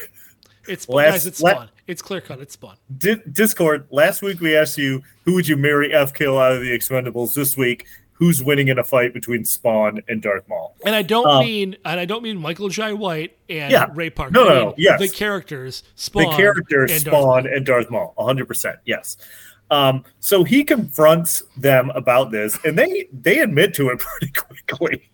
It's 0.67 0.87
Last- 0.87 1.11
guys. 1.11 1.25
It's 1.25 1.41
la- 1.41 1.49
Spawn. 1.51 1.69
it's 1.87 2.01
clear 2.03 2.21
cut. 2.21 2.39
It's 2.39 2.53
Spawn. 2.53 2.77
Di- 2.95 3.19
Discord. 3.31 3.87
Last 3.89 4.21
week 4.21 4.39
we 4.41 4.55
asked 4.55 4.77
you 4.77 5.01
who 5.23 5.33
would 5.33 5.47
you 5.47 5.57
marry 5.57 5.91
F 5.91 6.13
kill 6.13 6.37
out 6.37 6.51
of 6.53 6.61
the 6.61 6.69
Expendables. 6.69 7.33
This 7.33 7.57
week, 7.57 7.87
who's 8.13 8.43
winning 8.43 8.67
in 8.67 8.77
a 8.77 8.83
fight 8.83 9.11
between 9.11 9.43
Spawn 9.43 10.01
and 10.07 10.21
Darth 10.21 10.47
Maul? 10.47 10.75
And 10.85 10.93
I 10.93 11.01
don't 11.01 11.27
Um, 11.27 11.43
mean 11.43 11.77
and 11.83 11.99
I 11.99 12.05
don't 12.05 12.21
mean 12.21 12.37
Michael 12.37 12.69
Jai 12.69 12.93
White 12.93 13.35
and 13.49 13.71
Yeah. 13.71 13.87
Ray 13.95 14.11
Park. 14.11 14.31
No, 14.33 14.43
no, 14.43 14.53
no, 14.53 14.73
yes. 14.77 14.99
The 14.99 15.09
characters 15.09 15.81
Spawn. 15.95 16.29
the 16.29 16.37
characters 16.37 16.91
and 16.91 17.01
Spawn 17.01 17.43
Maul. 17.43 17.53
and 17.53 17.65
Darth 17.65 17.89
Maul, 17.89 18.13
100%. 18.19 18.77
Yes. 18.85 19.17
Um, 19.71 20.03
so 20.19 20.43
he 20.43 20.63
confronts 20.63 21.43
them 21.57 21.89
about 21.95 22.31
this, 22.31 22.57
and 22.63 22.77
they 22.77 23.07
they 23.11 23.39
admit 23.39 23.73
to 23.75 23.89
it 23.89 23.99
pretty 23.99 24.31
quickly. 24.31 25.09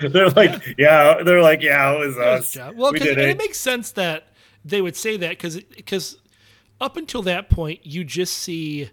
They're 0.00 0.30
like, 0.30 0.74
yeah, 0.76 1.22
they're 1.22 1.40
like, 1.42 1.62
yeah, 1.62 1.92
it 1.94 1.98
was 2.00 2.18
us. 2.18 2.56
Well, 2.74 2.92
we 2.92 2.98
'cause- 2.98 3.06
did 3.08 3.18
it. 3.18 3.28
it 3.30 3.38
makes 3.38 3.60
sense 3.60 3.92
that 3.92 4.26
they 4.64 4.82
would 4.82 4.96
say 4.96 5.16
that 5.18 5.30
because 5.30 5.60
because 5.60 6.18
up 6.80 6.96
until 6.96 7.22
that 7.22 7.48
point, 7.50 7.86
you 7.86 8.02
just 8.02 8.36
see 8.38 8.90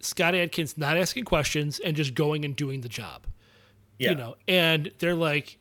Scott 0.00 0.34
Adkins 0.34 0.78
not 0.78 0.96
asking 0.96 1.24
questions 1.24 1.78
and 1.80 1.94
just 1.94 2.14
going 2.14 2.44
and 2.44 2.56
doing 2.56 2.80
the 2.80 2.88
job. 2.88 3.26
yeah. 3.98 4.10
You 4.10 4.16
know, 4.16 4.36
and 4.48 4.90
they're 4.98 5.14
like, 5.14 5.58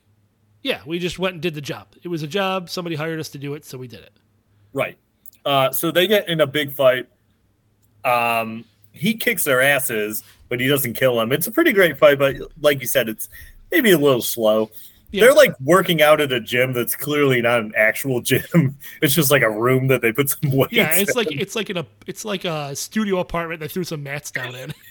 "Yeah, 0.61 0.81
we 0.85 0.99
just 0.99 1.19
went 1.19 1.33
and 1.33 1.41
did 1.41 1.53
the 1.53 1.61
job. 1.61 1.87
It 2.01 2.07
was 2.07 2.23
a 2.23 2.27
job. 2.27 2.69
Somebody 2.69 2.95
hired 2.95 3.19
us 3.19 3.29
to 3.29 3.37
do 3.37 3.53
it, 3.55 3.65
so 3.65 3.77
we 3.77 3.87
did 3.89 3.99
it." 3.99 4.13
Right. 4.71 4.97
Uh, 5.45 5.71
so 5.71 5.91
they 5.91 6.07
get 6.07 6.29
in 6.29 6.39
a 6.39 6.47
big 6.47 6.71
fight. 6.71 7.07
Um, 8.05 8.65
he 8.91 9.15
kicks 9.15 9.43
their 9.43 9.61
asses, 9.61 10.23
but 10.49 10.59
he 10.59 10.67
doesn't 10.67 10.93
kill 10.93 11.17
them. 11.17 11.31
It's 11.31 11.47
a 11.47 11.51
pretty 11.51 11.71
great 11.71 11.97
fight, 11.97 12.19
but 12.19 12.35
like 12.61 12.79
you 12.79 12.87
said, 12.87 13.09
it's 13.09 13.29
maybe 13.71 13.91
a 13.91 13.97
little 13.97 14.21
slow. 14.21 14.69
Yeah. 15.11 15.21
They're 15.25 15.33
like 15.33 15.59
working 15.59 16.01
out 16.01 16.21
at 16.21 16.31
a 16.31 16.39
gym 16.39 16.73
that's 16.73 16.95
clearly 16.95 17.41
not 17.41 17.59
an 17.59 17.73
actual 17.77 18.21
gym. 18.21 18.43
It's 19.01 19.13
just 19.13 19.29
like 19.29 19.43
a 19.43 19.49
room 19.49 19.87
that 19.87 20.01
they 20.01 20.11
put 20.11 20.29
some 20.29 20.51
weights. 20.51 20.73
Yeah, 20.73 20.91
it's 20.95 21.11
in. 21.11 21.17
like 21.17 21.31
it's 21.31 21.55
like 21.55 21.69
in 21.69 21.77
a 21.77 21.85
it's 22.07 22.25
like 22.25 22.45
a 22.45 22.75
studio 22.75 23.19
apartment. 23.19 23.59
They 23.59 23.67
threw 23.67 23.83
some 23.83 24.03
mats 24.03 24.31
down 24.31 24.55
in. 24.55 24.73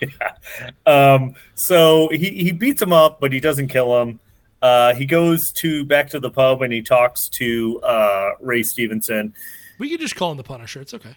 Yeah. 0.00 0.70
Um, 0.84 1.36
so 1.54 2.08
he, 2.10 2.30
he 2.30 2.50
beats 2.50 2.82
him 2.82 2.92
up, 2.92 3.20
but 3.20 3.32
he 3.32 3.38
doesn't 3.38 3.68
kill 3.68 4.02
him. 4.02 4.18
Uh, 4.60 4.94
he 4.94 5.06
goes 5.06 5.52
to 5.52 5.84
back 5.84 6.10
to 6.10 6.18
the 6.18 6.28
pub 6.28 6.62
and 6.62 6.72
he 6.72 6.82
talks 6.82 7.28
to 7.28 7.80
uh, 7.82 8.30
Ray 8.40 8.64
Stevenson. 8.64 9.32
We 9.78 9.90
can 9.90 9.98
just 9.98 10.16
call 10.16 10.32
him 10.32 10.38
the 10.38 10.42
Punisher. 10.42 10.80
It's 10.80 10.92
okay. 10.92 11.14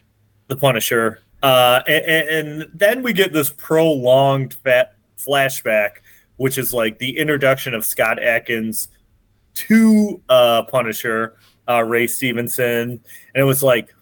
The 0.47 0.55
Punisher. 0.55 1.21
Uh, 1.43 1.81
and, 1.88 2.29
and 2.29 2.71
then 2.73 3.03
we 3.03 3.13
get 3.13 3.33
this 3.33 3.49
prolonged 3.51 4.53
fat 4.55 4.95
flashback, 5.17 5.97
which 6.38 6.57
is 6.57 6.73
like 6.73 6.97
the 6.99 7.17
introduction 7.17 7.73
of 7.73 7.86
Scott 7.86 8.21
Adkins 8.21 8.89
to 9.53 10.21
uh, 10.29 10.63
Punisher, 10.63 11.36
uh, 11.67 11.83
Ray 11.83 12.07
Stevenson, 12.07 12.91
and 12.91 13.01
it 13.36 13.43
was 13.43 13.62
like 13.63 13.93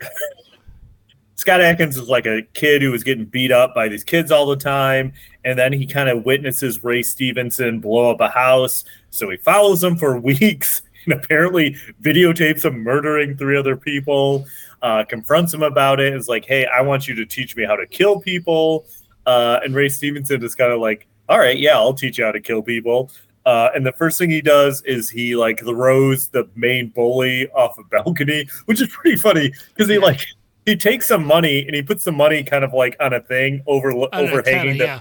Scott 1.34 1.60
Adkins 1.60 1.96
is 1.96 2.08
like 2.08 2.26
a 2.26 2.42
kid 2.52 2.82
who 2.82 2.90
was 2.90 3.02
getting 3.04 3.24
beat 3.24 3.52
up 3.52 3.74
by 3.74 3.88
these 3.88 4.04
kids 4.04 4.30
all 4.30 4.46
the 4.46 4.56
time, 4.56 5.12
and 5.44 5.58
then 5.58 5.72
he 5.72 5.86
kind 5.86 6.08
of 6.08 6.24
witnesses 6.24 6.84
Ray 6.84 7.02
Stevenson 7.02 7.80
blow 7.80 8.10
up 8.10 8.20
a 8.20 8.28
house, 8.28 8.84
so 9.10 9.30
he 9.30 9.36
follows 9.38 9.82
him 9.82 9.96
for 9.96 10.18
weeks 10.20 10.82
and 11.08 11.24
apparently 11.24 11.76
videotapes 12.02 12.64
him 12.64 12.82
murdering 12.82 13.36
three 13.36 13.56
other 13.56 13.76
people 13.76 14.46
uh, 14.82 15.04
confronts 15.04 15.52
him 15.52 15.62
about 15.62 16.00
it. 16.00 16.14
Is 16.14 16.28
like, 16.28 16.44
hey, 16.44 16.66
I 16.66 16.82
want 16.82 17.08
you 17.08 17.14
to 17.16 17.26
teach 17.26 17.56
me 17.56 17.64
how 17.64 17.76
to 17.76 17.86
kill 17.86 18.20
people. 18.20 18.86
Uh, 19.26 19.60
and 19.62 19.74
Ray 19.74 19.88
Stevenson 19.88 20.42
is 20.42 20.54
kind 20.54 20.72
of 20.72 20.80
like, 20.80 21.06
all 21.28 21.38
right, 21.38 21.58
yeah, 21.58 21.76
I'll 21.76 21.94
teach 21.94 22.18
you 22.18 22.24
how 22.24 22.32
to 22.32 22.40
kill 22.40 22.62
people. 22.62 23.10
Uh, 23.44 23.70
and 23.74 23.86
the 23.86 23.92
first 23.92 24.18
thing 24.18 24.30
he 24.30 24.42
does 24.42 24.82
is 24.82 25.08
he 25.08 25.34
like 25.34 25.60
throws 25.60 26.28
the 26.28 26.48
main 26.54 26.88
bully 26.88 27.48
off 27.50 27.78
a 27.78 27.84
balcony, 27.84 28.48
which 28.66 28.80
is 28.80 28.88
pretty 28.88 29.16
funny 29.16 29.52
because 29.74 29.88
he 29.88 29.98
like 29.98 30.26
he 30.66 30.76
takes 30.76 31.08
some 31.08 31.24
money 31.24 31.66
and 31.66 31.74
he 31.74 31.82
puts 31.82 32.04
the 32.04 32.12
money 32.12 32.42
kind 32.42 32.62
of 32.62 32.74
like 32.74 32.94
on 33.00 33.14
a 33.14 33.20
thing 33.20 33.62
over 33.66 33.90
overhanging 34.12 34.76
the 34.78 34.84
yeah. 34.84 35.00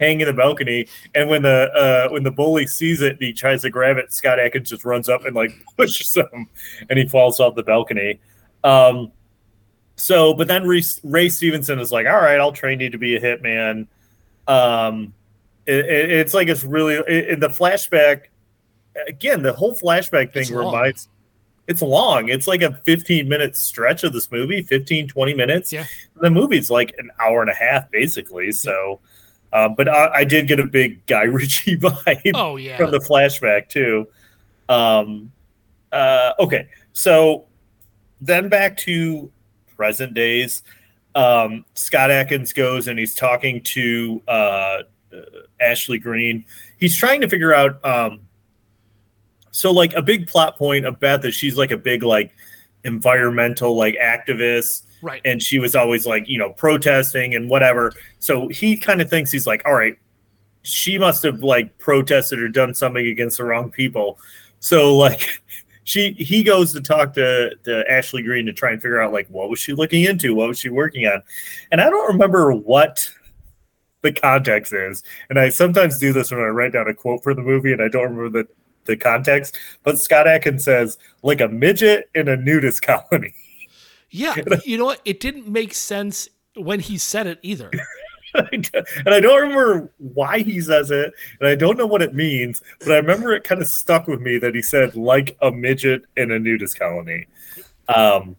Hanging 0.00 0.22
in 0.22 0.26
the 0.26 0.32
balcony. 0.32 0.88
And 1.14 1.28
when 1.28 1.42
the 1.42 1.70
uh, 1.72 2.08
when 2.12 2.24
the 2.24 2.30
bully 2.32 2.66
sees 2.66 3.00
it 3.00 3.12
and 3.12 3.22
he 3.22 3.32
tries 3.32 3.62
to 3.62 3.70
grab 3.70 3.96
it, 3.96 4.12
Scott 4.12 4.40
Adkins 4.40 4.68
just 4.70 4.84
runs 4.84 5.08
up 5.08 5.24
and 5.24 5.34
like 5.36 5.52
pushes 5.76 6.16
him, 6.16 6.48
and 6.90 6.98
he 6.98 7.06
falls 7.06 7.38
off 7.40 7.54
the 7.54 7.62
balcony. 7.62 8.18
Um, 8.64 9.12
so, 9.96 10.34
but 10.34 10.48
then 10.48 10.66
Ray, 10.66 11.28
Stevenson 11.28 11.78
is 11.78 11.92
like, 11.92 12.06
"All 12.06 12.20
right, 12.20 12.40
I'll 12.40 12.52
train 12.52 12.80
you 12.80 12.90
to 12.90 12.98
be 12.98 13.14
a 13.16 13.20
hitman." 13.20 13.86
Um, 14.48 15.14
it, 15.66 15.86
it- 15.86 16.10
it's 16.10 16.34
like 16.34 16.48
it's 16.48 16.64
really 16.64 16.94
it, 16.96 17.38
the 17.40 17.48
flashback. 17.48 18.22
Again, 19.08 19.42
the 19.42 19.52
whole 19.52 19.74
flashback 19.74 20.32
thing 20.32 20.42
It's 20.42 20.50
long. 20.50 20.72
reminds. 20.74 21.08
it's 21.66 21.82
long. 21.82 22.28
It's 22.28 22.46
like 22.46 22.62
a 22.62 22.74
15 22.84 23.28
minute 23.28 23.56
stretch 23.56 24.04
of 24.04 24.12
this 24.12 24.30
movie, 24.30 24.62
15, 24.62 25.08
20 25.08 25.34
minutes. 25.34 25.72
Yeah. 25.72 25.84
The 26.20 26.30
movie's 26.30 26.70
like 26.70 26.94
an 26.98 27.10
hour 27.20 27.40
and 27.42 27.50
a 27.50 27.54
half, 27.54 27.90
basically. 27.90 28.52
So, 28.52 29.00
uh, 29.54 29.68
but 29.70 29.88
I, 29.88 30.10
I 30.16 30.24
did 30.24 30.46
get 30.48 30.60
a 30.60 30.66
big 30.66 31.06
Guy 31.06 31.22
Ritchie 31.22 31.78
vibe 31.78 32.32
Oh 32.34 32.56
yeah. 32.56 32.76
from 32.76 32.90
the 32.90 32.98
flashback, 32.98 33.68
too. 33.70 34.06
Um, 34.68 35.32
uh, 35.92 36.32
okay. 36.40 36.68
So 36.92 37.46
then 38.20 38.48
back 38.48 38.76
to 38.78 39.30
present 39.76 40.14
days. 40.14 40.62
Um, 41.14 41.64
Scott 41.74 42.10
Adkins 42.10 42.52
goes 42.52 42.88
and 42.88 42.98
he's 42.98 43.14
talking 43.14 43.62
to 43.62 44.22
uh, 44.26 44.30
uh, 44.30 44.82
Ashley 45.60 45.98
Greene. 45.98 46.44
He's 46.78 46.96
trying 46.96 47.20
to 47.20 47.28
figure 47.28 47.54
out. 47.54 47.82
Um, 47.84 48.20
so, 49.52 49.70
like 49.70 49.92
a 49.94 50.02
big 50.02 50.26
plot 50.26 50.56
point 50.56 50.84
of 50.84 50.98
Beth 50.98 51.24
is 51.24 51.34
she's 51.34 51.56
like 51.56 51.70
a 51.70 51.76
big 51.76 52.02
like 52.02 52.34
environmental 52.82 53.76
like 53.76 53.96
activist, 54.02 54.83
right. 55.04 55.22
and 55.24 55.42
she 55.42 55.58
was 55.58 55.76
always 55.76 56.06
like 56.06 56.28
you 56.28 56.38
know 56.38 56.50
protesting 56.50 57.34
and 57.34 57.48
whatever. 57.48 57.92
So 58.18 58.48
he 58.48 58.76
kind 58.76 59.00
of 59.00 59.08
thinks 59.08 59.30
he's 59.30 59.46
like, 59.46 59.62
all 59.64 59.74
right, 59.74 59.96
she 60.62 60.98
must 60.98 61.22
have 61.22 61.42
like 61.42 61.76
protested 61.78 62.40
or 62.40 62.48
done 62.48 62.74
something 62.74 63.06
against 63.06 63.38
the 63.38 63.44
wrong 63.44 63.70
people. 63.70 64.18
So 64.60 64.96
like 64.96 65.42
she 65.84 66.12
he 66.12 66.42
goes 66.42 66.72
to 66.72 66.80
talk 66.80 67.12
to, 67.14 67.54
to 67.64 67.90
Ashley 67.90 68.22
Greene 68.22 68.46
to 68.46 68.52
try 68.52 68.72
and 68.72 68.82
figure 68.82 69.00
out 69.00 69.12
like 69.12 69.28
what 69.28 69.50
was 69.50 69.60
she 69.60 69.74
looking 69.74 70.04
into, 70.04 70.34
what 70.34 70.48
was 70.48 70.58
she 70.58 70.70
working 70.70 71.06
on, 71.06 71.22
and 71.70 71.80
I 71.80 71.90
don't 71.90 72.12
remember 72.12 72.52
what 72.52 73.08
the 74.02 74.12
context 74.12 74.72
is. 74.72 75.02
And 75.30 75.38
I 75.38 75.48
sometimes 75.48 75.98
do 75.98 76.12
this 76.12 76.30
when 76.30 76.40
I 76.40 76.44
write 76.44 76.72
down 76.72 76.88
a 76.88 76.94
quote 76.94 77.22
for 77.22 77.34
the 77.34 77.42
movie 77.42 77.72
and 77.72 77.82
I 77.82 77.88
don't 77.88 78.14
remember 78.14 78.42
the 78.42 78.48
the 78.84 78.96
context. 78.96 79.56
But 79.82 79.98
Scott 79.98 80.26
Adkins 80.28 80.64
says 80.64 80.98
like 81.22 81.40
a 81.40 81.48
midget 81.48 82.10
in 82.14 82.28
a 82.28 82.36
nudist 82.36 82.82
colony. 83.10 83.34
Yeah. 84.14 84.36
You 84.64 84.78
know 84.78 84.86
what? 84.86 85.00
It 85.04 85.20
didn't 85.20 85.48
make 85.48 85.74
sense 85.74 86.28
when 86.56 86.80
he 86.80 86.96
said 86.98 87.26
it 87.26 87.40
either. 87.42 87.70
and 88.34 88.70
I 89.06 89.20
don't 89.20 89.42
remember 89.42 89.92
why 89.98 90.38
he 90.40 90.60
says 90.60 90.90
it, 90.90 91.12
and 91.40 91.48
I 91.48 91.54
don't 91.54 91.76
know 91.76 91.86
what 91.86 92.02
it 92.02 92.14
means, 92.14 92.62
but 92.78 92.92
I 92.92 92.96
remember 92.96 93.32
it 93.34 93.44
kind 93.44 93.60
of 93.60 93.68
stuck 93.68 94.06
with 94.06 94.20
me 94.20 94.38
that 94.38 94.54
he 94.54 94.62
said 94.62 94.96
like 94.96 95.36
a 95.42 95.50
midget 95.50 96.02
in 96.16 96.30
a 96.30 96.38
nudist 96.38 96.78
colony. 96.78 97.26
Um, 97.88 98.36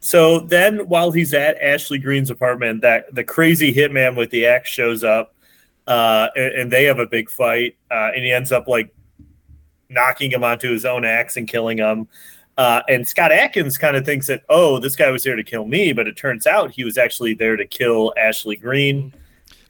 so 0.00 0.40
then, 0.40 0.88
while 0.88 1.12
he's 1.12 1.34
at 1.34 1.60
Ashley 1.60 1.98
Greene's 1.98 2.30
apartment, 2.30 2.80
that 2.82 3.14
the 3.14 3.24
crazy 3.24 3.72
hitman 3.72 4.16
with 4.16 4.30
the 4.30 4.46
axe 4.46 4.70
shows 4.70 5.04
up, 5.04 5.34
uh, 5.86 6.28
and, 6.34 6.54
and 6.54 6.72
they 6.72 6.84
have 6.84 6.98
a 6.98 7.06
big 7.06 7.30
fight, 7.30 7.76
uh, 7.90 8.10
and 8.14 8.24
he 8.24 8.32
ends 8.32 8.52
up 8.52 8.66
like 8.68 8.94
knocking 9.90 10.30
him 10.30 10.44
onto 10.44 10.72
his 10.72 10.84
own 10.84 11.04
axe 11.04 11.36
and 11.36 11.48
killing 11.48 11.78
him. 11.78 12.08
Uh, 12.60 12.82
and 12.90 13.08
Scott 13.08 13.32
Adkins 13.32 13.78
kind 13.78 13.96
of 13.96 14.04
thinks 14.04 14.26
that, 14.26 14.42
oh, 14.50 14.78
this 14.78 14.94
guy 14.94 15.10
was 15.10 15.24
here 15.24 15.34
to 15.34 15.42
kill 15.42 15.64
me, 15.64 15.94
but 15.94 16.06
it 16.06 16.14
turns 16.14 16.46
out 16.46 16.70
he 16.70 16.84
was 16.84 16.98
actually 16.98 17.32
there 17.32 17.56
to 17.56 17.66
kill 17.66 18.12
Ashley 18.18 18.54
Greene. 18.54 19.14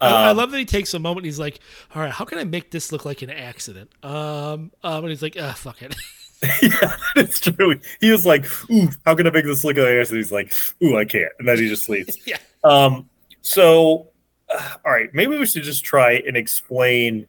I, 0.01 0.09
I 0.09 0.31
Um, 0.31 0.37
love 0.37 0.51
that 0.51 0.59
he 0.59 0.65
takes 0.65 0.93
a 0.93 0.99
moment. 0.99 1.19
And 1.19 1.27
he's 1.27 1.39
like, 1.39 1.61
"All 1.95 2.03
right, 2.03 2.11
how 2.11 2.25
can 2.25 2.39
I 2.39 2.45
make 2.45 2.73
this 2.73 2.91
look 2.91 3.05
like 3.05 3.23
an 3.23 3.31
accident?" 3.31 3.93
Um, 4.03 4.73
um, 4.83 5.05
and 5.05 5.09
he's 5.09 5.23
like, 5.23 5.37
"Ah, 5.39 5.53
fuck 5.53 5.83
it." 5.83 5.95
yeah, 6.63 6.97
it's 7.15 7.39
true. 7.39 7.79
He 8.01 8.11
was 8.11 8.27
like, 8.27 8.45
"Ooh, 8.73 8.89
how 9.07 9.15
can 9.15 9.29
I 9.29 9.31
make 9.31 9.45
this 9.45 9.63
look 9.63 9.77
like 9.77 9.87
an 9.87 9.99
accident?" 10.01 10.25
He's 10.25 10.33
like, 10.33 10.53
"Ooh, 10.83 10.97
I 10.97 11.05
can't," 11.05 11.31
and 11.39 11.47
then 11.47 11.59
he 11.59 11.69
just 11.69 11.89
leaves. 11.89 12.19
yeah. 12.27 12.39
Um, 12.65 13.09
so, 13.41 14.09
uh, 14.53 14.69
all 14.85 14.91
right, 14.91 15.15
maybe 15.15 15.39
we 15.39 15.47
should 15.47 15.63
just 15.63 15.85
try 15.85 16.15
and 16.27 16.37
explain 16.37 17.29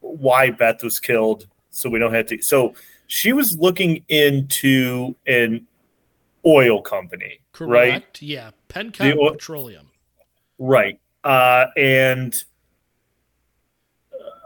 why 0.00 0.50
Beth 0.50 0.82
was 0.82 0.98
killed, 0.98 1.46
so 1.70 1.88
we 1.88 2.00
don't 2.00 2.12
have 2.14 2.26
to. 2.26 2.42
So 2.42 2.74
she 3.06 3.32
was 3.32 3.58
looking 3.58 4.04
into 4.08 5.14
an 5.26 5.66
oil 6.44 6.80
company, 6.82 7.40
Correct. 7.52 7.92
right? 7.92 8.22
Yeah. 8.22 8.50
Pencom 8.68 9.32
Petroleum. 9.32 9.90
Right. 10.58 11.00
Uh, 11.24 11.66
and 11.76 12.42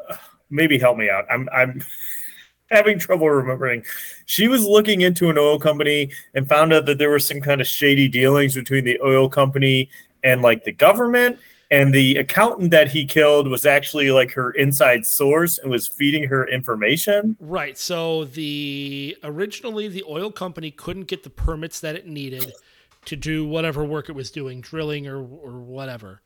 uh, 0.09 0.17
maybe 0.49 0.79
help 0.79 0.97
me 0.97 1.11
out. 1.11 1.27
I'm 1.31 1.49
I'm 1.53 1.83
having 2.71 2.99
trouble 2.99 3.29
remembering. 3.29 3.85
She 4.27 4.49
was 4.49 4.65
looking 4.65 5.03
into 5.03 5.29
an 5.29 5.39
oil 5.39 5.59
company 5.59 6.11
and 6.35 6.49
found 6.49 6.73
out 6.73 6.87
that 6.87 6.99
there 6.99 7.11
were 7.11 7.19
some 7.19 7.41
kind 7.41 7.61
of 7.61 7.67
shady 7.67 8.09
dealings 8.09 8.55
between 8.55 8.85
the 8.85 9.01
oil 9.03 9.29
company 9.29 9.91
and 10.23 10.43
like 10.43 10.65
the 10.65 10.73
government. 10.73 11.39
And 11.71 11.95
the 11.95 12.17
accountant 12.17 12.73
that 12.73 12.89
he 12.89 13.07
killed 13.07 13.47
was 13.47 13.65
actually 13.65 14.11
like 14.11 14.33
her 14.33 14.51
inside 14.53 15.07
source 15.07 15.59
and 15.59 15.71
was 15.71 15.87
feeding 15.87 16.25
her 16.25 16.47
information. 16.49 17.37
Right. 17.39 17.79
So 17.79 18.25
the 18.25 19.17
originally 19.23 19.87
the 19.87 20.05
oil 20.09 20.33
company 20.33 20.73
couldn't 20.73 21.05
get 21.05 21.23
the 21.23 21.31
permits 21.31 21.79
that 21.81 21.95
it 21.95 22.09
needed 22.09 22.53
to 23.05 23.17
do 23.17 23.47
whatever 23.47 23.85
work 23.85 24.09
it 24.09 24.17
was 24.17 24.33
doing, 24.33 24.61
drilling 24.61 25.07
or 25.07 25.19
or 25.19 25.61
whatever. 25.61 26.23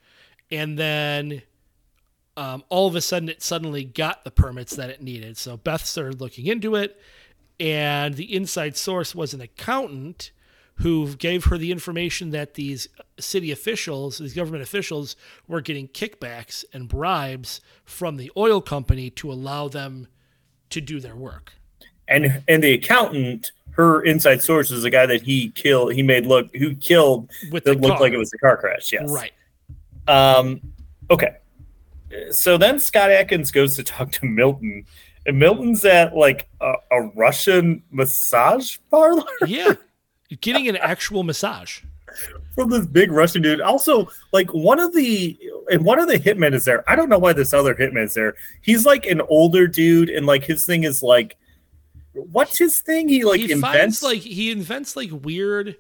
And 0.51 0.79
then 0.79 1.43
um, 2.39 2.65
all 2.71 2.89
of 2.89 2.95
a 2.95 3.03
sudden 3.03 3.29
it 3.29 3.43
suddenly 3.43 3.85
got 3.85 4.25
the 4.25 4.31
permits 4.31 4.75
that 4.77 4.89
it 4.89 5.03
needed. 5.03 5.37
So 5.37 5.59
Beth 5.59 5.85
started 5.85 6.23
looking 6.23 6.47
into 6.47 6.75
it, 6.75 6.99
and 7.61 8.15
the 8.15 8.35
inside 8.35 8.79
source 8.79 9.15
was 9.15 9.35
an 9.35 9.43
accountant 9.43 10.31
who 10.77 11.15
gave 11.17 11.45
her 11.45 11.57
the 11.59 11.71
information 11.71 12.31
that 12.31 12.55
these 12.55 12.89
city 13.19 13.51
officials, 13.51 14.19
these 14.19 14.35
government 14.35 14.63
officials, 14.63 15.17
were 15.47 15.61
getting 15.61 15.89
kickbacks 15.89 16.65
and 16.73 16.89
bribes 16.89 17.61
from 17.85 18.17
the 18.17 18.31
oil 18.37 18.61
company 18.61 19.11
to 19.11 19.33
allow 19.33 19.69
them 19.69 20.09
to 20.71 20.81
do 20.81 20.99
their 20.99 21.15
work. 21.17 21.53
And 22.09 22.43
and 22.49 22.63
the 22.63 22.75
accountant, 22.75 23.53
her 23.71 24.03
inside 24.03 24.43
source 24.43 24.71
is 24.71 24.83
the 24.83 24.91
guy 24.91 25.07
that 25.07 25.23
he 25.23 25.51
killed. 25.51 25.95
He 25.95 26.03
made 26.03 26.27
look 26.27 26.55
who 26.57 26.75
killed 26.75 27.31
With 27.51 27.65
that 27.65 27.81
looked 27.81 27.95
car. 27.95 28.01
like 28.01 28.13
it 28.13 28.19
was 28.19 28.33
a 28.33 28.39
car 28.39 28.57
crash. 28.57 28.93
Yes. 28.93 29.09
Right. 29.09 29.33
Um, 30.07 30.61
okay. 31.11 31.37
So 32.31 32.59
then 32.59 32.79
Scott 32.79 33.11
Adkins 33.11 33.51
goes 33.51 33.77
to 33.77 33.83
talk 33.83 34.13
to 34.13 34.27
Milton, 34.27 34.85
and 35.27 35.39
Milton's 35.39 35.85
at 35.85 36.15
like 36.15 36.49
a, 36.61 36.75
a 36.91 37.03
Russian 37.15 37.83
massage 37.91 38.77
parlor 38.91 39.25
Yeah. 39.47 39.75
Getting 40.41 40.69
an 40.69 40.77
actual 40.77 41.23
massage. 41.23 41.81
from 42.55 42.71
this 42.71 42.87
big 42.87 43.11
Russian 43.11 43.43
dude. 43.43 43.61
Also, 43.61 44.09
like 44.33 44.49
one 44.55 44.79
of 44.81 44.95
the 44.95 45.39
and 45.71 45.85
one 45.85 45.99
of 45.99 46.07
the 46.09 46.19
hitmen 46.19 46.53
is 46.55 46.65
there. 46.65 46.89
I 46.89 46.95
don't 46.97 47.09
know 47.09 47.19
why 47.19 47.33
this 47.33 47.53
other 47.53 47.75
hitman 47.75 48.05
is 48.05 48.15
there. 48.15 48.35
He's 48.63 48.87
like 48.87 49.07
an 49.07 49.21
older 49.23 49.67
dude, 49.67 50.09
and 50.11 50.25
like 50.27 50.45
his 50.45 50.65
thing 50.65 50.85
is 50.85 51.03
like, 51.03 51.37
what's 52.13 52.59
his 52.59 52.81
thing? 52.81 53.09
He 53.09 53.25
like 53.25 53.41
he 53.41 53.51
invents 53.53 54.01
finds 54.01 54.03
like 54.03 54.21
he 54.21 54.51
invents 54.53 54.97
like 54.97 55.11
weird 55.13 55.77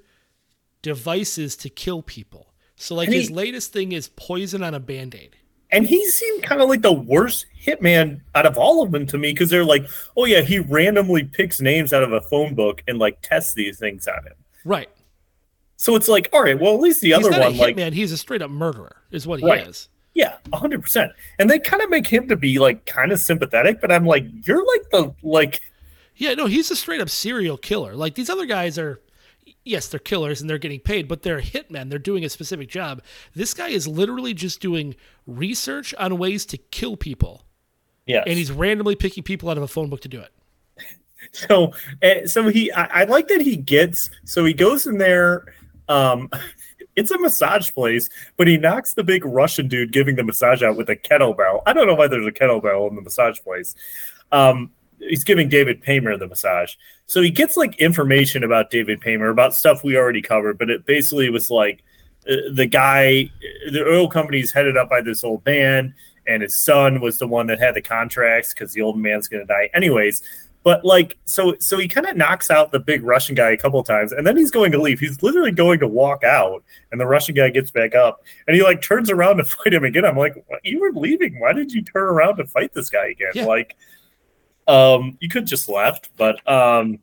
devices 0.82 1.56
to 1.56 1.68
kill 1.70 2.02
people. 2.02 2.52
So 2.76 2.94
like 2.94 3.06
And 3.08 3.14
his 3.14 3.28
he- 3.28 3.34
latest 3.34 3.72
thing 3.72 3.92
is 3.92 4.08
poison 4.08 4.62
on 4.62 4.74
a 4.74 4.80
band-aid. 4.80 5.36
And 5.70 5.86
he 5.86 6.04
seemed 6.08 6.42
kind 6.44 6.60
of 6.60 6.68
like 6.68 6.82
the 6.82 6.92
worst 6.92 7.46
hitman 7.64 8.20
out 8.34 8.46
of 8.46 8.56
all 8.58 8.82
of 8.82 8.92
them 8.92 9.06
to 9.06 9.18
me 9.18 9.32
because 9.32 9.50
they're 9.50 9.64
like, 9.64 9.86
oh 10.16 10.24
yeah, 10.24 10.40
he 10.42 10.60
randomly 10.60 11.24
picks 11.24 11.60
names 11.60 11.92
out 11.92 12.02
of 12.04 12.12
a 12.12 12.20
phone 12.20 12.54
book 12.54 12.82
and 12.86 12.98
like 12.98 13.18
tests 13.22 13.54
these 13.54 13.78
things 13.78 14.06
on 14.06 14.24
him. 14.24 14.34
Right. 14.64 14.88
So 15.76 15.96
it's 15.96 16.08
like, 16.08 16.28
all 16.32 16.42
right, 16.42 16.58
well 16.58 16.74
at 16.74 16.80
least 16.80 17.00
the 17.00 17.08
He's 17.08 17.16
other 17.18 17.30
one, 17.30 17.42
a 17.42 17.48
like, 17.50 17.76
man, 17.76 17.92
he's 17.92 18.12
a 18.12 18.16
straight 18.16 18.42
up 18.42 18.50
murderer, 18.50 18.96
is 19.10 19.26
what 19.26 19.40
he 19.40 19.46
Right. 19.46 19.66
is. 19.68 19.88
yeah, 20.14 20.36
hundred 20.52 20.82
percent. 20.82 21.12
And 21.38 21.50
they 21.50 21.58
kind 21.58 21.82
of 21.82 21.90
make 21.90 22.06
him 22.06 22.28
to 22.28 22.36
be 22.36 22.58
like 22.58 22.86
kind 22.86 23.12
of 23.12 23.18
sympathetic, 23.20 23.80
but 23.80 23.90
I'm 23.92 24.06
like, 24.06 24.24
you're 24.46 24.64
like 24.64 24.90
the 24.90 25.14
like, 25.22 25.60
Yeah, 26.16 26.34
no, 26.34 26.46
he's 26.46 26.70
a 26.70 26.76
straight 26.76 27.00
up 27.00 27.10
serial 27.10 27.56
killer. 27.58 27.94
Like 27.94 28.14
these 28.14 28.30
other 28.30 28.46
guys 28.46 28.78
are 28.78 29.00
yes, 29.64 29.88
they're 29.88 29.98
killers 30.00 30.40
and 30.40 30.48
they're 30.48 30.58
getting 30.58 30.80
paid, 30.80 31.08
but 31.08 31.22
they're 31.22 31.40
hitmen. 31.40 31.90
They're 31.90 31.98
doing 31.98 32.24
a 32.24 32.28
specific 32.28 32.68
job. 32.68 33.02
This 33.34 33.52
guy 33.54 33.68
is 33.68 33.88
literally 33.88 34.32
just 34.34 34.60
doing 34.60 34.94
research 35.26 35.92
on 35.94 36.16
ways 36.18 36.46
to 36.46 36.56
kill 36.56 36.96
people. 36.96 37.44
yeah. 38.06 38.22
And 38.26 38.38
he's 38.38 38.52
randomly 38.52 38.94
picking 38.94 39.22
people 39.24 39.48
out 39.50 39.56
of 39.56 39.62
a 39.62 39.68
phone 39.68 39.88
book 39.90 40.00
to 40.02 40.08
do 40.08 40.20
it. 40.20 40.30
so 41.48 41.72
so 42.26 42.48
he 42.48 42.70
I, 42.72 43.02
I 43.02 43.04
like 43.04 43.28
that 43.28 43.40
he 43.40 43.56
gets 43.56 44.08
so 44.24 44.44
he 44.44 44.54
goes 44.54 44.86
in 44.86 44.98
there 44.98 45.44
um 45.88 46.30
it's 46.96 47.10
a 47.10 47.18
massage 47.18 47.72
place 47.72 48.08
but 48.36 48.46
he 48.46 48.56
knocks 48.56 48.94
the 48.94 49.02
big 49.02 49.24
russian 49.24 49.66
dude 49.66 49.92
giving 49.92 50.14
the 50.14 50.22
massage 50.22 50.62
out 50.62 50.76
with 50.76 50.88
a 50.90 50.96
kettlebell. 50.96 51.62
I 51.66 51.72
don't 51.72 51.88
know 51.88 51.94
why 51.94 52.06
there's 52.06 52.26
a 52.26 52.32
kettlebell 52.32 52.88
in 52.88 52.94
the 52.94 53.02
massage 53.02 53.40
place. 53.40 53.74
Um 54.30 54.70
he's 55.00 55.24
giving 55.24 55.48
david 55.48 55.82
paymer 55.82 56.16
the 56.16 56.28
massage. 56.28 56.74
So 57.06 57.20
he 57.20 57.30
gets 57.30 57.56
like 57.56 57.76
information 57.80 58.44
about 58.44 58.70
david 58.70 59.00
paymer 59.00 59.28
about 59.28 59.54
stuff 59.54 59.82
we 59.82 59.96
already 59.96 60.22
covered 60.22 60.56
but 60.56 60.70
it 60.70 60.86
basically 60.86 61.30
was 61.30 61.50
like 61.50 61.82
uh, 62.30 62.36
the 62.52 62.66
guy 62.66 63.28
the 63.72 63.84
oil 63.84 64.08
company's 64.08 64.52
headed 64.52 64.76
up 64.76 64.88
by 64.88 65.00
this 65.00 65.24
old 65.24 65.44
man 65.44 65.94
and 66.26 66.42
his 66.42 66.64
son 66.64 67.00
was 67.00 67.18
the 67.18 67.26
one 67.26 67.48
that 67.48 67.58
had 67.58 67.74
the 67.74 67.82
contracts 67.82 68.54
because 68.54 68.72
the 68.72 68.80
old 68.80 68.96
man's 68.96 69.28
going 69.28 69.46
to 69.46 69.52
die. 69.52 69.68
Anyways 69.74 70.22
but 70.64 70.84
like, 70.84 71.16
so 71.26 71.54
so 71.60 71.78
he 71.78 71.86
kind 71.86 72.06
of 72.06 72.16
knocks 72.16 72.50
out 72.50 72.72
the 72.72 72.80
big 72.80 73.02
Russian 73.04 73.34
guy 73.34 73.50
a 73.50 73.56
couple 73.56 73.82
times, 73.84 74.12
and 74.12 74.26
then 74.26 74.36
he's 74.36 74.50
going 74.50 74.72
to 74.72 74.80
leave. 74.80 74.98
He's 74.98 75.22
literally 75.22 75.52
going 75.52 75.78
to 75.80 75.86
walk 75.86 76.24
out, 76.24 76.64
and 76.90 77.00
the 77.00 77.06
Russian 77.06 77.34
guy 77.34 77.50
gets 77.50 77.70
back 77.70 77.94
up, 77.94 78.22
and 78.46 78.56
he 78.56 78.62
like 78.62 78.80
turns 78.82 79.10
around 79.10 79.36
to 79.36 79.44
fight 79.44 79.72
him 79.74 79.84
again. 79.84 80.04
I'm 80.04 80.16
like, 80.16 80.42
"What? 80.48 80.60
you 80.64 80.80
were 80.80 80.90
leaving. 80.92 81.38
Why 81.38 81.52
did 81.52 81.70
you 81.72 81.82
turn 81.82 82.04
around 82.08 82.38
to 82.38 82.46
fight 82.46 82.72
this 82.72 82.90
guy 82.90 83.08
again? 83.08 83.32
Yeah. 83.34 83.44
Like, 83.44 83.76
um, 84.66 85.18
you 85.20 85.28
could 85.28 85.46
just 85.46 85.68
left, 85.68 86.08
but 86.16 86.46
um, 86.50 86.98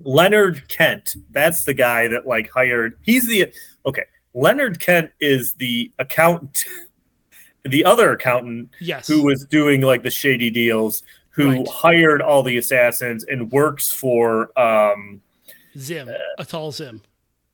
Leonard 0.00 0.68
Kent. 0.68 1.16
That's 1.30 1.64
the 1.64 1.74
guy 1.74 2.08
that 2.08 2.26
like 2.26 2.48
hired. 2.50 2.96
He's 3.02 3.26
the 3.26 3.52
okay. 3.84 4.04
Leonard 4.34 4.78
Kent 4.78 5.10
is 5.20 5.54
the 5.54 5.90
accountant, 5.98 6.64
the 7.64 7.84
other 7.84 8.12
accountant 8.12 8.70
Yes. 8.80 9.08
who 9.08 9.24
was 9.24 9.44
doing 9.46 9.80
like 9.80 10.04
the 10.04 10.10
shady 10.10 10.50
deals, 10.50 11.02
who 11.38 11.50
Right. 11.58 11.68
hired 11.68 12.20
all 12.20 12.42
the 12.42 12.56
assassins 12.58 13.22
and 13.24 13.50
works 13.52 13.92
for 13.92 14.50
um, 14.58 15.22
Zim, 15.78 16.10
Atal 16.40 16.72
Zim. 16.72 17.00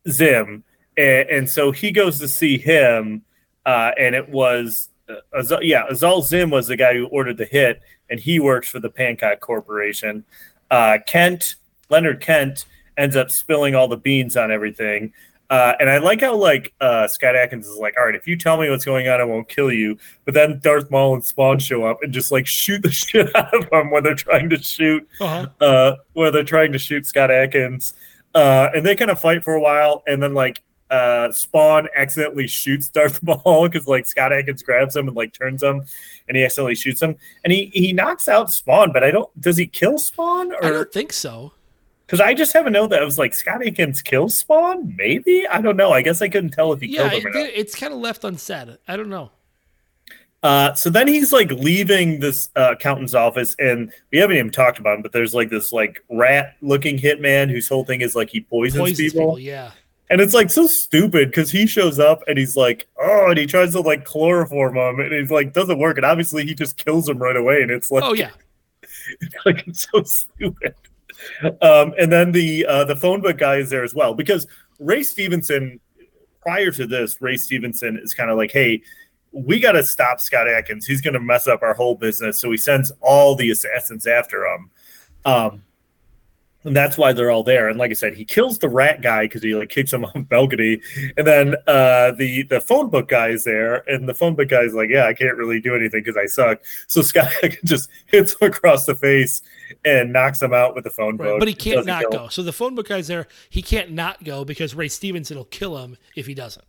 Zim, 0.09 0.64
and, 0.97 1.28
and 1.28 1.51
so 1.51 1.70
he 1.70 1.91
goes 1.91 2.18
to 2.20 2.26
see 2.28 2.57
him, 2.57 3.22
uh, 3.66 3.91
and 3.99 4.14
it 4.14 4.26
was 4.28 4.89
uh, 5.11 5.16
Azal, 5.39 5.59
yeah, 5.62 5.87
Azal 5.91 6.24
Zim 6.24 6.49
was 6.49 6.66
the 6.66 6.76
guy 6.76 6.95
who 6.95 7.07
ordered 7.09 7.37
the 7.37 7.45
hit, 7.45 7.82
and 8.09 8.18
he 8.18 8.41
works 8.41 8.68
for 8.68 8.80
the 8.80 8.89
Pancock 8.89 9.41
Corporation. 9.41 10.24
Uh, 10.70 10.97
Kent 11.07 11.57
Leonard 11.91 12.22
Kent 12.22 12.64
ends 12.97 13.16
up 13.16 13.30
spilling 13.30 13.74
all 13.74 13.87
the 13.89 13.99
beans 13.99 14.35
on 14.35 14.51
everything. 14.51 15.12
Uh, 15.51 15.75
and 15.79 15.91
I 15.91 15.99
like 15.99 16.23
how 16.23 16.35
like 16.35 16.73
uh, 16.81 17.07
Scott 17.07 17.37
Adkins 17.37 17.67
is 17.67 17.77
like, 17.79 17.95
all 17.99 18.07
right, 18.07 18.15
if 18.15 18.27
you 18.27 18.37
tell 18.37 18.57
me 18.57 18.71
what's 18.71 18.85
going 18.85 19.09
on, 19.09 19.21
I 19.21 19.25
won't 19.25 19.49
kill 19.49 19.71
you. 19.71 19.99
But 20.25 20.35
then 20.35 20.59
Darth 20.63 20.91
Maul 20.91 21.15
and 21.15 21.25
Spawn 21.25 21.59
show 21.59 21.85
up 21.85 21.99
and 22.03 22.13
just 22.13 22.33
like 22.33 22.47
shoot 22.47 22.83
the 22.83 22.91
shit 22.93 23.35
out 23.37 23.53
of 23.55 23.69
them 23.71 23.91
when 23.91 24.03
they're 24.03 24.15
trying 24.15 24.49
to 24.51 24.63
shoot 24.63 25.07
Uh-huh. 25.21 25.47
uh, 25.61 25.97
where 26.15 26.31
they're 26.31 26.45
trying 26.45 26.73
to 26.73 26.79
shoot 26.79 27.07
Scott 27.07 27.31
Adkins, 27.31 27.93
uh, 28.35 28.69
and 28.75 28.85
they 28.87 28.97
kind 28.97 29.11
of 29.11 29.21
fight 29.21 29.45
for 29.45 29.55
a 29.55 29.61
while, 29.61 30.03
and 30.07 30.23
then 30.23 30.33
like 30.35 30.63
uh, 30.91 31.31
Spawn 31.33 31.89
accidentally 31.97 32.47
shoots 32.47 32.89
Darth 32.89 33.23
Maul 33.23 33.69
because 33.69 33.87
like 33.87 34.07
Scott 34.07 34.33
Adkins 34.33 34.63
grabs 34.63 34.97
him 34.97 35.09
and 35.09 35.17
like 35.17 35.33
turns 35.35 35.63
him, 35.63 35.85
and 36.27 36.37
he 36.37 36.45
accidentally 36.45 36.75
shoots 36.75 37.03
him, 37.03 37.17
and 37.45 37.53
he 37.53 37.67
he 37.75 37.93
knocks 37.93 38.29
out 38.29 38.51
Spawn, 38.51 38.93
but 38.93 39.05
I 39.05 39.11
don't. 39.11 39.29
Does 39.41 39.57
he 39.59 39.67
kill 39.67 39.99
Spawn 39.99 40.53
I 40.63 40.71
don't 40.71 40.91
think 40.93 41.13
so. 41.13 41.53
Because 42.07 42.21
I 42.21 42.35
just 42.35 42.53
have 42.53 42.67
a 42.67 42.71
note 42.71 42.89
that 42.91 43.01
it 43.01 43.05
was 43.05 43.19
like 43.19 43.33
Scott 43.35 43.67
Adkins 43.67 44.03
kills 44.03 44.37
Spawn? 44.37 44.95
Maybe 44.97 45.47
I 45.47 45.61
don't 45.63 45.77
know. 45.77 45.91
I 45.93 46.03
guess 46.03 46.21
I 46.21 46.29
couldn't 46.29 46.51
tell 46.51 46.73
if 46.73 46.81
he 46.81 46.89
Yeah, 46.89 47.09
killed 47.09 47.23
him 47.23 47.27
it, 47.29 47.37
or 47.37 47.41
not. 47.41 47.51
it's 47.55 47.75
kind 47.75 47.93
of 47.95 47.99
left 48.01 48.25
unsaid. 48.25 48.77
I 48.87 48.97
don't 48.97 49.09
know. 49.09 49.31
Uh, 50.43 50.75
so 50.75 50.91
then 50.91 51.09
he's 51.09 51.33
like 51.33 51.51
leaving 51.53 52.21
this 52.21 52.51
uh, 52.55 52.73
accountant's 52.73 53.15
office, 53.15 53.57
and 53.59 53.91
we 54.13 54.19
haven't 54.19 54.37
even 54.37 54.51
talked 54.51 54.79
about 54.79 54.97
him, 54.97 55.03
but 55.03 55.11
there's 55.13 55.33
like 55.33 55.49
this 55.49 55.73
like 55.73 56.05
rat 56.11 56.57
looking 56.61 56.99
hitman 56.99 57.51
whose 57.51 57.67
whole 57.67 57.85
thing 57.85 58.03
is 58.03 58.15
like 58.15 58.29
he 58.29 58.43
poisons, 58.43 58.79
Poisons 58.83 58.99
people. 58.99 59.21
people. 59.23 59.39
Yeah. 59.39 59.71
And 60.11 60.21
it's 60.21 60.35
like 60.35 60.51
so 60.51 60.67
stupid 60.67 61.31
because 61.31 61.51
he 61.51 61.67
shows 61.67 61.99
up 61.99 62.23
and 62.29 62.37
he's 62.37 62.59
like, 62.59 62.87
oh, 63.01 63.31
and 63.31 63.39
he 63.39 63.47
tries 63.47 63.73
to 63.73 63.81
like 63.81 64.05
chloroform 64.05 64.77
him, 64.77 65.01
and 65.01 65.15
he's 65.15 65.31
like, 65.31 65.55
doesn't 65.55 65.79
work. 65.79 65.97
And 65.97 66.05
obviously 66.05 66.45
he 66.45 66.55
just 66.55 66.77
kills 66.77 67.09
him 67.09 67.17
right 67.17 67.37
away. 67.37 67.63
And 67.63 67.71
it's 67.71 67.91
like, 67.91 68.05
Oh 68.05 68.13
yeah. 68.13 68.31
like 69.47 69.67
it's 69.67 69.89
so 69.91 70.03
stupid. 70.03 70.75
Um, 71.62 71.95
and 71.99 72.11
then 72.11 72.33
the 72.33 72.67
uh, 72.67 72.85
the 72.85 72.97
phone 72.97 73.21
book 73.21 73.39
guy 73.39 73.57
is 73.57 73.71
there 73.71 73.85
as 73.85 73.95
well 73.95 74.15
because 74.15 74.47
Ray 74.79 75.03
Stevenson, 75.03 75.81
prior 76.43 76.71
to 76.73 76.87
this, 76.87 77.21
Ray 77.21 77.37
Stevenson 77.37 77.99
is 77.99 78.15
kind 78.15 78.31
of 78.31 78.37
like, 78.37 78.51
hey, 78.51 78.83
we 79.33 79.59
got 79.59 79.73
to 79.73 79.83
stop 79.83 80.21
Scott 80.21 80.49
Adkins. 80.49 80.87
He's 80.87 81.01
going 81.01 81.15
to 81.15 81.21
mess 81.21 81.49
up 81.49 81.62
our 81.62 81.75
whole 81.75 81.97
business. 81.97 82.41
So 82.41 82.51
he 82.51 82.57
sends 82.57 82.93
all 83.01 83.35
the 83.35 83.51
assassins 83.51 84.07
after 84.07 84.47
him. 84.47 84.71
Um, 85.25 85.62
and 86.65 86.75
that's 86.75 86.97
why 86.99 87.12
they're 87.12 87.31
all 87.31 87.43
there. 87.45 87.69
And 87.69 87.79
like 87.79 87.91
I 87.91 87.95
said, 87.95 88.15
he 88.15 88.25
kills 88.25 88.59
the 88.59 88.69
rat 88.69 89.03
guy 89.03 89.25
because 89.25 89.43
he 89.43 89.55
like 89.55 89.69
kicks 89.69 89.93
him 89.93 90.05
off 90.05 90.15
the 90.15 90.21
balcony. 90.21 90.81
And 91.17 91.27
then 91.27 91.55
uh, 91.67 92.12
the 92.12 92.43
the 92.45 92.61
phone 92.61 92.91
book 92.91 93.09
guy 93.09 93.29
is 93.29 93.45
there, 93.45 93.89
and 93.89 94.09
the 94.09 94.15
phone 94.15 94.35
book 94.35 94.49
guy 94.49 94.62
is 94.62 94.75
like, 94.75 94.91
"Yeah, 94.91 95.07
I 95.07 95.15
can't 95.15 95.37
really 95.37 95.61
do 95.61 95.75
anything 95.77 96.03
because 96.03 96.17
I 96.17 96.27
suck." 96.27 96.65
So 96.89 97.03
Scott 97.15 97.31
just 97.65 97.89
hits 98.07 98.35
him 98.41 98.49
across 98.49 98.87
the 98.87 98.95
face 98.95 99.43
and 99.85 100.12
knocks 100.12 100.43
him 100.43 100.53
out 100.55 100.75
with 100.75 100.85
the 100.85 100.91
phone 100.91 101.17
Right. 101.17 101.29
book. 101.31 101.39
But 101.41 101.49
he 101.49 101.55
can't 101.55 101.87
Doesn't 101.87 101.87
not 101.87 102.12
go. 102.12 102.29
So 102.29 102.43
the 102.43 102.53
phone 102.53 102.75
book 102.75 102.89
guy's 102.89 103.07
there. 103.09 103.27
He 103.51 103.62
can't 103.62 103.93
not 103.93 104.25
go 104.25 104.45
because 104.45 104.75
Ray 104.75 104.89
Stevenson 104.89 105.37
will 105.37 105.45
kill 105.45 105.79
him 105.79 105.97
if 106.17 106.27
he 106.27 106.35
doesn't. 106.35 106.65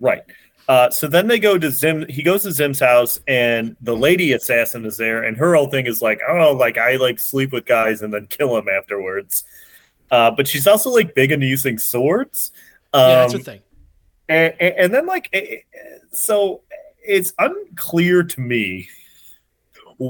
Right. 0.00 0.22
Uh, 0.66 0.88
so 0.88 1.06
then 1.06 1.26
they 1.26 1.38
go 1.38 1.58
to 1.58 1.70
Zim. 1.70 2.06
He 2.08 2.22
goes 2.22 2.42
to 2.44 2.52
Zim's 2.52 2.80
house, 2.80 3.20
and 3.28 3.76
the 3.82 3.94
lady 3.94 4.32
assassin 4.32 4.86
is 4.86 4.96
there, 4.96 5.24
and 5.24 5.36
her 5.36 5.54
whole 5.54 5.68
thing 5.68 5.86
is 5.86 6.00
like, 6.00 6.20
oh, 6.26 6.52
like 6.52 6.78
I 6.78 6.96
like 6.96 7.18
sleep 7.18 7.52
with 7.52 7.66
guys 7.66 8.00
and 8.00 8.12
then 8.12 8.26
kill 8.28 8.54
them 8.54 8.68
afterwards. 8.68 9.44
Uh, 10.10 10.30
but 10.30 10.48
she's 10.48 10.66
also 10.66 10.90
like 10.90 11.14
big 11.14 11.32
into 11.32 11.46
using 11.46 11.78
swords. 11.78 12.52
Um, 12.92 13.00
Yeah, 13.00 13.16
that's 13.16 13.32
the 13.32 13.38
thing. 13.40 13.60
and, 14.28 14.54
and, 14.58 14.74
and 14.78 14.94
then 14.94 15.06
like, 15.06 15.34
so 16.12 16.62
it's 17.06 17.34
unclear 17.38 18.22
to 18.22 18.40
me 18.40 18.88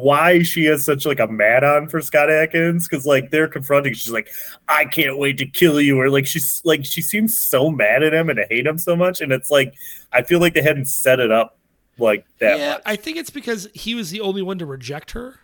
why 0.03 0.43
she 0.43 0.65
has 0.65 0.85
such 0.85 1.07
like 1.07 1.21
a 1.21 1.27
mad 1.29 1.65
on 1.65 1.89
for 1.89 2.01
Scott 2.01 2.31
Adkins 2.31 2.89
because 2.89 3.07
like 3.07 3.31
they're 3.31 3.49
confronting. 3.49 3.95
She's 3.95 4.13
like, 4.13 4.29
I 4.69 4.85
can't 4.87 5.19
wait 5.19 5.39
to 5.39 5.47
kill 5.47 5.81
you, 5.81 6.01
or 6.01 6.11
like 6.11 6.27
she's 6.27 6.61
like 6.65 6.85
she 6.85 7.03
seems 7.03 7.39
so 7.39 7.71
mad 7.71 8.03
at 8.03 8.15
him 8.15 8.29
and 8.31 8.37
to 8.39 8.47
hate 8.51 8.67
him 8.67 8.79
so 8.79 8.97
much, 8.97 9.21
and 9.21 9.33
it's 9.33 9.51
like 9.51 9.75
I 10.13 10.23
feel 10.23 10.41
like 10.41 10.55
they 10.55 10.63
hadn't 10.63 10.87
set 10.87 11.21
it 11.21 11.31
up 11.31 11.59
like 11.99 12.27
that 12.39 12.59
Yeah, 12.59 12.71
much. 12.75 12.83
I 12.87 12.97
think 12.97 13.17
it's 13.19 13.31
because 13.31 13.69
he 13.75 13.95
was 13.95 14.11
the 14.11 14.21
only 14.21 14.43
one 14.43 14.59
to 14.59 14.67
reject 14.67 15.13
her. 15.13 15.41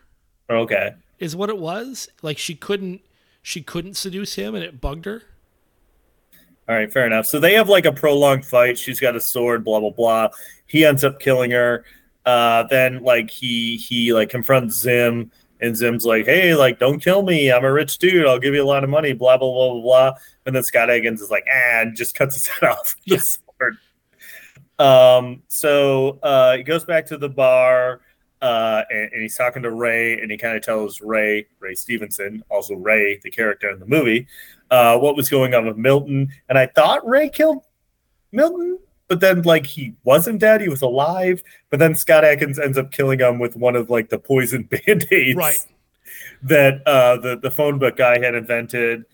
okay, 0.48 0.94
Is 1.18 1.36
what 1.36 1.51
it 1.51 1.59
was. 1.59 2.09
Like 2.22 2.38
she 2.38 2.55
couldn't 2.55 3.03
she 3.42 3.62
couldn't 3.62 3.94
seduce 3.94 4.34
him 4.34 4.55
and 4.55 4.64
it 4.64 4.80
bugged 4.80 5.05
her. 5.07 5.22
all 6.68 6.74
right, 6.76 6.92
fair 6.92 7.07
enough. 7.07 7.26
So 7.26 7.40
they 7.40 7.55
have 7.55 7.68
like 7.68 7.84
a 7.84 7.92
prolonged 7.92 8.46
fight. 8.46 8.78
She's 8.78 9.01
got 9.01 9.16
a 9.16 9.20
sword, 9.20 9.64
blah 9.64 9.80
blah 9.80 9.90
blah. 9.90 10.28
He 10.66 10.84
ends 10.84 11.03
up 11.05 11.18
killing 11.20 11.51
her. 11.51 11.84
Uh, 12.27 12.64
then 12.64 13.03
like 13.03 13.31
he 13.31 13.77
he 13.77 14.12
like 14.12 14.29
confronts 14.29 14.75
Zim, 14.77 15.31
and 15.61 15.77
Zim's 15.77 16.05
like, 16.05 16.27
"Hey, 16.27 16.55
like 16.55 16.79
don't 16.79 17.01
kill 17.01 17.23
me. 17.23 17.51
I'm 17.51 17.64
a 17.64 17.73
rich 17.73 17.99
dude. 17.99 18.27
I'll 18.27 18.39
give 18.39 18.55
you 18.55 18.62
a 18.62 18.66
lot 18.66 18.85
of 18.85 18.91
money." 18.91 19.12
Blah 19.12 19.39
blah 19.39 19.51
blah 19.51 19.73
blah 19.73 19.83
blah. 19.83 20.12
And 20.47 20.55
then 20.55 20.62
Scott 20.62 20.91
Adkins 20.91 21.21
is 21.23 21.31
like, 21.31 21.45
"Ah," 21.51 21.81
and 21.83 21.97
just 21.97 22.14
cuts 22.14 22.35
his 22.35 22.47
head 22.49 22.68
off. 22.71 22.95
with 22.97 23.05
the 23.07 23.14
Yeah. 23.16 23.21
sword. 23.59 23.77
Um. 24.79 25.43
So 25.49 26.18
uh, 26.23 26.57
he 26.57 26.62
goes 26.62 26.85
back 26.85 27.07
to 27.07 27.18
the 27.18 27.29
bar. 27.29 28.01
Uh, 28.43 28.85
and, 28.89 29.12
and 29.12 29.21
he's 29.21 29.37
talking 29.37 29.62
to 29.62 29.71
Ray, 29.71 30.18
and 30.18 30.31
he 30.31 30.39
kind 30.39 30.57
of 30.57 30.62
tells 30.62 31.03
Ray, 31.03 31.47
Ray 31.59 31.75
Stevenson, 31.75 32.43
also 32.49 32.75
Ray, 32.75 33.21
the 33.23 33.31
character 33.31 33.68
in 33.68 33.79
the 33.79 33.85
movie, 33.85 34.27
uh, 34.71 34.97
what 34.97 35.14
was 35.14 35.29
going 35.29 35.55
on 35.55 35.66
with 35.66 35.77
Milton. 35.77 36.31
And 36.49 36.57
I 36.57 36.64
thought 36.64 37.07
Ray 37.07 37.29
killed 37.29 37.62
Milton, 38.33 38.79
but 39.11 39.21
then 39.21 39.43
like 39.43 39.67
he 39.67 39.93
wasn't 40.05 40.39
dead; 40.41 40.63
he 40.63 40.69
was 40.71 40.81
alive. 40.81 41.43
But 41.69 41.81
then 41.81 41.95
Scott 41.97 42.25
Adkins 42.25 42.59
ends 42.59 42.79
up 42.79 42.93
killing 42.93 43.19
him 43.19 43.39
with 43.41 43.57
one 43.57 43.77
of 43.77 43.91
like 43.91 44.09
the 44.09 44.19
poison 44.19 44.63
band 44.87 45.07
aids 45.11 45.37
Right. 45.37 45.59
that 46.45 46.87
uh, 46.87 47.17
the 47.19 47.37
the 47.37 47.51
phone 47.51 47.79
book 47.79 47.97
guy 47.97 48.19
had 48.25 48.35
invented. 48.35 49.05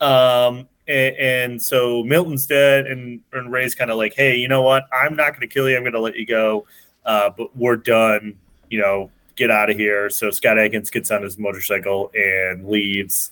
Um, 0.00 0.68
and, 0.88 1.16
and 1.16 1.62
so 1.62 2.02
Milton's 2.02 2.46
dead, 2.46 2.86
and, 2.88 3.20
and 3.32 3.52
Ray's 3.52 3.74
kind 3.76 3.90
of 3.90 3.98
like, 3.98 4.14
"Hey, 4.14 4.36
you 4.36 4.48
know 4.48 4.62
what? 4.62 4.84
I'm 4.92 5.14
not 5.14 5.28
going 5.30 5.42
to 5.42 5.46
kill 5.46 5.68
you. 5.68 5.76
I'm 5.76 5.82
going 5.84 5.92
to 5.92 6.00
let 6.00 6.16
you 6.16 6.26
go, 6.26 6.66
uh, 7.04 7.30
but 7.36 7.54
we're 7.56 7.76
done. 7.76 8.36
You 8.70 8.80
know, 8.80 9.10
get 9.36 9.50
out 9.50 9.68
of 9.70 9.76
here." 9.76 10.08
So 10.10 10.30
Scott 10.30 10.58
Adkins 10.58 10.90
gets 10.90 11.10
on 11.10 11.22
his 11.22 11.38
motorcycle 11.38 12.10
and 12.14 12.66
leaves, 12.66 13.30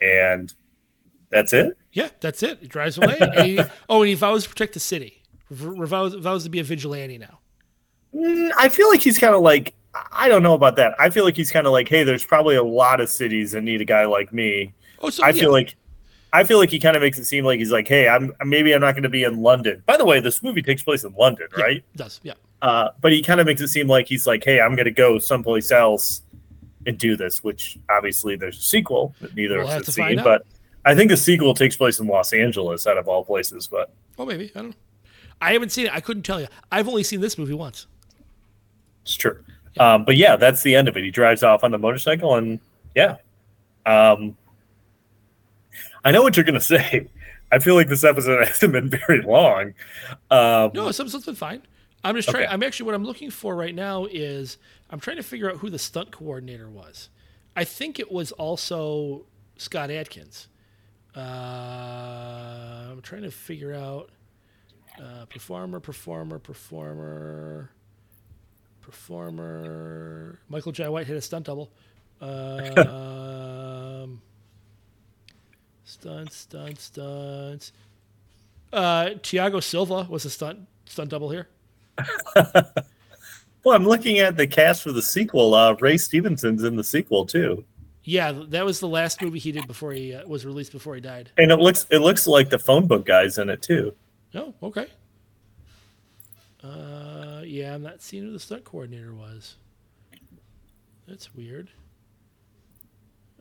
and 0.00 0.52
that's 1.30 1.52
it. 1.52 1.76
Yeah, 1.92 2.08
that's 2.20 2.42
it. 2.42 2.58
He 2.60 2.66
drives 2.68 2.96
away. 2.98 3.16
and 3.20 3.34
he, 3.46 3.60
oh, 3.88 4.02
and 4.02 4.08
he 4.08 4.14
vows 4.14 4.44
to 4.44 4.48
protect 4.48 4.72
the 4.74 4.80
city. 4.80 5.17
V- 5.50 5.84
vows, 5.86 6.14
vows 6.14 6.44
to 6.44 6.50
be 6.50 6.58
a 6.60 6.64
vigilante 6.64 7.18
now. 7.18 7.38
Mm, 8.14 8.50
I 8.56 8.68
feel 8.68 8.88
like 8.88 9.00
he's 9.00 9.18
kind 9.18 9.34
of 9.34 9.42
like 9.42 9.74
I 10.12 10.28
don't 10.28 10.42
know 10.42 10.54
about 10.54 10.76
that. 10.76 10.94
I 10.98 11.10
feel 11.10 11.24
like 11.24 11.34
he's 11.36 11.50
kind 11.50 11.66
of 11.66 11.72
like, 11.72 11.88
hey, 11.88 12.04
there's 12.04 12.24
probably 12.24 12.56
a 12.56 12.62
lot 12.62 13.00
of 13.00 13.08
cities 13.08 13.52
that 13.52 13.62
need 13.62 13.80
a 13.80 13.84
guy 13.84 14.04
like 14.04 14.32
me. 14.32 14.72
Oh, 15.00 15.10
so 15.10 15.24
I 15.24 15.28
yeah. 15.30 15.40
feel 15.42 15.52
like 15.52 15.76
I 16.32 16.44
feel 16.44 16.58
like 16.58 16.70
he 16.70 16.78
kind 16.78 16.94
of 16.96 17.02
makes 17.02 17.18
it 17.18 17.24
seem 17.24 17.44
like 17.44 17.58
he's 17.58 17.72
like, 17.72 17.88
hey, 17.88 18.08
I'm 18.08 18.32
maybe 18.44 18.72
I'm 18.74 18.80
not 18.80 18.92
going 18.92 19.02
to 19.04 19.08
be 19.08 19.24
in 19.24 19.40
London. 19.42 19.82
By 19.86 19.96
the 19.96 20.04
way, 20.04 20.20
this 20.20 20.42
movie 20.42 20.62
takes 20.62 20.82
place 20.82 21.04
in 21.04 21.14
London, 21.14 21.48
Yeah, 21.56 21.62
right? 21.64 21.76
it 21.78 21.96
does 21.96 22.20
yeah. 22.22 22.34
Uh, 22.60 22.88
but 23.00 23.12
he 23.12 23.22
kind 23.22 23.40
of 23.40 23.46
makes 23.46 23.60
it 23.60 23.68
seem 23.68 23.86
like 23.88 24.06
he's 24.08 24.26
like, 24.26 24.44
hey, 24.44 24.60
I'm 24.60 24.74
going 24.74 24.84
to 24.86 24.90
go 24.90 25.18
someplace 25.18 25.70
else 25.70 26.22
and 26.86 26.98
do 26.98 27.16
this. 27.16 27.42
Which 27.42 27.78
obviously 27.90 28.36
there's 28.36 28.58
a 28.58 28.62
sequel 28.62 29.14
that 29.20 29.34
neither 29.34 29.58
We'll 29.58 29.68
of 29.68 29.72
have 29.72 29.80
us 29.82 29.86
have 29.86 29.94
seen, 29.94 30.18
out. 30.18 30.24
but 30.24 30.46
I 30.84 30.94
think 30.94 31.10
the 31.10 31.16
sequel 31.16 31.54
takes 31.54 31.76
place 31.76 31.98
in 32.00 32.06
Los 32.06 32.32
Angeles, 32.32 32.86
out 32.86 32.98
of 32.98 33.08
all 33.08 33.24
places. 33.24 33.66
But 33.66 33.92
Oh, 34.18 34.26
maybe 34.26 34.50
I 34.54 34.58
don't 34.58 34.68
know. 34.70 34.74
I 35.40 35.52
haven't 35.52 35.70
seen 35.70 35.86
it. 35.86 35.92
I 35.92 36.00
couldn't 36.00 36.22
tell 36.24 36.40
you. 36.40 36.48
I've 36.72 36.88
only 36.88 37.02
seen 37.02 37.20
this 37.20 37.38
movie 37.38 37.54
once. 37.54 37.86
It's 39.02 39.14
true. 39.14 39.42
Um, 39.78 40.04
but 40.04 40.16
yeah, 40.16 40.36
that's 40.36 40.62
the 40.62 40.74
end 40.74 40.88
of 40.88 40.96
it. 40.96 41.04
He 41.04 41.10
drives 41.10 41.42
off 41.42 41.62
on 41.62 41.70
the 41.70 41.78
motorcycle, 41.78 42.34
and 42.34 42.58
yeah. 42.94 43.16
Um, 43.86 44.36
I 46.04 46.10
know 46.10 46.22
what 46.22 46.36
you're 46.36 46.44
going 46.44 46.54
to 46.58 46.60
say. 46.60 47.08
I 47.50 47.58
feel 47.60 47.74
like 47.74 47.88
this 47.88 48.04
episode 48.04 48.44
hasn't 48.46 48.72
been 48.72 48.90
very 48.90 49.22
long. 49.22 49.74
Um, 50.30 50.72
No, 50.74 50.90
some 50.90 51.08
something 51.08 51.34
fine. 51.34 51.62
I'm 52.04 52.14
just 52.14 52.28
trying. 52.28 52.44
Okay. 52.44 52.52
I'm 52.52 52.62
actually 52.62 52.86
what 52.86 52.94
I'm 52.94 53.04
looking 53.04 53.30
for 53.30 53.56
right 53.56 53.74
now 53.74 54.06
is 54.06 54.58
I'm 54.90 55.00
trying 55.00 55.16
to 55.16 55.22
figure 55.22 55.50
out 55.50 55.58
who 55.58 55.70
the 55.70 55.78
stunt 55.78 56.10
coordinator 56.10 56.68
was. 56.68 57.08
I 57.56 57.64
think 57.64 57.98
it 57.98 58.12
was 58.12 58.30
also 58.32 59.26
Scott 59.56 59.90
Adkins. 59.90 60.48
Uh, 61.16 61.20
I'm 62.92 63.00
trying 63.02 63.22
to 63.22 63.30
figure 63.30 63.74
out 63.74 64.10
uh, 65.02 65.24
performer, 65.26 65.80
performer, 65.80 66.38
performer, 66.38 67.70
performer. 68.80 70.38
Michael 70.48 70.72
Jai 70.72 70.88
White 70.88 71.06
hit 71.06 71.16
a 71.16 71.20
stunt 71.20 71.46
double. 71.46 71.70
Um, 72.20 74.20
Stunts, 75.84 76.36
stunts, 76.36 76.84
stunts. 76.84 77.72
Uh, 78.72 79.10
Tiago 79.22 79.60
Silva 79.60 80.06
was 80.10 80.24
a 80.26 80.30
stunt 80.30 80.60
stunt 80.86 81.10
double 81.10 81.30
here. 81.30 81.48
Well, 83.64 83.74
I'm 83.76 83.84
looking 83.84 84.20
at 84.20 84.36
the 84.36 84.46
cast 84.46 84.82
for 84.82 84.92
the 84.92 85.02
sequel. 85.02 85.52
Uh, 85.52 85.74
Ray 85.80 85.98
Stevenson's 85.98 86.62
in 86.62 86.76
the 86.76 86.84
sequel 86.84 87.26
too, 87.26 87.64
Yeah, 88.04 88.32
that 88.48 88.64
was 88.64 88.78
the 88.80 88.88
last 88.88 89.20
movie 89.20 89.40
he 89.40 89.52
did 89.52 89.66
before 89.66 89.92
he 89.92 90.14
uh, 90.14 90.26
was 90.26 90.46
released 90.46 90.72
before 90.72 90.94
he 90.94 91.00
died. 91.00 91.30
and 91.36 91.50
it 91.50 91.58
looks 91.58 91.84
it 91.90 91.98
looks 91.98 92.26
like 92.26 92.48
the 92.50 92.58
phone 92.58 92.86
book 92.86 93.04
guys 93.04 93.36
in 93.36 93.50
it 93.50 93.60
too. 93.60 93.92
Oh, 94.34 94.54
okay. 94.62 94.86
Uh, 96.62 97.42
yeah, 97.44 97.74
I'm 97.74 97.82
not 97.82 98.02
seeing 98.02 98.24
who 98.24 98.32
the 98.32 98.38
stunt 98.40 98.64
coordinator 98.64 99.14
was. 99.14 99.56
That's 101.06 101.34
weird. 101.34 101.70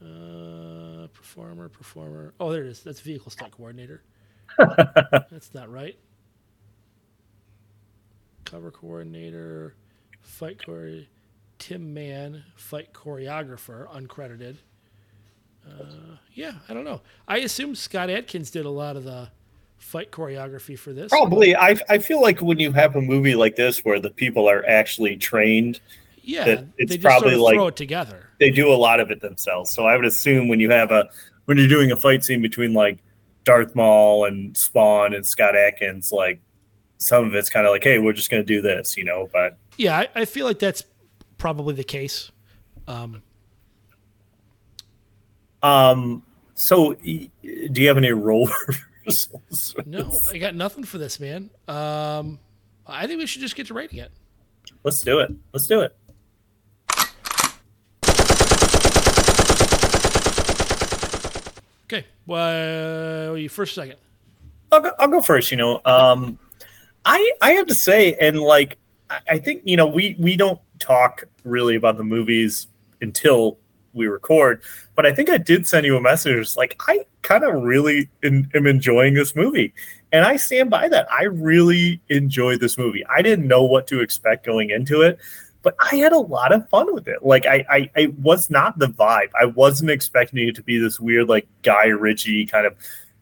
Uh, 0.01 1.07
performer, 1.13 1.67
performer. 1.69 2.33
Oh, 2.39 2.51
there 2.51 2.63
it 2.63 2.67
is. 2.69 2.83
That's 2.83 2.99
vehicle 3.01 3.31
stunt 3.31 3.51
coordinator. 3.51 4.03
That's 4.57 5.53
not 5.53 5.71
right. 5.71 5.97
Cover 8.45 8.71
coordinator, 8.71 9.75
fight 10.21 10.59
chore, 10.59 11.03
Tim 11.59 11.93
Man, 11.93 12.43
fight 12.55 12.93
choreographer, 12.93 13.87
uncredited. 13.89 14.57
Uh, 15.67 16.15
yeah, 16.33 16.53
I 16.69 16.73
don't 16.73 16.85
know. 16.85 17.01
I 17.27 17.39
assume 17.39 17.75
Scott 17.75 18.09
Adkins 18.09 18.51
did 18.51 18.65
a 18.65 18.69
lot 18.69 18.95
of 18.95 19.03
the 19.03 19.29
fight 19.77 20.11
choreography 20.11 20.77
for 20.77 20.93
this. 20.93 21.09
Probably, 21.09 21.55
I 21.55 21.75
I 21.89 21.97
feel 21.99 22.21
like 22.21 22.41
when 22.41 22.59
you 22.59 22.71
have 22.73 22.95
a 22.95 23.01
movie 23.01 23.35
like 23.35 23.55
this 23.55 23.83
where 23.85 23.99
the 23.99 24.09
people 24.09 24.49
are 24.49 24.65
actually 24.67 25.17
trained, 25.17 25.79
Yeah, 26.21 26.43
that 26.45 26.65
it's 26.77 26.91
they 26.91 26.97
probably 26.97 27.29
sort 27.29 27.33
of 27.35 27.39
like- 27.41 27.55
throw 27.55 27.67
it 27.67 27.75
together. 27.75 28.29
they 28.39 28.49
do 28.51 28.71
a 28.71 28.75
lot 28.75 28.99
of 28.99 29.11
it 29.11 29.21
themselves. 29.21 29.69
So 29.71 29.85
I 29.85 29.95
would 29.95 30.05
assume 30.05 30.47
when 30.47 30.59
you 30.59 30.69
have 30.71 30.91
a 30.91 31.09
when 31.45 31.57
you're 31.57 31.67
doing 31.67 31.91
a 31.91 31.97
fight 31.97 32.23
scene 32.25 32.41
between 32.41 32.73
like 32.73 32.97
Darth 33.45 33.73
Maul 33.75 34.25
and 34.25 34.55
Spawn 34.57 35.13
and 35.13 35.25
Scott 35.25 35.55
Adkins, 35.55 36.11
like 36.11 36.41
some 36.97 37.25
of 37.25 37.35
it's 37.35 37.49
kind 37.49 37.65
of 37.65 37.71
like, 37.71 37.83
hey, 37.83 37.99
we're 37.99 38.11
just 38.13 38.29
going 38.29 38.41
to 38.43 38.47
do 38.47 38.61
this, 38.61 38.97
you 38.97 39.05
know. 39.05 39.29
But 39.31 39.57
Yeah, 39.77 39.97
I, 39.97 40.07
I 40.15 40.25
feel 40.25 40.45
like 40.45 40.59
that's 40.59 40.83
probably 41.37 41.73
the 41.75 41.83
case. 41.85 42.31
Um, 42.87 43.21
um, 45.63 46.23
so 46.55 46.93
do 46.95 47.29
you 47.43 47.87
have 47.87 47.97
any 47.97 48.11
role 48.11 48.49
no. 49.85 50.11
I 50.31 50.37
got 50.37 50.55
nothing 50.55 50.83
for 50.83 50.97
this, 50.97 51.19
man. 51.19 51.49
Um, 51.67 52.39
I 52.85 53.07
think 53.07 53.19
we 53.19 53.25
should 53.25 53.41
just 53.41 53.55
get 53.55 53.67
to 53.67 53.73
rating 53.73 53.99
it. 53.99 54.11
Let's 54.83 55.01
do 55.01 55.19
it. 55.19 55.31
Let's 55.53 55.67
do 55.67 55.81
it. 55.81 55.95
Okay, 61.85 62.05
well, 62.25 63.37
you 63.37 63.47
first, 63.47 63.73
second. 63.75 63.95
I'll 64.71 64.81
go, 64.81 64.91
I'll 64.99 65.07
go 65.07 65.21
first. 65.21 65.51
You 65.51 65.57
know, 65.57 65.81
um, 65.85 66.37
I 67.05 67.31
I 67.41 67.51
have 67.51 67.67
to 67.67 67.75
say, 67.75 68.13
and 68.15 68.39
like 68.41 68.77
I, 69.09 69.19
I 69.29 69.37
think 69.39 69.61
you 69.63 69.77
know, 69.77 69.87
we 69.87 70.15
we 70.19 70.35
don't 70.35 70.59
talk 70.79 71.23
really 71.45 71.75
about 71.75 71.97
the 71.97 72.03
movies 72.03 72.67
until 73.01 73.57
we 73.97 74.07
record. 74.07 74.61
But 74.95 75.05
I 75.05 75.13
think 75.13 75.29
I 75.29 75.37
did 75.37 75.67
send 75.67 75.85
you 75.85 75.97
a 75.97 76.01
message. 76.01 76.55
Like 76.55 76.81
I 76.87 77.05
kind 77.21 77.43
of 77.43 77.61
really 77.63 78.09
in, 78.23 78.49
am 78.53 78.67
enjoying 78.67 79.13
this 79.13 79.35
movie, 79.35 79.73
and 80.11 80.25
I 80.25 80.37
stand 80.37 80.69
by 80.69 80.87
that. 80.89 81.11
I 81.11 81.23
really 81.23 82.01
enjoyed 82.09 82.59
this 82.59 82.77
movie. 82.77 83.05
I 83.07 83.21
didn't 83.21 83.47
know 83.47 83.63
what 83.63 83.87
to 83.87 83.99
expect 83.99 84.45
going 84.45 84.69
into 84.69 85.01
it. 85.01 85.19
But 85.63 85.75
I 85.79 85.97
had 85.97 86.13
a 86.13 86.17
lot 86.17 86.53
of 86.53 86.69
fun 86.69 86.93
with 86.93 87.09
it. 87.09 87.25
Like 87.25 87.45
I, 87.45 87.65
I, 87.69 87.91
I 87.95 88.13
was 88.21 88.49
not 88.49 88.79
the 88.79 88.87
vibe. 88.87 89.29
I 89.37 89.45
wasn't 89.45 89.91
expecting 89.91 90.47
it 90.47 90.55
to 90.55 90.63
be 90.63 90.77
this 90.77 90.97
weird, 90.97 91.27
like 91.27 91.45
Guy 91.61 91.87
Ritchie 91.87 92.45
kind 92.45 92.65
of 92.65 92.75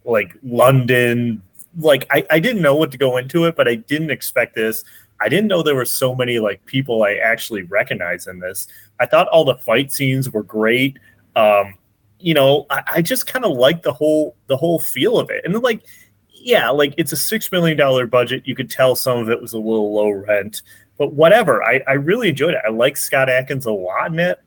like 0.04 0.38
London. 0.44 1.42
Like 1.76 2.06
I, 2.12 2.24
I 2.30 2.40
didn't 2.40 2.62
know 2.62 2.76
what 2.76 2.92
to 2.92 3.00
go 3.00 3.18
into 3.18 3.46
it, 3.46 3.56
but 3.56 3.68
I 3.68 3.76
didn't 3.76 4.12
expect 4.12 4.54
this. 4.54 4.84
I 5.22 5.30
didn't 5.30 5.48
know 5.48 5.64
there 5.64 5.76
were 5.76 5.86
so 5.86 6.14
many 6.16 6.40
like 6.40 6.66
people 6.66 7.04
I 7.04 7.16
actually 7.16 7.64
recognize 7.64 8.28
in 8.28 8.40
this. 8.40 8.68
I 9.00 9.06
thought 9.06 9.28
all 9.30 9.46
the 9.46 9.58
fight 9.58 9.92
scenes 9.92 10.30
were 10.30 10.44
great. 10.44 10.98
Um, 11.36 11.76
you 12.20 12.34
know, 12.34 12.66
I, 12.70 12.84
I 12.88 13.02
just 13.02 13.28
kind 13.28 13.46
of 13.46 13.52
like 13.52 13.82
the 13.82 13.94
whole 13.94 14.36
the 14.48 14.58
whole 14.58 14.80
feel 14.80 15.20
of 15.20 15.30
it. 15.30 15.44
And 15.46 15.62
like, 15.62 15.84
yeah, 16.30 16.70
like 16.70 16.94
it's 16.98 17.12
a 17.12 17.18
six 17.18 17.52
million 17.52 17.78
dollar 17.78 18.08
budget. 18.08 18.44
You 18.46 18.56
could 18.56 18.70
tell 18.70 18.96
some 18.96 19.20
of 19.20 19.30
it 19.30 19.42
was 19.42 19.54
a 19.54 19.58
little 19.58 19.94
low 19.94 20.10
rent, 20.10 20.62
but 20.98 21.14
whatever. 21.14 21.64
I, 21.64 21.82
I 21.88 21.94
really 21.94 22.30
enjoyed 22.30 22.54
it. 22.54 22.62
I 22.66 22.70
like 22.70 22.98
Scott 22.98 23.30
Adkins 23.30 23.66
a 23.66 23.72
lot 23.72 24.12
in 24.12 24.20
it. 24.20 24.40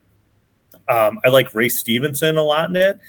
Um, 0.87 1.19
I 1.23 1.29
like 1.29 1.53
Ray 1.53 1.69
Stevenson 1.69 2.37
a 2.37 2.43
lot 2.43 2.69
in 2.69 2.75
it. 2.75 2.99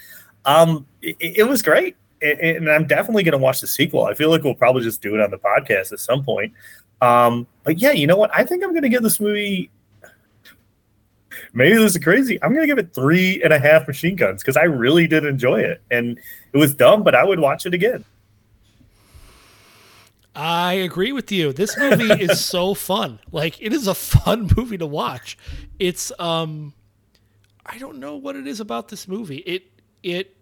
Um, 0.45 0.85
it, 1.01 1.17
it 1.19 1.43
was 1.47 1.61
great 1.61 1.95
and 2.21 2.69
I'm 2.69 2.85
definitely 2.85 3.23
going 3.23 3.31
to 3.33 3.37
watch 3.37 3.61
the 3.61 3.67
sequel. 3.67 4.05
I 4.05 4.13
feel 4.13 4.29
like 4.29 4.43
we'll 4.43 4.53
probably 4.53 4.83
just 4.83 5.01
do 5.01 5.15
it 5.15 5.21
on 5.21 5.31
the 5.31 5.37
podcast 5.37 5.91
at 5.91 5.99
some 5.99 6.23
point. 6.23 6.53
Um, 7.01 7.47
but 7.63 7.79
yeah, 7.79 7.91
you 7.91 8.07
know 8.07 8.17
what? 8.17 8.31
I 8.33 8.43
think 8.45 8.63
I'm 8.63 8.71
going 8.71 8.83
to 8.83 8.89
give 8.89 9.03
this 9.03 9.19
movie. 9.19 9.69
Maybe 11.53 11.75
this 11.75 11.95
is 11.95 12.03
crazy. 12.03 12.41
I'm 12.41 12.53
going 12.53 12.61
to 12.61 12.67
give 12.67 12.77
it 12.77 12.93
three 12.93 13.41
and 13.43 13.51
a 13.51 13.59
half 13.59 13.87
machine 13.87 14.15
guns 14.15 14.41
because 14.41 14.57
I 14.57 14.63
really 14.63 15.07
did 15.07 15.25
enjoy 15.25 15.61
it, 15.61 15.81
and 15.89 16.17
it 16.53 16.57
was 16.57 16.73
dumb, 16.73 17.03
but 17.03 17.15
I 17.15 17.23
would 17.23 17.39
watch 17.39 17.65
it 17.65 17.73
again. 17.73 18.05
I 20.33 20.73
agree 20.73 21.11
with 21.11 21.31
you. 21.31 21.51
This 21.51 21.77
movie 21.77 22.11
is 22.23 22.43
so 22.43 22.73
fun. 22.73 23.19
Like 23.31 23.61
it 23.61 23.73
is 23.73 23.87
a 23.87 23.95
fun 23.95 24.49
movie 24.57 24.77
to 24.77 24.87
watch. 24.87 25.37
It's 25.79 26.11
um 26.19 26.73
I 27.65 27.77
don't 27.77 27.99
know 27.99 28.15
what 28.15 28.35
it 28.35 28.47
is 28.47 28.59
about 28.59 28.87
this 28.87 29.07
movie. 29.07 29.37
It 29.37 29.63
it 30.03 30.35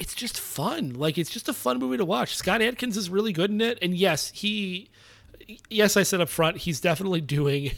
it's 0.00 0.14
just 0.14 0.38
fun. 0.38 0.94
Like 0.94 1.18
it's 1.18 1.30
just 1.30 1.48
a 1.48 1.52
fun 1.52 1.78
movie 1.78 1.96
to 1.96 2.04
watch. 2.04 2.36
Scott 2.36 2.62
Adkins 2.62 2.96
is 2.96 3.10
really 3.10 3.32
good 3.32 3.50
in 3.50 3.60
it 3.60 3.78
and 3.82 3.94
yes, 3.94 4.30
he 4.34 4.90
yes, 5.68 5.96
I 5.96 6.02
said 6.02 6.20
up 6.20 6.28
front 6.28 6.58
he's 6.58 6.80
definitely 6.80 7.20
doing 7.20 7.72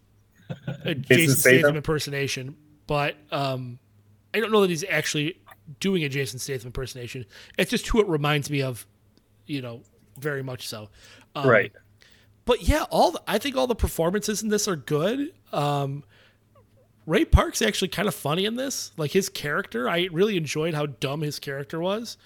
a 0.84 0.94
Jason 0.94 1.36
Statham 1.36 1.76
impersonation, 1.76 2.56
but 2.86 3.16
um 3.30 3.78
I 4.32 4.40
don't 4.40 4.52
know 4.52 4.60
that 4.60 4.70
he's 4.70 4.84
actually 4.88 5.38
doing 5.80 6.04
a 6.04 6.08
Jason 6.08 6.38
Statham 6.38 6.68
impersonation. 6.68 7.26
It's 7.58 7.70
just 7.70 7.86
who 7.88 8.00
it 8.00 8.08
reminds 8.08 8.50
me 8.50 8.62
of 8.62 8.86
you 9.46 9.60
know, 9.60 9.82
very 10.18 10.42
much 10.42 10.68
so. 10.68 10.88
Um, 11.34 11.48
right. 11.48 11.72
But 12.44 12.62
yeah, 12.62 12.84
all 12.90 13.12
the, 13.12 13.22
I 13.26 13.38
think 13.38 13.56
all 13.56 13.66
the 13.66 13.74
performances 13.74 14.42
in 14.42 14.48
this 14.48 14.66
are 14.68 14.76
good. 14.76 15.32
Um, 15.52 16.04
Ray 17.06 17.24
Park's 17.24 17.62
actually 17.62 17.88
kind 17.88 18.08
of 18.08 18.14
funny 18.14 18.44
in 18.44 18.56
this. 18.56 18.92
Like 18.96 19.10
his 19.12 19.28
character, 19.28 19.88
I 19.88 20.08
really 20.12 20.36
enjoyed 20.36 20.74
how 20.74 20.86
dumb 20.86 21.22
his 21.22 21.38
character 21.38 21.80
was. 21.80 22.16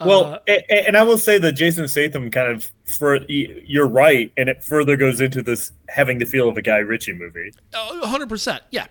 Well, 0.00 0.40
Uh, 0.48 0.52
and 0.70 0.96
I 0.96 1.02
will 1.02 1.18
say 1.18 1.38
that 1.38 1.52
Jason 1.52 1.86
Statham 1.86 2.30
kind 2.30 2.50
of 2.50 2.70
for 2.84 3.20
you're 3.28 3.86
right, 3.86 4.32
and 4.36 4.48
it 4.48 4.64
further 4.64 4.96
goes 4.96 5.20
into 5.20 5.42
this 5.42 5.72
having 5.88 6.18
the 6.18 6.24
feel 6.24 6.48
of 6.48 6.56
a 6.56 6.62
Guy 6.62 6.78
Ritchie 6.78 7.12
movie. 7.12 7.52
hundred 7.74 8.28
percent, 8.28 8.62
Yeah, 8.70 8.86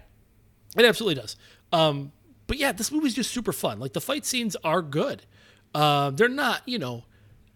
it 0.77 0.85
absolutely 0.85 1.21
does. 1.21 1.35
Um, 1.73 2.11
but 2.47 2.57
yeah, 2.57 2.71
this 2.71 2.91
movie's 2.91 3.13
just 3.13 3.31
super 3.31 3.51
fun. 3.51 3.79
Like 3.79 3.93
the 3.93 4.01
fight 4.01 4.25
scenes 4.25 4.55
are 4.63 4.81
good. 4.81 5.23
Uh, 5.73 6.11
they're 6.11 6.29
not, 6.29 6.61
you 6.65 6.79
know, 6.79 7.03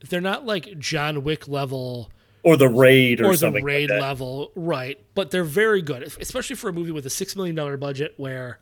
they're 0.09 0.21
not 0.21 0.45
like 0.45 0.77
John 0.79 1.23
Wick 1.23 1.47
level 1.47 2.09
Or 2.45 2.57
the 2.57 2.69
raid, 2.69 3.21
or, 3.21 3.31
or 3.31 3.35
the 3.35 3.51
raid 3.51 3.89
like 3.89 4.01
level, 4.01 4.51
right? 4.55 4.99
But 5.15 5.31
they're 5.31 5.43
very 5.43 5.81
good, 5.81 6.03
especially 6.03 6.55
for 6.55 6.69
a 6.69 6.73
movie 6.73 6.91
with 6.91 7.05
a 7.07 7.09
six 7.09 7.35
million 7.35 7.55
dollar 7.55 7.75
budget, 7.75 8.13
where 8.17 8.59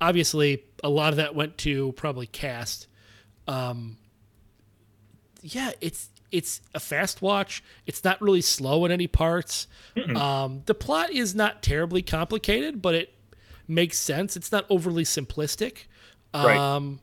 obviously 0.00 0.62
a 0.84 0.88
lot 0.88 1.12
of 1.12 1.16
that 1.16 1.34
went 1.34 1.58
to 1.58 1.90
probably 1.92 2.28
cast. 2.28 2.86
Um, 3.48 3.96
yeah, 5.42 5.72
it's 5.80 6.10
it's 6.30 6.60
a 6.74 6.80
fast 6.80 7.20
watch. 7.20 7.62
It's 7.86 8.04
not 8.04 8.22
really 8.22 8.40
slow 8.40 8.84
in 8.84 8.92
any 8.92 9.08
parts. 9.08 9.66
Um, 10.14 10.62
the 10.66 10.74
plot 10.74 11.10
is 11.10 11.34
not 11.34 11.60
terribly 11.60 12.02
complicated, 12.02 12.80
but 12.80 12.94
it 12.94 13.12
makes 13.66 13.98
sense. 13.98 14.36
It's 14.36 14.52
not 14.52 14.64
overly 14.70 15.02
simplistic. 15.02 15.86
Right. 16.32 16.56
Um, 16.56 17.00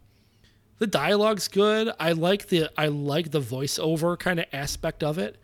the 0.79 0.87
dialogue's 0.87 1.47
good. 1.47 1.91
I 1.99 2.13
like 2.13 2.47
the 2.47 2.69
I 2.77 2.87
like 2.87 3.31
the 3.31 3.41
voiceover 3.41 4.17
kind 4.17 4.39
of 4.39 4.45
aspect 4.53 5.03
of 5.03 5.17
it. 5.17 5.37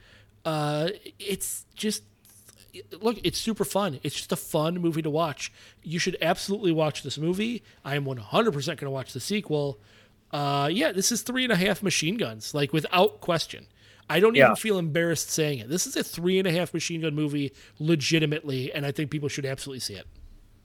Uh, 0.46 0.90
it's 1.20 1.66
just 1.76 2.04
look, 3.02 3.18
it's 3.24 3.38
super 3.38 3.66
fun. 3.66 4.00
It's 4.04 4.16
just 4.16 4.32
a 4.32 4.36
fun 4.38 4.76
movie 4.80 5.02
to 5.02 5.10
watch. 5.10 5.52
You 5.84 6.00
should 6.00 6.18
absolutely 6.22 6.72
watch 6.72 7.04
this 7.04 7.18
movie. 7.18 7.64
I 7.84 7.96
am 7.96 8.06
100% 8.06 8.54
going 8.54 8.78
to 8.78 8.90
watch 8.90 9.14
the 9.14 9.20
sequel. 9.20 9.78
Uh, 10.32 10.70
yeah, 10.72 10.92
this 10.94 11.12
is 11.12 11.22
three 11.22 11.44
and 11.44 11.52
a 11.52 11.58
half 11.58 11.84
machine 11.84 12.16
guns, 12.18 12.54
like 12.54 12.72
without 12.72 13.20
question. 13.20 13.68
I 14.10 14.20
don't 14.20 14.36
Yeah. 14.36 14.46
even 14.46 14.56
feel 14.56 14.78
embarrassed 14.80 15.30
saying 15.30 15.60
it. 15.60 15.70
This 15.70 15.86
is 15.86 15.96
a 15.96 16.04
three 16.04 16.40
and 16.40 16.48
a 16.48 16.52
half 16.52 16.74
machine 16.74 17.02
gun 17.02 17.14
movie, 17.16 17.52
legitimately, 17.80 18.72
and 18.74 18.86
I 18.86 18.92
think 18.92 19.12
people 19.12 19.30
should 19.30 19.46
absolutely 19.46 19.80
see 19.82 19.96
it. 19.96 20.06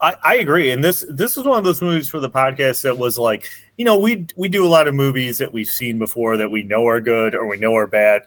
I, 0.00 0.14
I 0.22 0.36
agree, 0.36 0.70
and 0.72 0.84
this 0.84 1.06
this 1.08 1.36
is 1.38 1.44
one 1.44 1.56
of 1.58 1.64
those 1.64 1.80
movies 1.80 2.08
for 2.08 2.20
the 2.20 2.28
podcast 2.28 2.82
that 2.82 2.98
was 2.98 3.18
like, 3.18 3.48
you 3.78 3.84
know, 3.84 3.98
we 3.98 4.26
we 4.36 4.48
do 4.48 4.64
a 4.64 4.68
lot 4.68 4.88
of 4.88 4.94
movies 4.94 5.38
that 5.38 5.52
we've 5.52 5.68
seen 5.68 5.98
before 5.98 6.36
that 6.36 6.50
we 6.50 6.62
know 6.62 6.86
are 6.86 7.00
good 7.00 7.34
or 7.34 7.46
we 7.46 7.56
know 7.56 7.74
are 7.76 7.86
bad. 7.86 8.22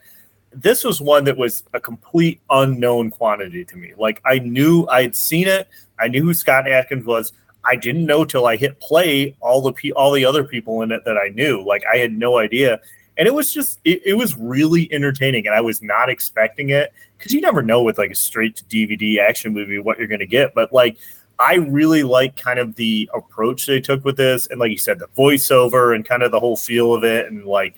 This 0.52 0.84
was 0.84 1.00
one 1.00 1.24
that 1.26 1.38
was 1.38 1.64
a 1.74 1.80
complete 1.80 2.42
unknown 2.50 3.12
quantity 3.12 3.64
to 3.66 3.78
me. 3.78 3.94
Like 3.98 4.22
I 4.26 4.40
knew 4.40 4.88
I'd 4.88 5.16
seen 5.16 5.48
it, 5.48 5.68
I 6.00 6.08
knew 6.08 6.24
who 6.24 6.34
Scott 6.34 6.68
Adkins 6.68 7.06
was. 7.06 7.34
I 7.66 7.76
didn't 7.76 8.06
know 8.06 8.26
till 8.26 8.48
I 8.48 8.56
hit 8.56 8.80
play 8.80 9.36
all 9.42 9.62
the 9.62 9.74
pe- 9.74 9.92
all 9.92 10.12
the 10.12 10.26
other 10.26 10.44
people 10.44 10.82
in 10.82 10.92
it 10.92 11.04
that 11.06 11.18
I 11.18 11.30
knew. 11.30 11.64
Like 11.64 11.84
I 11.92 11.98
had 11.98 12.14
no 12.14 12.38
idea, 12.38 12.80
and 13.18 13.28
it 13.28 13.34
was 13.34 13.54
just 13.54 13.80
it, 13.84 14.02
it 14.06 14.14
was 14.14 14.36
really 14.38 14.92
entertaining, 14.94 15.46
and 15.46 15.56
I 15.56 15.62
was 15.62 15.82
not 15.82 16.10
expecting 16.10 16.70
it 16.70 16.94
because 17.18 17.34
you 17.34 17.42
never 17.42 17.62
know 17.62 17.84
with 17.84 17.98
like 17.98 18.12
a 18.12 18.16
straight 18.16 18.56
to 18.58 18.64
DVD 18.66 19.20
action 19.20 19.54
movie 19.54 19.78
what 19.78 20.00
you're 20.00 20.08
going 20.08 20.20
to 20.20 20.26
get. 20.26 20.56
But 20.56 20.72
like 20.72 20.98
I 21.38 21.56
really 21.56 22.04
like 22.04 22.38
kind 22.38 22.60
of 22.60 22.76
the 22.76 23.10
approach 23.14 23.66
they 23.66 23.82
took 23.82 24.04
with 24.06 24.18
this, 24.18 24.48
and 24.48 24.60
like 24.60 24.72
you 24.72 24.78
said, 24.78 25.00
the 25.00 25.08
voiceover 25.18 25.96
and 25.96 26.06
kind 26.06 26.24
of 26.24 26.32
the 26.32 26.40
whole 26.40 26.58
feel 26.58 26.94
of 26.94 27.04
it, 27.04 27.28
and 27.28 27.46
like 27.46 27.76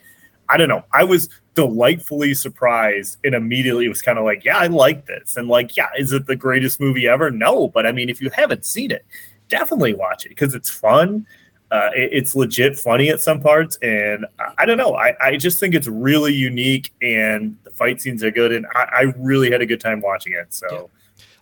I 0.52 0.58
don't 0.58 0.68
know, 0.70 0.84
I 0.94 1.04
was 1.04 1.30
delightfully 1.54 2.34
surprised 2.34 3.18
and 3.24 3.36
immediately 3.36 3.88
was 3.88 4.02
kind 4.02 4.18
of 4.18 4.26
like, 4.26 4.44
yeah, 4.44 4.58
I 4.58 4.68
like 4.68 5.06
this, 5.06 5.38
and 5.38 5.48
like, 5.48 5.78
yeah, 5.78 5.90
is 5.98 6.12
it 6.14 6.26
the 6.26 6.36
greatest 6.36 6.80
movie 6.80 7.08
ever? 7.08 7.30
No, 7.32 7.68
but 7.70 7.86
I 7.86 7.92
mean, 7.92 8.10
if 8.10 8.22
you 8.22 8.30
haven't 8.32 8.66
seen 8.66 8.92
it, 8.92 9.06
definitely 9.50 9.94
watch 9.94 10.26
it 10.26 10.30
because 10.30 10.54
it's 10.56 10.70
fun. 10.70 11.26
Uh, 11.72 11.90
it- 11.96 12.10
it's 12.12 12.36
legit 12.36 12.78
funny 12.78 13.10
at 13.10 13.22
some 13.22 13.40
parts, 13.40 13.78
and 13.82 14.26
I, 14.40 14.54
I 14.60 14.66
don't 14.66 14.78
know. 14.78 14.96
I, 14.96 15.16
I 15.22 15.38
just 15.38 15.60
think 15.60 15.74
it's 15.74 15.88
really 15.88 16.34
unique, 16.34 16.92
and 17.02 17.58
the 17.64 17.70
fight 17.72 18.02
scenes 18.02 18.24
are 18.24 18.32
good, 18.32 18.52
and 18.52 18.66
I, 18.76 18.84
I 18.94 19.02
really 19.18 19.50
had 19.52 19.62
a 19.62 19.66
good 19.66 19.80
time 19.80 20.02
watching 20.02 20.34
it. 20.34 20.54
So. 20.54 20.90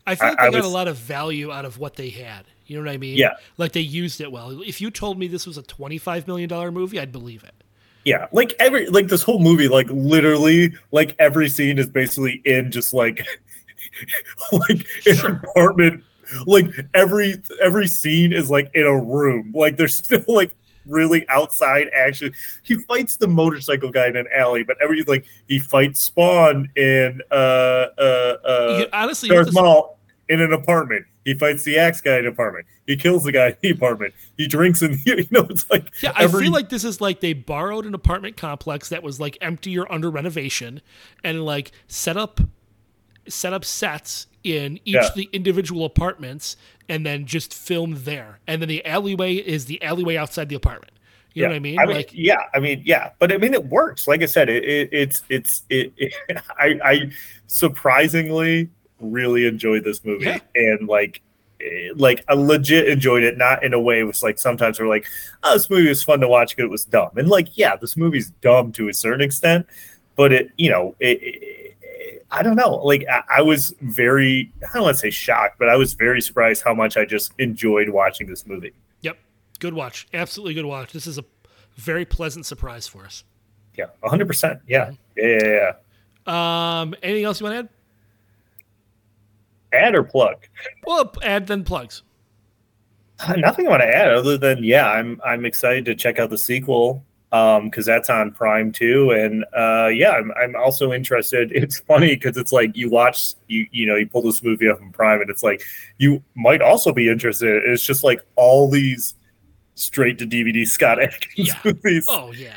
I 0.06 0.16
feel 0.16 0.28
I- 0.28 0.46
they 0.46 0.52
got 0.52 0.54
was- 0.58 0.66
a 0.66 0.70
lot 0.70 0.88
of 0.88 0.98
value 0.98 1.52
out 1.52 1.66
of 1.66 1.78
what 1.80 1.96
they 1.96 2.10
had. 2.10 2.46
You 2.68 2.78
know 2.78 2.84
what 2.86 2.94
I 2.94 2.98
mean? 2.98 3.18
Yeah. 3.18 3.34
Like 3.58 3.72
they 3.72 3.82
used 3.82 4.22
it 4.22 4.32
well. 4.32 4.62
If 4.62 4.80
you 4.82 4.92
told 4.92 5.18
me 5.18 5.28
this 5.28 5.48
was 5.48 5.58
a 5.58 5.64
twenty-five 5.64 6.28
million 6.28 6.48
dollar 6.48 6.72
movie, 6.72 7.00
I'd 7.00 7.12
believe 7.12 7.44
it. 7.44 7.59
Yeah, 8.06 8.28
like 8.32 8.54
every 8.60 8.88
like 8.88 9.08
this 9.08 9.22
whole 9.24 9.40
movie, 9.40 9.68
like 9.68 9.88
literally, 9.90 10.74
like 10.92 11.16
every 11.20 11.50
scene 11.50 11.78
is 11.78 11.90
basically 11.90 12.42
in 12.46 12.72
just 12.72 12.94
like 12.94 13.26
like 14.52 14.86
an 15.06 15.26
apartment. 15.26 16.04
Like 16.46 16.68
every 16.94 17.36
every 17.62 17.88
scene 17.88 18.32
is 18.34 18.50
like 18.50 18.72
in 18.74 18.86
a 18.86 18.98
room. 18.98 19.52
Like 19.54 19.78
there's 19.78 19.96
still 19.96 20.24
like 20.28 20.56
really 20.86 21.28
outside 21.30 21.90
action. 21.94 22.34
He 22.64 22.76
fights 22.76 23.18
the 23.18 23.28
motorcycle 23.28 23.92
guy 23.92 24.08
in 24.08 24.16
an 24.16 24.28
alley, 24.36 24.64
but 24.64 24.78
every 24.82 25.04
like 25.04 25.26
he 25.48 25.60
fights 25.60 26.02
Spawn 26.02 26.70
in 26.76 27.22
uh 27.32 27.34
uh 27.98 28.38
uh 28.46 28.78
You- 28.80 28.88
honestly, 28.94 29.30
Darth 29.30 29.54
Maul 29.54 29.99
in 30.30 30.40
an 30.42 30.54
apartment. 30.54 31.06
He 31.26 31.34
fights 31.34 31.64
the 31.64 31.78
axe 31.78 32.00
guy 32.02 32.14
in 32.18 32.26
an 32.26 32.32
apartment. 32.32 32.66
He 32.88 32.96
kills 32.96 33.24
the 33.24 33.32
guy 33.32 33.48
in 33.50 33.56
the 33.62 33.70
apartment. 33.72 34.14
He 34.38 34.48
drinks 34.48 34.82
in 34.82 34.98
you 35.06 35.26
know 35.32 35.46
it's 35.50 35.70
like 35.70 35.90
Yeah, 36.02 36.14
I 36.16 36.28
feel 36.28 36.52
like 36.52 36.70
this 36.70 36.84
is 36.84 37.02
like 37.02 37.20
they 37.20 37.34
borrowed 37.34 37.86
an 37.86 37.94
apartment 37.94 38.38
complex 38.38 38.90
that 38.90 39.04
was 39.04 39.20
like 39.20 39.38
empty 39.42 39.78
or 39.78 39.92
under 39.92 40.10
renovation, 40.10 40.82
and 41.24 41.44
like 41.46 41.72
set 41.88 42.16
up 42.18 42.40
set 43.28 43.54
up 43.54 43.66
sets 43.66 44.28
in 44.44 44.80
each 44.86 44.96
Yeah. 44.96 45.08
of 45.08 45.14
the 45.16 45.30
individual 45.34 45.86
apartments, 45.86 46.56
and 46.88 47.06
then 47.06 47.26
just 47.26 47.54
filmed 47.54 47.98
there. 47.98 48.40
And 48.48 48.62
then 48.62 48.70
the 48.70 48.86
alleyway 48.86 49.36
is 49.36 49.66
the 49.66 49.82
alleyway 49.84 50.16
outside 50.16 50.48
the 50.50 50.56
apartment. 50.56 50.94
You 51.34 51.44
know 51.44 51.50
what 51.50 51.56
I 51.56 51.60
mean? 51.60 51.76
like, 51.76 52.10
yeah, 52.12 52.40
I 52.56 52.60
mean, 52.60 52.82
yeah, 52.86 53.12
but 53.20 53.32
I 53.32 53.38
mean, 53.38 53.54
it 53.54 53.66
works. 53.68 54.08
Like 54.08 54.24
I 54.24 54.26
said, 54.26 54.50
it, 54.50 54.64
it 54.64 54.90
it's 54.92 55.24
it's 55.30 55.64
it, 55.70 55.94
it 55.98 56.14
I, 56.58 56.80
I 56.84 57.12
surprisingly 57.48 58.70
really 59.00 59.46
enjoyed 59.48 59.84
this 59.84 60.04
movie, 60.06 60.26
Yeah. 60.26 60.40
and 60.56 60.88
like, 60.88 61.22
eh, 61.62 61.90
like 61.96 62.24
I 62.28 62.34
legit 62.34 62.88
enjoyed 62.88 63.24
it. 63.24 63.38
Not 63.38 63.64
in 63.64 63.74
a 63.74 63.80
way 63.80 64.00
it 64.00 64.04
was 64.04 64.22
like 64.24 64.38
sometimes 64.40 64.80
we're 64.80 64.88
like, 64.88 65.06
oh, 65.44 65.54
this 65.54 65.70
movie 65.70 65.90
was 65.90 66.04
fun 66.04 66.20
to 66.22 66.28
watch 66.28 66.56
because 66.56 66.66
it 66.68 66.72
was 66.72 66.86
dumb, 66.86 67.10
and 67.16 67.28
like, 67.30 67.58
yeah, 67.58 67.76
this 67.76 67.96
movie's 67.98 68.30
dumb 68.42 68.72
to 68.74 68.90
a 68.90 68.94
certain 68.94 69.22
extent, 69.22 69.66
but 70.16 70.32
it, 70.32 70.52
you 70.58 70.70
know, 70.70 70.96
it. 71.00 71.20
it 71.22 71.56
I 72.32 72.44
don't 72.44 72.56
know. 72.56 72.76
Like 72.76 73.08
I, 73.12 73.24
I 73.38 73.42
was 73.42 73.74
very, 73.82 74.54
I 74.62 74.74
don't 74.76 74.84
want 74.84 74.96
to 74.96 75.00
say 75.00 75.10
shocked, 75.10 75.58
but 75.58 75.68
I 75.68 75.76
was 75.76 75.94
very 75.94 76.22
surprised 76.22 76.62
how 76.64 76.76
much 76.76 76.96
I 76.96 77.04
just 77.04 77.34
enjoyed 77.40 77.90
watching 77.90 78.28
this 78.28 78.46
movie. 78.46 78.72
yep, 79.02 79.18
good 79.58 79.74
watch, 79.74 80.08
absolutely 80.14 80.54
good 80.54 80.66
watch. 80.66 80.94
This 80.94 81.08
is 81.08 81.18
a 81.18 81.26
very 81.76 82.06
pleasant 82.06 82.46
surprise 82.46 82.88
for 82.88 83.04
us. 83.04 83.24
Yeah, 83.76 83.86
hundred 84.04 84.28
percent. 84.28 84.60
Yeah, 84.68 84.92
yeah, 85.18 85.40
yeah, 85.44 85.74
yeah. 86.28 86.82
Um, 86.82 86.94
anything 87.02 87.24
else 87.26 87.40
you 87.40 87.46
want 87.46 87.56
to 87.56 87.60
add? 87.62 87.70
Add 89.74 89.96
or 89.96 90.04
plug? 90.04 90.36
Well, 90.86 91.14
add 91.24 91.48
then 91.48 91.64
plugs. 91.64 92.04
Nothing 93.38 93.68
I 93.68 93.70
want 93.70 93.82
to 93.82 93.88
add 93.96 94.10
other 94.14 94.38
than 94.38 94.64
yeah, 94.64 94.90
I'm 94.90 95.20
I'm 95.26 95.46
excited 95.46 95.86
to 95.86 95.96
check 95.96 96.20
out 96.20 96.30
the 96.30 96.38
sequel 96.38 97.04
um 97.32 97.66
because 97.66 97.86
that's 97.86 98.10
on 98.10 98.32
Prime 98.32 98.72
too, 98.72 99.12
and 99.12 99.46
uh 99.56 99.88
yeah, 99.88 100.12
I'm 100.12 100.32
I'm 100.42 100.56
also 100.56 100.94
interested. 100.94 101.52
It's 101.56 101.80
funny 101.82 102.16
because 102.16 102.38
it's 102.38 102.52
like 102.54 102.76
you 102.78 102.90
watch 102.90 103.34
you 103.48 103.68
you 103.72 103.86
know 103.86 103.96
you 103.98 104.08
pull 104.08 104.22
this 104.22 104.42
movie 104.42 104.70
up 104.70 104.82
on 104.82 104.92
Prime 104.92 105.22
and 105.22 105.30
it's 105.30 105.44
like 105.44 105.62
you 105.98 106.24
might 106.36 106.62
also 106.62 106.94
be 106.94 107.10
interested. 107.10 107.62
It's 107.66 107.84
just 107.84 108.04
like 108.04 108.22
all 108.36 108.70
these 108.70 109.16
straight 109.76 110.18
to 110.20 110.26
DVD 110.26 110.66
Scott 110.76 111.02
Adkins 111.02 111.50
Yeah. 111.50 111.60
movies. 111.66 112.06
Oh 112.10 112.32
yeah, 112.32 112.56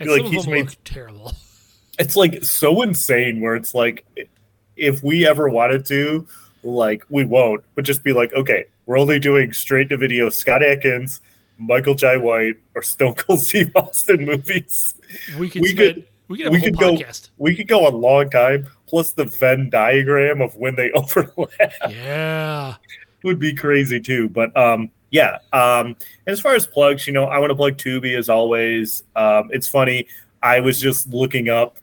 and 0.00 0.10
like 0.10 0.24
he's 0.24 0.46
made- 0.48 0.76
terrible. 0.84 1.32
it's 1.98 2.16
like 2.16 2.42
so 2.44 2.82
insane 2.82 3.40
where 3.40 3.54
it's 3.54 3.72
like 3.74 4.04
if 4.80 5.02
we 5.02 5.26
ever 5.26 5.48
wanted 5.48 5.84
to 5.86 6.26
like 6.62 7.04
we 7.10 7.24
won't 7.24 7.62
but 7.74 7.84
just 7.84 8.02
be 8.02 8.12
like 8.12 8.32
okay 8.34 8.64
we're 8.86 8.98
only 8.98 9.18
doing 9.18 9.52
straight 9.52 9.88
to 9.88 9.96
video 9.96 10.28
scott 10.28 10.62
adkins 10.62 11.20
michael 11.58 11.94
jai 11.94 12.16
white 12.16 12.56
or 12.74 12.82
stone 12.82 13.14
cold 13.14 13.40
steve 13.48 13.70
austin 13.76 14.24
movies 14.24 14.94
We 15.38 15.48
could 15.50 15.62
We 15.62 15.68
spend, 15.68 15.94
could- 15.94 16.06
we 16.28 16.38
could 16.38 16.52
we 16.52 16.60
could 16.60 16.76
go 16.76 16.98
we 17.38 17.56
could 17.56 17.68
go 17.68 17.88
a 17.88 17.90
long 17.90 18.30
time 18.30 18.68
plus 18.86 19.12
the 19.12 19.24
venn 19.24 19.68
diagram 19.70 20.40
of 20.40 20.54
when 20.56 20.74
they 20.76 20.90
overlap 20.94 21.72
Yeah. 21.88 22.74
would 23.24 23.38
be 23.38 23.52
crazy 23.54 24.00
too. 24.00 24.28
But 24.30 24.56
um, 24.56 24.90
yeah. 25.10 25.38
Um, 25.52 25.94
as 26.26 26.40
far 26.40 26.54
as 26.54 26.66
plugs, 26.66 27.06
you 27.06 27.12
know, 27.12 27.24
I 27.24 27.38
want 27.38 27.50
to 27.50 27.54
plug 27.54 27.76
Tubi 27.76 28.16
as 28.16 28.30
always. 28.30 29.02
Um, 29.14 29.50
it's 29.52 29.68
funny. 29.68 30.06
I 30.42 30.60
was 30.60 30.80
just 30.80 31.08
looking 31.12 31.50
up 31.50 31.76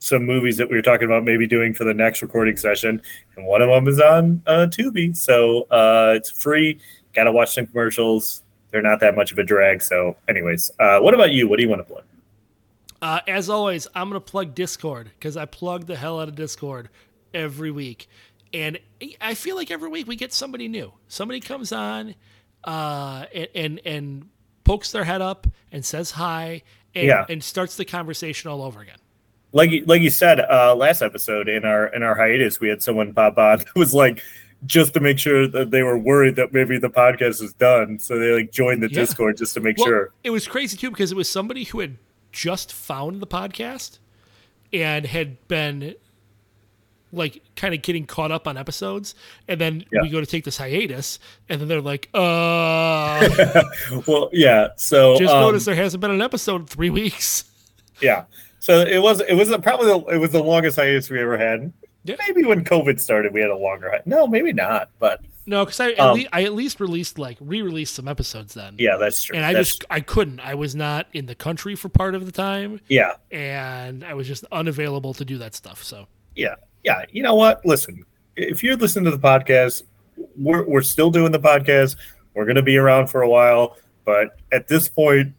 some 0.00 0.24
movies 0.26 0.56
that 0.56 0.68
we 0.68 0.74
were 0.76 0.82
talking 0.82 1.04
about 1.04 1.24
maybe 1.24 1.46
doing 1.46 1.72
for 1.72 1.84
the 1.84 1.94
next 1.94 2.22
recording 2.22 2.56
session, 2.56 3.00
and 3.36 3.46
one 3.46 3.62
of 3.62 3.68
them 3.68 3.86
is 3.86 4.00
on 4.00 4.42
uh, 4.46 4.66
Tubi. 4.68 5.16
So 5.16 5.62
uh, 5.70 6.14
it's 6.16 6.30
free. 6.30 6.80
Got 7.12 7.24
to 7.24 7.32
watch 7.32 7.54
some 7.54 7.66
commercials. 7.66 8.42
They're 8.70 8.82
not 8.82 9.00
that 9.00 9.14
much 9.14 9.30
of 9.30 9.38
a 9.38 9.44
drag. 9.44 9.82
So, 9.82 10.16
anyways, 10.28 10.70
uh, 10.80 11.00
what 11.00 11.12
about 11.12 11.32
you? 11.32 11.48
What 11.48 11.56
do 11.58 11.62
you 11.62 11.68
want 11.68 11.80
to 11.80 11.92
plug? 11.92 12.04
Uh, 13.02 13.20
as 13.26 13.48
always, 13.50 13.86
I'm 13.94 14.08
going 14.08 14.20
to 14.20 14.24
plug 14.24 14.54
Discord 14.54 15.10
because 15.18 15.36
I 15.36 15.44
plug 15.44 15.86
the 15.86 15.96
hell 15.96 16.20
out 16.20 16.28
of 16.28 16.34
Discord 16.34 16.88
every 17.34 17.70
week. 17.70 18.08
And 18.54 18.78
I 19.20 19.34
feel 19.34 19.56
like 19.56 19.70
every 19.70 19.88
week 19.88 20.06
we 20.06 20.16
get 20.16 20.32
somebody 20.32 20.68
new. 20.68 20.92
Somebody 21.08 21.40
comes 21.40 21.72
on 21.72 22.14
uh, 22.64 23.26
and, 23.34 23.48
and, 23.54 23.80
and 23.84 24.28
pokes 24.64 24.92
their 24.92 25.04
head 25.04 25.20
up 25.22 25.46
and 25.72 25.84
says 25.84 26.12
hi 26.12 26.62
and, 26.94 27.06
Yeah. 27.06 27.26
and 27.28 27.42
starts 27.42 27.76
the 27.76 27.84
conversation 27.84 28.50
all 28.50 28.62
over 28.62 28.80
again. 28.80 28.98
Like 29.52 29.70
you- 29.70 29.84
like 29.86 30.02
you 30.02 30.10
said 30.10 30.40
uh, 30.40 30.74
last 30.76 31.02
episode 31.02 31.48
in 31.48 31.64
our 31.64 31.86
in 31.88 32.02
our 32.02 32.14
hiatus, 32.14 32.60
we 32.60 32.68
had 32.68 32.82
someone 32.82 33.12
pop 33.12 33.38
on 33.38 33.58
that 33.58 33.74
was 33.76 33.94
like 33.94 34.22
just 34.66 34.92
to 34.94 35.00
make 35.00 35.18
sure 35.18 35.46
that 35.48 35.70
they 35.70 35.82
were 35.82 35.96
worried 35.96 36.36
that 36.36 36.52
maybe 36.52 36.78
the 36.78 36.90
podcast 36.90 37.40
was 37.40 37.54
done, 37.54 37.98
so 37.98 38.18
they 38.18 38.30
like 38.32 38.52
joined 38.52 38.82
the 38.82 38.90
Yeah. 38.90 39.00
Discord 39.00 39.38
just 39.38 39.54
to 39.54 39.60
make 39.60 39.78
Well, 39.78 39.86
sure. 39.86 40.10
It 40.22 40.30
was 40.30 40.46
crazy 40.46 40.76
too 40.76 40.90
because 40.90 41.10
it 41.12 41.16
was 41.16 41.28
somebody 41.30 41.64
who 41.64 41.80
had 41.80 41.96
just 42.32 42.72
found 42.72 43.20
the 43.20 43.26
podcast 43.26 43.98
and 44.72 45.06
had 45.06 45.48
been 45.48 45.94
like 47.12 47.42
kind 47.56 47.74
of 47.74 47.82
getting 47.82 48.06
caught 48.06 48.30
up 48.30 48.46
on 48.46 48.56
episodes 48.56 49.16
and 49.48 49.60
then 49.60 49.84
Yeah. 49.90 50.02
we 50.02 50.10
go 50.10 50.20
to 50.20 50.26
take 50.26 50.44
this 50.44 50.58
hiatus 50.58 51.18
and 51.48 51.60
then 51.60 51.66
they're 51.66 51.80
like 51.80 52.08
uh 52.14 53.28
Well, 54.06 54.30
yeah. 54.32 54.68
So 54.76 55.18
just 55.18 55.32
um, 55.34 55.40
noticed 55.40 55.66
there 55.66 55.74
hasn't 55.74 56.00
been 56.00 56.12
an 56.12 56.22
episode 56.22 56.60
in 56.60 56.66
three 56.68 56.90
weeks 56.90 57.44
yeah. 58.00 58.24
So 58.60 58.80
it 58.80 58.98
was 58.98 59.20
it 59.20 59.34
was 59.34 59.48
probably 59.62 59.86
the, 59.86 59.98
it 60.14 60.18
was 60.18 60.30
the 60.30 60.42
longest 60.42 60.76
hiatus 60.76 61.10
we 61.10 61.20
ever 61.20 61.36
had. 61.36 61.72
Yeah. 62.04 62.16
Maybe 62.26 62.44
when 62.44 62.64
COVID 62.64 62.98
started, 63.00 63.34
we 63.34 63.40
had 63.40 63.50
a 63.50 63.56
longer. 63.56 64.00
No, 64.06 64.26
maybe 64.26 64.52
not. 64.52 64.90
But 64.98 65.20
no 65.46 65.64
because 65.64 65.80
I, 65.80 65.90
at 65.92 66.00
Um, 66.00 66.14
lea- 66.16 66.28
I 66.32 66.44
at 66.44 66.54
least 66.54 66.78
released 66.80 67.18
like 67.18 67.36
re-released 67.40 67.94
some 67.94 68.06
episodes 68.06 68.54
then 68.54 68.76
yeah, 68.78 68.96
that's 68.96 69.22
true. 69.22 69.36
and 69.36 69.44
I 69.44 69.52
That's 69.52 69.68
just 69.70 69.84
I 69.90 70.00
couldn't 70.00 70.40
I 70.40 70.54
was 70.54 70.74
not 70.74 71.06
in 71.12 71.26
the 71.26 71.34
country 71.34 71.74
for 71.74 71.88
part 71.88 72.14
of 72.14 72.24
the 72.26 72.32
time 72.32 72.80
yeah, 72.88 73.14
and 73.30 74.04
I 74.04 74.14
was 74.14 74.28
just 74.28 74.44
unavailable 74.52 75.12
to 75.14 75.24
do 75.24 75.38
that 75.38 75.54
stuff 75.54 75.82
so 75.82 76.06
yeah, 76.36 76.54
yeah. 76.84 77.04
You 77.10 77.22
know 77.22 77.34
what? 77.34 77.64
Listen, 77.66 78.04
if 78.36 78.62
you're 78.62 78.76
listening 78.76 79.06
to 79.06 79.10
the 79.10 79.18
podcast, 79.18 79.82
we're 80.36 80.64
we're 80.64 80.82
still 80.82 81.10
doing 81.10 81.32
the 81.32 81.40
podcast. 81.40 81.96
We're 82.34 82.44
going 82.44 82.56
to 82.56 82.62
be 82.62 82.76
around 82.76 83.08
for 83.08 83.22
a 83.22 83.28
while, 83.28 83.76
but 84.04 84.38
at 84.52 84.68
this 84.68 84.88
point, 84.88 85.34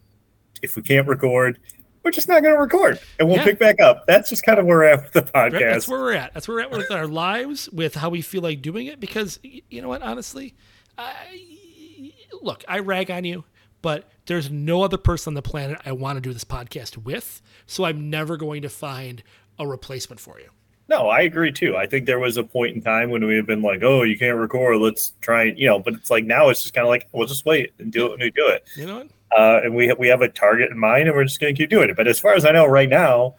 if 0.60 0.76
we 0.76 0.82
can't 0.82 1.08
record, 1.08 1.58
we're 2.02 2.10
just 2.10 2.28
not 2.28 2.42
going 2.42 2.54
to 2.54 2.60
record, 2.60 2.98
and 3.18 3.28
we'll 3.28 3.38
Yeah. 3.38 3.44
pick 3.44 3.58
back 3.58 3.80
up. 3.80 4.06
That's 4.06 4.28
just 4.30 4.42
kind 4.44 4.58
of 4.58 4.66
where 4.66 4.78
we're 4.78 4.84
at 4.84 5.02
with 5.04 5.12
the 5.12 5.30
Right, 5.34 5.52
podcast. 5.52 5.60
That's 5.72 5.88
where 5.88 6.00
we're 6.00 6.12
at. 6.14 6.34
That's 6.34 6.48
where 6.48 6.56
we're 6.56 6.62
at 6.62 6.70
with 6.70 6.90
our 6.90 7.06
lives, 7.06 7.68
with 7.70 7.94
how 7.94 8.08
we 8.10 8.20
feel 8.22 8.42
like 8.42 8.62
doing 8.62 8.86
it. 8.86 9.00
Because 9.00 9.38
you 9.42 9.80
know 9.82 9.88
what, 9.88 10.02
honestly, 10.02 10.54
I, 10.98 12.12
look, 12.40 12.64
I 12.68 12.78
rag 12.80 13.10
on 13.10 13.24
you, 13.24 13.44
but 13.80 14.08
there's 14.26 14.50
no 14.50 14.82
other 14.82 14.98
person 14.98 15.30
on 15.32 15.34
the 15.34 15.42
planet 15.42 15.80
I 15.84 15.92
want 15.92 16.16
to 16.16 16.20
do 16.20 16.32
this 16.32 16.44
podcast 16.44 16.98
with. 16.98 17.40
So 17.66 17.84
I'm 17.84 18.10
never 18.10 18.36
going 18.36 18.62
to 18.62 18.68
find 18.68 19.22
a 19.58 19.66
replacement 19.66 20.20
for 20.20 20.38
you. 20.40 20.48
No, 20.88 21.08
I 21.08 21.20
agree 21.20 21.52
too. 21.52 21.76
I 21.76 21.86
think 21.86 22.06
there 22.06 22.18
was 22.18 22.36
a 22.36 22.42
point 22.42 22.74
in 22.74 22.82
time 22.82 23.08
when 23.10 23.24
we 23.24 23.36
had 23.36 23.46
been 23.46 23.62
like, 23.62 23.82
"Oh, 23.82 24.02
you 24.02 24.18
can't 24.18 24.36
record. 24.36 24.78
Let's 24.78 25.12
try." 25.22 25.44
and 25.44 25.58
You 25.58 25.68
know, 25.68 25.78
but 25.78 25.94
it's 25.94 26.10
like 26.10 26.24
now 26.24 26.48
it's 26.48 26.62
just 26.62 26.74
kind 26.74 26.84
of 26.84 26.88
like, 26.90 27.08
"We'll 27.12 27.26
just 27.28 27.46
wait 27.46 27.72
and 27.78 27.90
do 27.92 28.06
it 28.06 28.10
when 28.10 28.20
we 28.20 28.30
do 28.30 28.48
it." 28.48 28.66
You 28.76 28.86
know 28.86 28.96
what? 28.98 29.08
Uh, 29.36 29.60
and 29.64 29.74
we 29.74 29.92
we 29.94 30.08
have 30.08 30.22
a 30.22 30.28
target 30.28 30.70
in 30.70 30.78
mind, 30.78 31.08
and 31.08 31.16
we're 31.16 31.24
just 31.24 31.40
going 31.40 31.54
to 31.54 31.58
keep 31.58 31.70
doing 31.70 31.90
it. 31.90 31.96
But 31.96 32.08
as 32.08 32.20
far 32.20 32.34
as 32.34 32.44
I 32.44 32.52
know, 32.52 32.66
right 32.66 32.88
now, 32.88 33.34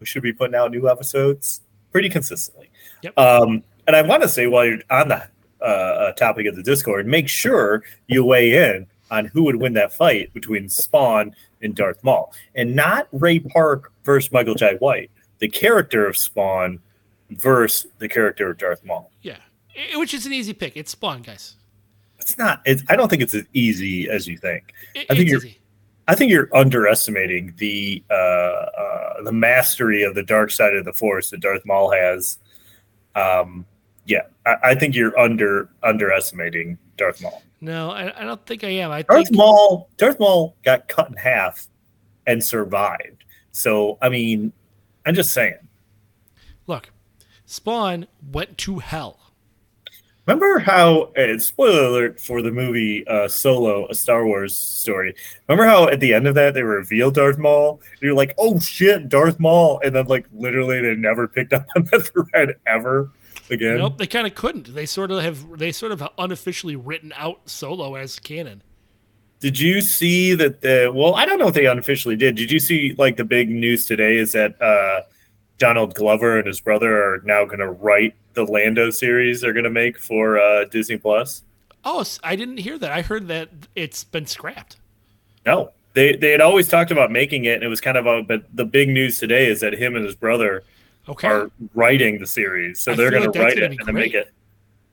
we 0.00 0.06
should 0.06 0.22
be 0.22 0.32
putting 0.32 0.54
out 0.54 0.70
new 0.70 0.88
episodes 0.88 1.62
pretty 1.92 2.08
consistently. 2.08 2.70
Yep. 3.02 3.18
Um, 3.18 3.62
and 3.86 3.96
I 3.96 4.02
want 4.02 4.22
to 4.22 4.28
say 4.28 4.46
while 4.46 4.66
you're 4.66 4.80
on 4.90 5.08
the 5.08 5.28
uh, 5.64 6.12
topic 6.12 6.46
of 6.46 6.56
the 6.56 6.62
Discord, 6.62 7.06
make 7.06 7.28
sure 7.28 7.82
you 8.06 8.24
weigh 8.24 8.72
in 8.72 8.86
on 9.10 9.26
who 9.26 9.44
would 9.44 9.56
win 9.56 9.72
that 9.72 9.92
fight 9.92 10.32
between 10.34 10.68
Spawn 10.68 11.34
and 11.62 11.74
Darth 11.74 12.04
Maul, 12.04 12.32
and 12.54 12.76
not 12.76 13.08
Ray 13.12 13.40
Park 13.40 13.92
versus 14.04 14.30
Michael 14.30 14.54
Jai 14.54 14.74
White, 14.74 15.10
the 15.38 15.48
character 15.48 16.06
of 16.06 16.16
Spawn 16.16 16.80
versus 17.30 17.90
the 17.98 18.08
character 18.08 18.50
of 18.50 18.58
Darth 18.58 18.84
Maul. 18.84 19.10
Yeah, 19.22 19.38
which 19.94 20.12
is 20.14 20.26
an 20.26 20.32
easy 20.32 20.52
pick. 20.52 20.76
It's 20.76 20.92
Spawn, 20.92 21.22
guys. 21.22 21.56
It's 22.28 22.36
not. 22.36 22.60
It's, 22.66 22.82
I 22.90 22.96
don't 22.96 23.08
think 23.08 23.22
it's 23.22 23.34
as 23.34 23.44
easy 23.54 24.10
as 24.10 24.28
you 24.28 24.36
think. 24.36 24.74
It- 24.94 25.06
I 25.08 25.14
think 25.14 25.30
you're- 25.30 25.38
easy. 25.48 25.58
I 26.06 26.14
think 26.14 26.30
you're 26.30 26.48
underestimating 26.56 27.52
the 27.58 28.02
uh, 28.10 28.14
uh, 28.14 29.22
the 29.24 29.32
mastery 29.32 30.02
of 30.04 30.14
the 30.14 30.22
dark 30.22 30.50
side 30.50 30.74
of 30.74 30.84
the 30.86 30.92
force 30.92 31.28
that 31.30 31.40
Darth 31.40 31.64
Maul 31.66 31.90
has. 31.90 32.38
Um, 33.14 33.66
yeah, 34.06 34.22
I, 34.46 34.54
I 34.64 34.74
think 34.74 34.94
you're 34.94 35.18
under 35.18 35.68
underestimating 35.82 36.78
Darth 36.96 37.20
Maul. 37.22 37.42
No, 37.60 37.90
I, 37.90 38.22
I 38.22 38.24
don't 38.24 38.44
think 38.46 38.64
I 38.64 38.68
am. 38.68 38.90
I 38.90 39.02
Darth 39.02 39.26
think 39.26 39.36
Maul, 39.36 39.90
Darth 39.98 40.18
Maul 40.18 40.56
got 40.64 40.88
cut 40.88 41.08
in 41.08 41.16
half 41.16 41.66
and 42.26 42.42
survived. 42.42 43.24
So 43.52 43.98
I 44.00 44.08
mean, 44.08 44.52
I'm 45.04 45.14
just 45.14 45.32
saying. 45.34 45.56
look, 46.66 46.88
Spawn 47.44 48.06
went 48.32 48.56
to 48.58 48.78
hell. 48.78 49.27
Remember 50.28 50.58
how? 50.58 51.04
Uh, 51.16 51.38
spoiler 51.38 51.84
alert 51.84 52.20
for 52.20 52.42
the 52.42 52.50
movie 52.50 53.06
uh, 53.08 53.28
Solo, 53.28 53.88
a 53.88 53.94
Star 53.94 54.26
Wars 54.26 54.54
story. 54.54 55.14
Remember 55.48 55.66
how 55.66 55.88
at 55.88 56.00
the 56.00 56.12
end 56.12 56.26
of 56.26 56.34
that 56.34 56.52
they 56.52 56.62
revealed 56.62 57.14
Darth 57.14 57.38
Maul? 57.38 57.80
And 57.92 58.02
you're 58.02 58.12
like, 58.12 58.34
oh 58.36 58.60
shit, 58.60 59.08
Darth 59.08 59.40
Maul, 59.40 59.80
and 59.82 59.96
then 59.96 60.04
like 60.04 60.26
literally 60.34 60.82
they 60.82 60.94
never 60.96 61.28
picked 61.28 61.54
up 61.54 61.64
on 61.76 61.88
that 61.92 62.02
thread 62.08 62.56
ever 62.66 63.10
again. 63.48 63.78
Nope, 63.78 63.96
they 63.96 64.06
kind 64.06 64.26
of 64.26 64.34
couldn't. 64.34 64.74
They 64.74 64.84
sort 64.84 65.10
of 65.10 65.22
have. 65.22 65.58
They 65.58 65.72
sort 65.72 65.92
of 65.92 66.06
unofficially 66.18 66.76
written 66.76 67.10
out 67.16 67.48
Solo 67.48 67.94
as 67.94 68.18
canon. 68.18 68.62
Did 69.40 69.58
you 69.58 69.80
see 69.80 70.34
that? 70.34 70.60
The 70.60 70.92
well, 70.94 71.14
I 71.14 71.24
don't 71.24 71.38
know 71.38 71.48
if 71.48 71.54
they 71.54 71.64
unofficially 71.64 72.16
did. 72.16 72.36
Did 72.36 72.50
you 72.50 72.60
see 72.60 72.94
like 72.98 73.16
the 73.16 73.24
big 73.24 73.48
news 73.48 73.86
today? 73.86 74.18
Is 74.18 74.32
that 74.32 74.60
uh, 74.60 75.08
Donald 75.58 75.94
Glover 75.94 76.38
and 76.38 76.46
his 76.46 76.60
brother 76.60 77.14
are 77.14 77.22
now 77.24 77.44
going 77.44 77.58
to 77.58 77.70
write 77.70 78.14
the 78.34 78.44
Lando 78.44 78.90
series 78.90 79.40
they're 79.40 79.52
going 79.52 79.64
to 79.64 79.70
make 79.70 79.98
for 79.98 80.38
uh, 80.38 80.64
Disney 80.66 80.96
Plus? 80.96 81.42
Oh, 81.84 82.04
I 82.22 82.36
didn't 82.36 82.58
hear 82.58 82.78
that. 82.78 82.90
I 82.92 83.02
heard 83.02 83.28
that 83.28 83.48
it's 83.74 84.04
been 84.04 84.26
scrapped. 84.26 84.76
No, 85.46 85.70
they 85.94 86.14
they 86.16 86.30
had 86.32 86.40
always 86.40 86.68
talked 86.68 86.90
about 86.90 87.10
making 87.10 87.44
it, 87.44 87.54
and 87.54 87.62
it 87.62 87.68
was 87.68 87.80
kind 87.80 87.96
of 87.96 88.06
a. 88.06 88.22
But 88.22 88.44
the 88.54 88.64
big 88.64 88.88
news 88.88 89.18
today 89.18 89.46
is 89.48 89.60
that 89.60 89.72
him 89.72 89.96
and 89.96 90.04
his 90.04 90.14
brother 90.14 90.62
Okay. 91.08 91.26
are 91.26 91.50
writing 91.74 92.18
the 92.18 92.26
series, 92.26 92.80
so 92.80 92.92
I 92.92 92.94
they're 92.96 93.10
going 93.10 93.24
like 93.24 93.32
to 93.32 93.40
write 93.40 93.58
it 93.58 93.72
and 93.86 93.94
make 93.94 94.12
it. 94.14 94.32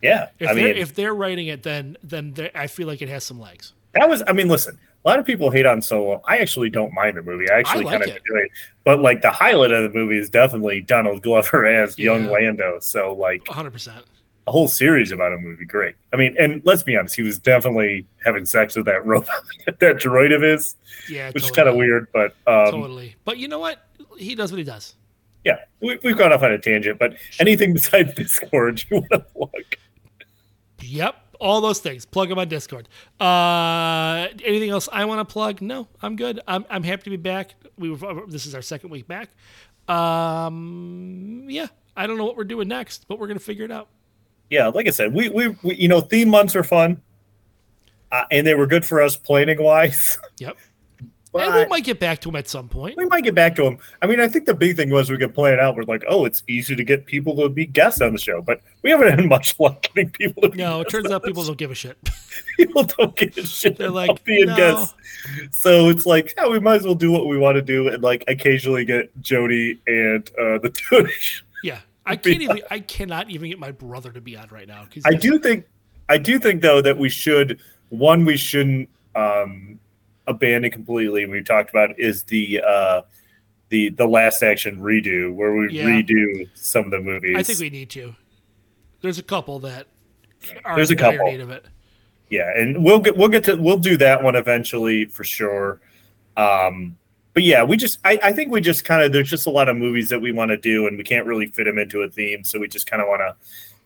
Yeah, 0.01 0.29
if 0.39 0.49
I 0.49 0.53
mean, 0.53 0.67
if 0.77 0.93
they're 0.95 1.15
writing 1.15 1.47
it, 1.47 1.63
then 1.63 1.97
then 2.03 2.33
I 2.55 2.67
feel 2.67 2.87
like 2.87 3.01
it 3.01 3.09
has 3.09 3.23
some 3.23 3.39
legs. 3.39 3.73
that 3.93 4.07
was. 4.07 4.23
I 4.27 4.31
mean, 4.33 4.47
listen, 4.47 4.77
a 5.05 5.09
lot 5.09 5.19
of 5.19 5.25
people 5.25 5.51
hate 5.51 5.65
on 5.67 5.81
Solo. 5.81 6.21
I 6.27 6.39
actually 6.39 6.69
don't 6.69 6.93
mind 6.93 7.17
the 7.17 7.21
movie. 7.21 7.49
I 7.49 7.59
actually 7.59 7.85
like 7.85 7.99
kind 7.99 8.03
of 8.03 8.09
enjoy 8.09 8.39
it. 8.39 8.51
But 8.83 9.01
like 9.01 9.21
the 9.21 9.31
highlight 9.31 9.71
of 9.71 9.83
the 9.83 9.97
movie 9.97 10.17
is 10.17 10.29
definitely 10.29 10.81
Donald 10.81 11.21
Glover 11.21 11.65
as 11.83 11.97
young 11.97 12.25
Lando. 12.25 12.79
So 12.79 13.13
like 13.13 13.47
100. 13.47 13.71
percent 13.71 14.05
a 14.47 14.51
whole 14.51 14.67
series 14.67 15.11
about 15.11 15.33
him 15.33 15.43
would 15.43 15.57
be 15.57 15.65
great. 15.65 15.95
I 16.13 16.17
mean, 16.17 16.35
and 16.39 16.61
let's 16.65 16.83
be 16.83 16.95
honest, 16.95 17.15
he 17.15 17.23
was 17.23 17.39
definitely 17.39 18.05
having 18.23 18.45
sex 18.45 18.75
with 18.75 18.85
that 18.85 19.05
robot, 19.07 19.29
that 19.65 19.95
droid 19.97 20.35
of 20.35 20.41
his, 20.41 20.75
Yeah, 21.09 21.31
which 21.31 21.43
is 21.43 21.51
kind 21.51 21.67
of 21.67 21.75
weird. 21.75 22.07
But 22.13 22.35
um, 22.47 22.71
totally. 22.71 23.15
But 23.25 23.37
you 23.37 23.47
know 23.47 23.59
what? 23.59 23.87
He 24.17 24.35
does 24.35 24.51
what 24.51 24.59
he 24.59 24.63
does. 24.63 24.95
yeah, 25.43 25.57
we, 25.81 25.99
we've 26.03 26.17
gone 26.17 26.31
off 26.31 26.43
on 26.43 26.51
a 26.51 26.57
tangent. 26.59 26.99
But 26.99 27.15
anything 27.39 27.73
besides 27.73 28.13
Discord 28.13 28.83
you 28.89 28.97
want 28.97 29.11
to 29.11 29.19
plug? 29.19 29.63
Yep, 30.81 31.15
all 31.45 31.61
those 31.61 31.79
things. 31.79 32.05
Plug 32.05 32.27
them 32.29 32.39
on 32.39 32.47
Discord. 32.49 32.89
Uh, 33.19 34.27
anything 34.43 34.71
else 34.71 34.89
I 34.91 35.05
want 35.05 35.27
to 35.27 35.31
plug? 35.31 35.61
No, 35.61 35.87
I'm 36.01 36.15
good. 36.15 36.39
I'm 36.47 36.65
I'm 36.69 36.83
happy 36.83 37.03
to 37.03 37.09
be 37.11 37.17
back. 37.17 37.53
We 37.77 37.91
were, 37.91 38.25
this 38.27 38.45
is 38.47 38.55
our 38.55 38.63
second 38.63 38.89
week 38.89 39.07
back. 39.07 39.29
Um, 39.87 41.45
yeah, 41.47 41.67
I 41.95 42.07
don't 42.07 42.17
know 42.17 42.25
what 42.25 42.35
we're 42.35 42.43
doing 42.45 42.67
next, 42.67 43.07
but 43.07 43.19
we're 43.19 43.27
gonna 43.27 43.39
figure 43.39 43.63
it 43.63 43.71
out. 43.71 43.87
yeah, 44.49 44.67
like 44.67 44.87
I 44.87 44.91
said, 44.91 45.13
we 45.13 45.29
we, 45.29 45.49
we 45.61 45.75
you 45.75 45.87
know 45.87 46.01
theme 46.01 46.29
months 46.29 46.55
are 46.55 46.63
fun, 46.63 46.99
uh, 48.11 48.23
and 48.31 48.45
they 48.47 48.55
were 48.55 48.67
good 48.67 48.83
for 48.83 49.01
us 49.01 49.15
planning 49.15 49.61
wise. 49.61 50.17
Yep. 50.39 50.57
But 51.35 51.49
and 51.49 51.53
we 51.55 51.65
might 51.65 51.83
get 51.83 51.99
back 51.99 52.21
to 52.21 52.29
him 52.29 52.37
at 52.37 52.47
some 52.47 52.69
point. 52.69 52.95
we 52.95 53.05
might 53.07 53.25
get 53.25 53.35
back 53.35 53.57
to 53.57 53.65
him. 53.65 53.77
I 54.01 54.07
mean, 54.07 54.21
I 54.21 54.27
think 54.29 54.45
the 54.45 54.53
big 54.53 54.77
thing 54.77 54.89
was 54.89 55.09
we 55.09 55.17
could 55.17 55.33
play 55.33 55.51
it 55.51 55.59
out. 55.59 55.75
We're 55.75 55.83
like, 55.83 56.05
oh, 56.07 56.23
it's 56.23 56.41
easy 56.47 56.77
to 56.77 56.83
get 56.85 57.05
people 57.05 57.35
to 57.35 57.49
be 57.49 57.65
guests 57.65 57.99
on 57.99 58.13
the 58.13 58.17
show, 58.17 58.41
but 58.41 58.61
we 58.83 58.89
haven't 58.89 59.09
had 59.09 59.25
much 59.29 59.59
luck 59.59 59.81
getting 59.81 60.11
people 60.11 60.43
to. 60.43 60.49
Be 60.49 60.57
No, 60.57 60.79
it 60.79 60.87
turns 60.87 61.07
on 61.07 61.11
out 61.11 61.23
people 61.25 61.43
don't 61.43 61.57
give 61.57 61.71
a 61.71 61.75
shit. 61.75 61.97
people 62.57 62.83
don't 62.83 63.13
give 63.17 63.37
a 63.37 63.45
shit. 63.45 63.77
They're 63.77 63.89
like, 63.89 64.23
being 64.23 64.45
no. 64.45 64.55
guests. 64.55 64.93
So 65.51 65.89
it's 65.89 66.05
like, 66.05 66.33
yeah, 66.37 66.47
we 66.47 66.61
might 66.61 66.75
as 66.75 66.83
well 66.83 66.95
do 66.95 67.11
what 67.11 67.27
we 67.27 67.37
want 67.37 67.55
to 67.55 67.61
do, 67.61 67.89
and 67.89 68.01
like 68.01 68.23
occasionally 68.29 68.85
get 68.85 69.11
Jody 69.21 69.77
and 69.87 70.25
uh, 70.39 70.59
the 70.59 70.69
Tush. 70.69 71.43
Yeah, 71.63 71.79
I 72.05 72.15
can't 72.15 72.43
even. 72.43 72.61
I 72.71 72.79
cannot 72.79 73.29
even 73.29 73.49
get 73.49 73.59
my 73.59 73.71
brother 73.71 74.13
to 74.13 74.21
be 74.21 74.37
on 74.37 74.47
right 74.51 74.69
now. 74.69 74.87
I 75.03 75.15
do 75.15 75.37
think, 75.37 75.65
I 76.07 76.17
do 76.17 76.39
think 76.39 76.61
though 76.61 76.81
that 76.81 76.97
we 76.97 77.09
should 77.09 77.59
one 77.89 78.23
we 78.23 78.37
shouldn't 78.37 78.87
um, 79.15 79.79
abandon 80.27 80.71
completely. 80.71 81.25
We 81.25 81.43
talked 81.43 81.69
about 81.69 81.99
is 81.99 82.23
the 82.23 82.61
uh, 82.61 83.01
the 83.69 83.89
the 83.89 84.05
last 84.07 84.43
action 84.43 84.79
redo 84.79 85.33
where 85.33 85.53
we 85.53 85.71
Yeah. 85.71 85.85
redo 85.85 86.47
some 86.55 86.85
of 86.85 86.91
the 86.91 86.99
movies. 86.99 87.35
I 87.37 87.43
think 87.43 87.59
we 87.59 87.69
need 87.69 87.89
to. 87.91 88.15
There's 89.01 89.19
a 89.19 89.23
couple 89.23 89.59
that 89.59 89.87
are 90.63 90.75
There's 90.75 90.91
a 90.91 90.95
couple. 90.95 91.25
need 91.25 91.39
of 91.41 91.49
it. 91.51 91.65
yeah, 92.29 92.51
and 92.55 92.83
we'll 92.83 92.99
get 92.99 93.15
we'll 93.17 93.29
get 93.29 93.43
to 93.45 93.55
we'll 93.55 93.77
do 93.77 93.97
that 93.97 94.23
one 94.23 94.35
eventually 94.35 95.05
for 95.05 95.23
sure. 95.23 95.79
Um, 96.37 96.97
but 97.33 97.43
yeah, 97.43 97.63
we 97.63 97.77
just 97.77 97.99
I, 98.05 98.19
I 98.23 98.33
think 98.33 98.51
we 98.51 98.61
just 98.61 98.85
kind 98.85 99.03
of 99.03 99.11
there's 99.11 99.29
just 99.29 99.45
a 99.47 99.49
lot 99.51 99.69
of 99.69 99.77
movies 99.77 100.09
that 100.09 100.21
we 100.21 100.31
want 100.31 100.49
to 100.49 100.57
do 100.57 100.87
and 100.87 100.97
we 100.97 101.03
can't 101.03 101.25
really 101.25 101.47
fit 101.47 101.65
them 101.65 101.77
into 101.77 102.01
a 102.01 102.09
theme, 102.09 102.43
so 102.43 102.59
we 102.59 102.67
just 102.67 102.89
kind 102.89 103.01
of 103.01 103.07
want 103.07 103.19
to, 103.21 103.35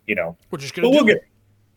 you 0.07 0.15
know, 0.15 0.37
We're 0.51 0.59
just 0.59 0.73
gonna 0.73 0.87
but 0.87 0.91
we'll 0.91 1.07
it. 1.09 1.13
get 1.13 1.23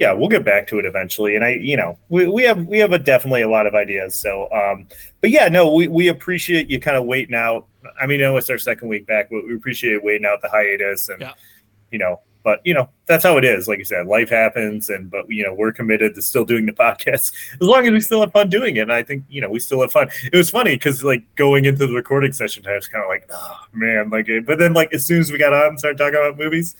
yeah 0.03 0.13
we'll 0.13 0.29
get 0.37 0.45
back 0.45 0.67
to 0.69 0.79
it 0.81 0.85
eventually. 0.85 1.37
And 1.37 1.45
i 1.45 1.51
you 1.71 1.77
know 1.77 1.91
we, 2.09 2.27
we 2.27 2.43
have 2.43 2.67
we 2.67 2.79
have 2.79 2.93
a 2.93 2.99
definitely 2.99 3.43
a 3.43 3.49
lot 3.57 3.67
of 3.67 3.75
ideas. 3.75 4.15
So 4.17 4.31
um 4.53 4.87
but 5.21 5.31
yeah 5.31 5.49
no 5.49 5.73
we, 5.73 5.89
we 5.89 6.09
appreciate 6.09 6.69
you 6.71 6.79
kind 6.81 6.97
of 6.97 7.05
waiting 7.05 7.35
out. 7.35 7.67
I 8.01 8.07
mean 8.07 8.21
i 8.21 8.25
know 8.25 8.37
it's 8.37 8.51
our 8.51 8.59
second 8.59 8.89
week 8.89 9.07
back 9.07 9.31
but 9.31 9.47
we 9.47 9.55
appreciate 9.55 10.03
waiting 10.05 10.27
out 10.27 10.43
the 10.43 10.49
hiatus 10.49 11.09
and 11.09 11.21
Yeah. 11.23 11.33
you 11.91 11.99
know 11.99 12.21
but 12.45 12.61
you 12.65 12.75
know 12.75 12.89
that's 13.07 13.23
how 13.23 13.37
it 13.39 13.45
is. 13.45 13.69
Like 13.69 13.79
you 13.79 13.85
said 13.85 14.07
life 14.09 14.29
happens 14.29 14.91
and 14.91 15.09
but 15.09 15.31
you 15.31 15.45
know 15.45 15.55
we're 15.55 15.71
committed 15.71 16.17
to 16.17 16.23
still 16.23 16.45
doing 16.45 16.67
the 16.67 16.73
podcast 16.87 17.33
as 17.61 17.69
long 17.73 17.87
as 17.87 17.93
we 17.93 18.01
still 18.01 18.21
have 18.21 18.33
fun 18.33 18.49
doing 18.51 18.75
it. 18.77 18.81
And 18.81 18.93
i 18.93 19.03
think 19.09 19.23
you 19.29 19.41
know 19.41 19.49
we 19.49 19.61
still 19.61 19.81
have 19.83 19.93
fun. 19.93 20.09
It 20.33 20.37
was 20.37 20.51
funny 20.51 20.75
because 20.75 21.05
like 21.05 21.23
going 21.37 21.67
into 21.67 21.87
the 21.87 21.93
recording 21.95 22.33
session 22.33 22.67
i 22.67 22.75
was 22.75 22.89
kind 22.89 23.05
of 23.05 23.09
like 23.09 23.25
oh 23.31 23.57
man 23.73 24.11
like 24.11 24.29
but 24.47 24.59
then 24.59 24.73
like 24.73 24.93
as 24.93 25.07
soon 25.07 25.21
as 25.21 25.31
we 25.31 25.39
got 25.39 25.53
on 25.53 25.69
and 25.69 25.79
started 25.79 25.99
talking 25.99 26.19
about 26.19 26.37
movies 26.37 26.75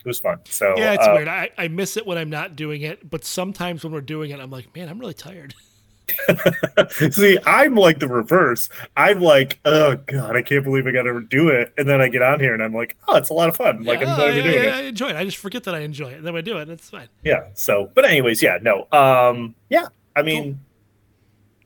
it 0.00 0.06
was 0.06 0.18
fun 0.18 0.38
so 0.44 0.74
Yeah, 0.76 0.92
it's 0.94 1.06
uh, 1.06 1.12
weird. 1.14 1.28
I, 1.28 1.50
I 1.58 1.68
miss 1.68 1.96
it 1.96 2.06
when 2.06 2.18
I'm 2.18 2.30
not 2.30 2.56
doing 2.56 2.82
it, 2.82 3.08
but 3.08 3.24
sometimes 3.24 3.84
when 3.84 3.92
we're 3.92 4.00
doing 4.00 4.30
it, 4.30 4.40
I'm 4.40 4.50
like, 4.50 4.74
man, 4.74 4.88
I'm 4.88 4.98
really 4.98 5.14
tired. 5.14 5.54
See, 7.10 7.38
I'm 7.46 7.74
like 7.74 7.98
the 7.98 8.08
reverse. 8.08 8.68
I'm 8.96 9.20
like, 9.20 9.60
oh 9.64 9.96
god, 10.06 10.36
I 10.36 10.42
can't 10.42 10.64
believe 10.64 10.86
I 10.86 10.92
got 10.92 11.02
to 11.02 11.20
do 11.20 11.48
it, 11.48 11.72
and 11.78 11.88
then 11.88 12.00
I 12.00 12.08
get 12.08 12.22
on 12.22 12.40
here 12.40 12.54
and 12.54 12.62
I'm 12.62 12.74
like, 12.74 12.96
oh, 13.08 13.16
it's 13.16 13.30
a 13.30 13.34
lot 13.34 13.48
of 13.48 13.56
fun. 13.56 13.84
Like 13.84 14.00
I'm 14.00 14.16
glad 14.16 14.20
I, 14.20 14.34
we're 14.34 14.42
doing 14.42 14.68
I, 14.68 14.78
I 14.78 14.80
enjoy 14.82 15.08
it. 15.10 15.16
I 15.16 15.24
just 15.24 15.36
forget 15.36 15.64
that 15.64 15.74
I 15.74 15.80
enjoy 15.80 16.10
it, 16.10 16.18
and 16.18 16.26
then 16.26 16.36
I 16.36 16.40
do 16.40 16.58
it, 16.58 16.68
it's 16.68 16.90
fine. 16.90 17.08
Yeah. 17.22 17.48
So, 17.54 17.90
but 17.94 18.04
anyways, 18.04 18.42
yeah, 18.42 18.58
no, 18.60 18.88
um, 18.92 19.54
yeah. 19.68 19.86
I 20.16 20.22
mean, 20.22 20.60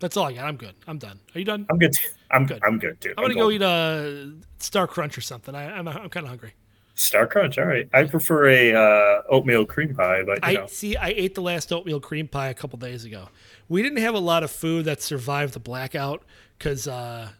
That's 0.01 0.17
all 0.17 0.27
I 0.27 0.33
got. 0.33 0.45
I'm 0.45 0.57
good. 0.57 0.75
I'm 0.87 0.99
done. 0.99 1.19
Are 1.35 1.39
you 1.39 1.45
done? 1.45 1.67
I'm 1.71 1.79
good. 1.79 1.95
Too. 1.95 2.09
I'm 2.31 2.47
Good. 2.47 2.63
I'm 2.65 2.79
good 2.79 3.01
too. 3.01 3.15
I'm 3.17 3.25
gonna 3.25 3.35
I'm 3.35 3.39
go 3.39 3.51
eat 3.51 3.63
a 3.63 4.33
Star 4.59 4.89
Crunch 4.89 5.17
or 5.17 5.21
something. 5.21 5.55
I, 5.55 5.79
I'm 5.79 5.87
I'm 5.87 6.09
kind 6.09 6.25
of 6.25 6.31
hungry. 6.31 6.53
Star 6.95 7.27
Crunch. 7.27 7.59
All 7.59 7.65
right. 7.65 7.89
I 7.93 8.05
prefer 8.05 8.49
a 8.49 8.75
uh, 8.75 9.23
oatmeal 9.29 9.67
cream 9.67 9.95
pie, 9.95 10.23
but 10.25 10.37
you 10.37 10.41
I 10.43 10.53
know, 10.55 10.67
see. 10.67 10.97
I 10.97 11.09
ate 11.09 11.35
the 11.35 11.43
last 11.43 11.73
oatmeal 11.73 12.01
cream 12.01 12.29
pie 12.29 12.49
a 12.49 12.55
couple 12.55 12.79
days 12.79 13.05
ago. 13.05 13.29
We 13.69 13.83
didn't 13.83 13.99
have 13.99 14.15
a 14.15 14.21
lot 14.21 14.43
of 14.45 14.51
food 14.51 14.85
that 14.85 15.03
survived 15.03 15.55
the 15.55 15.61
blackout 15.61 16.23
because 16.59 16.87
uh, 16.87 17.31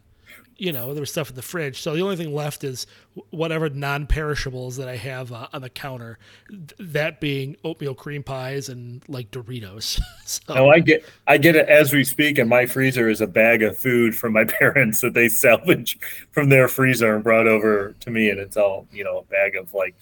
you 0.57 0.71
know, 0.71 0.93
there 0.93 1.01
was 1.01 1.11
stuff 1.11 1.29
in 1.29 1.35
the 1.35 1.41
fridge. 1.41 1.81
So 1.81 1.93
the 1.95 2.01
only 2.01 2.15
thing 2.15 2.33
left 2.33 2.63
is 2.63 2.87
whatever 3.31 3.69
non-perishables 3.69 4.77
that 4.77 4.87
I 4.87 4.95
have 4.95 5.31
uh, 5.31 5.47
on 5.51 5.61
the 5.61 5.69
counter. 5.69 6.17
Th- 6.49 6.73
that 6.79 7.19
being 7.19 7.57
oatmeal 7.63 7.93
cream 7.93 8.23
pies 8.23 8.69
and 8.69 9.03
like 9.09 9.31
Doritos. 9.31 9.99
so 10.25 10.53
No, 10.53 10.69
I 10.69 10.79
get 10.79 11.03
I 11.27 11.37
get 11.37 11.55
it 11.55 11.67
as 11.67 11.91
we 11.93 12.03
speak, 12.03 12.37
and 12.37 12.49
my 12.49 12.65
freezer 12.65 13.09
is 13.09 13.21
a 13.21 13.27
bag 13.27 13.63
of 13.63 13.77
food 13.77 14.15
from 14.15 14.33
my 14.33 14.43
parents 14.59 15.01
that 15.01 15.13
they 15.13 15.27
salvage 15.29 15.99
from 16.31 16.49
their 16.49 16.67
freezer 16.67 17.15
and 17.15 17.23
brought 17.23 17.47
over 17.47 17.95
to 17.99 18.09
me, 18.09 18.29
and 18.29 18.39
it's 18.39 18.57
all 18.57 18.87
you 18.91 19.03
know, 19.03 19.19
a 19.19 19.23
bag 19.23 19.55
of 19.55 19.73
like 19.73 19.95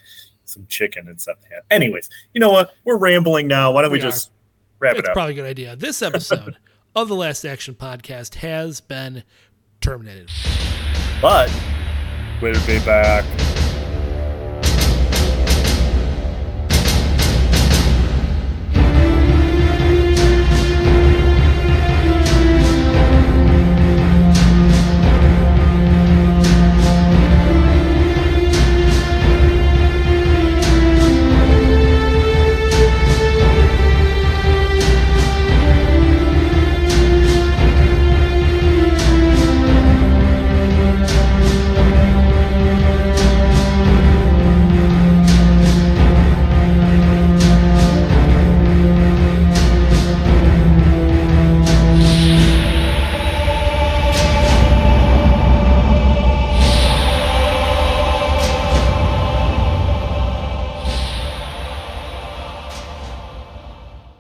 some 0.45 0.66
chicken 0.68 1.08
and 1.08 1.20
stuff. 1.20 1.38
Anyways, 1.72 2.10
you 2.34 2.39
know 2.39 2.51
what? 2.51 2.76
We're 2.84 2.97
rambling 2.97 3.47
now. 3.47 3.72
Why 3.72 3.82
don't 3.82 3.91
we, 3.91 3.97
We 3.97 4.01
just 4.04 4.30
wrap 4.80 4.97
it's 4.97 4.99
it 4.99 5.08
up? 5.10 5.14
probably 5.14 5.34
a 5.34 5.36
good 5.36 5.45
idea. 5.49 5.76
This 5.76 6.01
episode 6.01 6.58
of 6.95 7.08
the 7.08 7.16
Last 7.16 7.43
Action 7.43 7.74
Podcast 7.74 8.36
has 8.36 8.82
been 8.82 9.24
terminated. 9.84 10.29
but 11.21 11.51
we'll 12.41 12.53
be 12.65 12.79
back. 12.86 13.53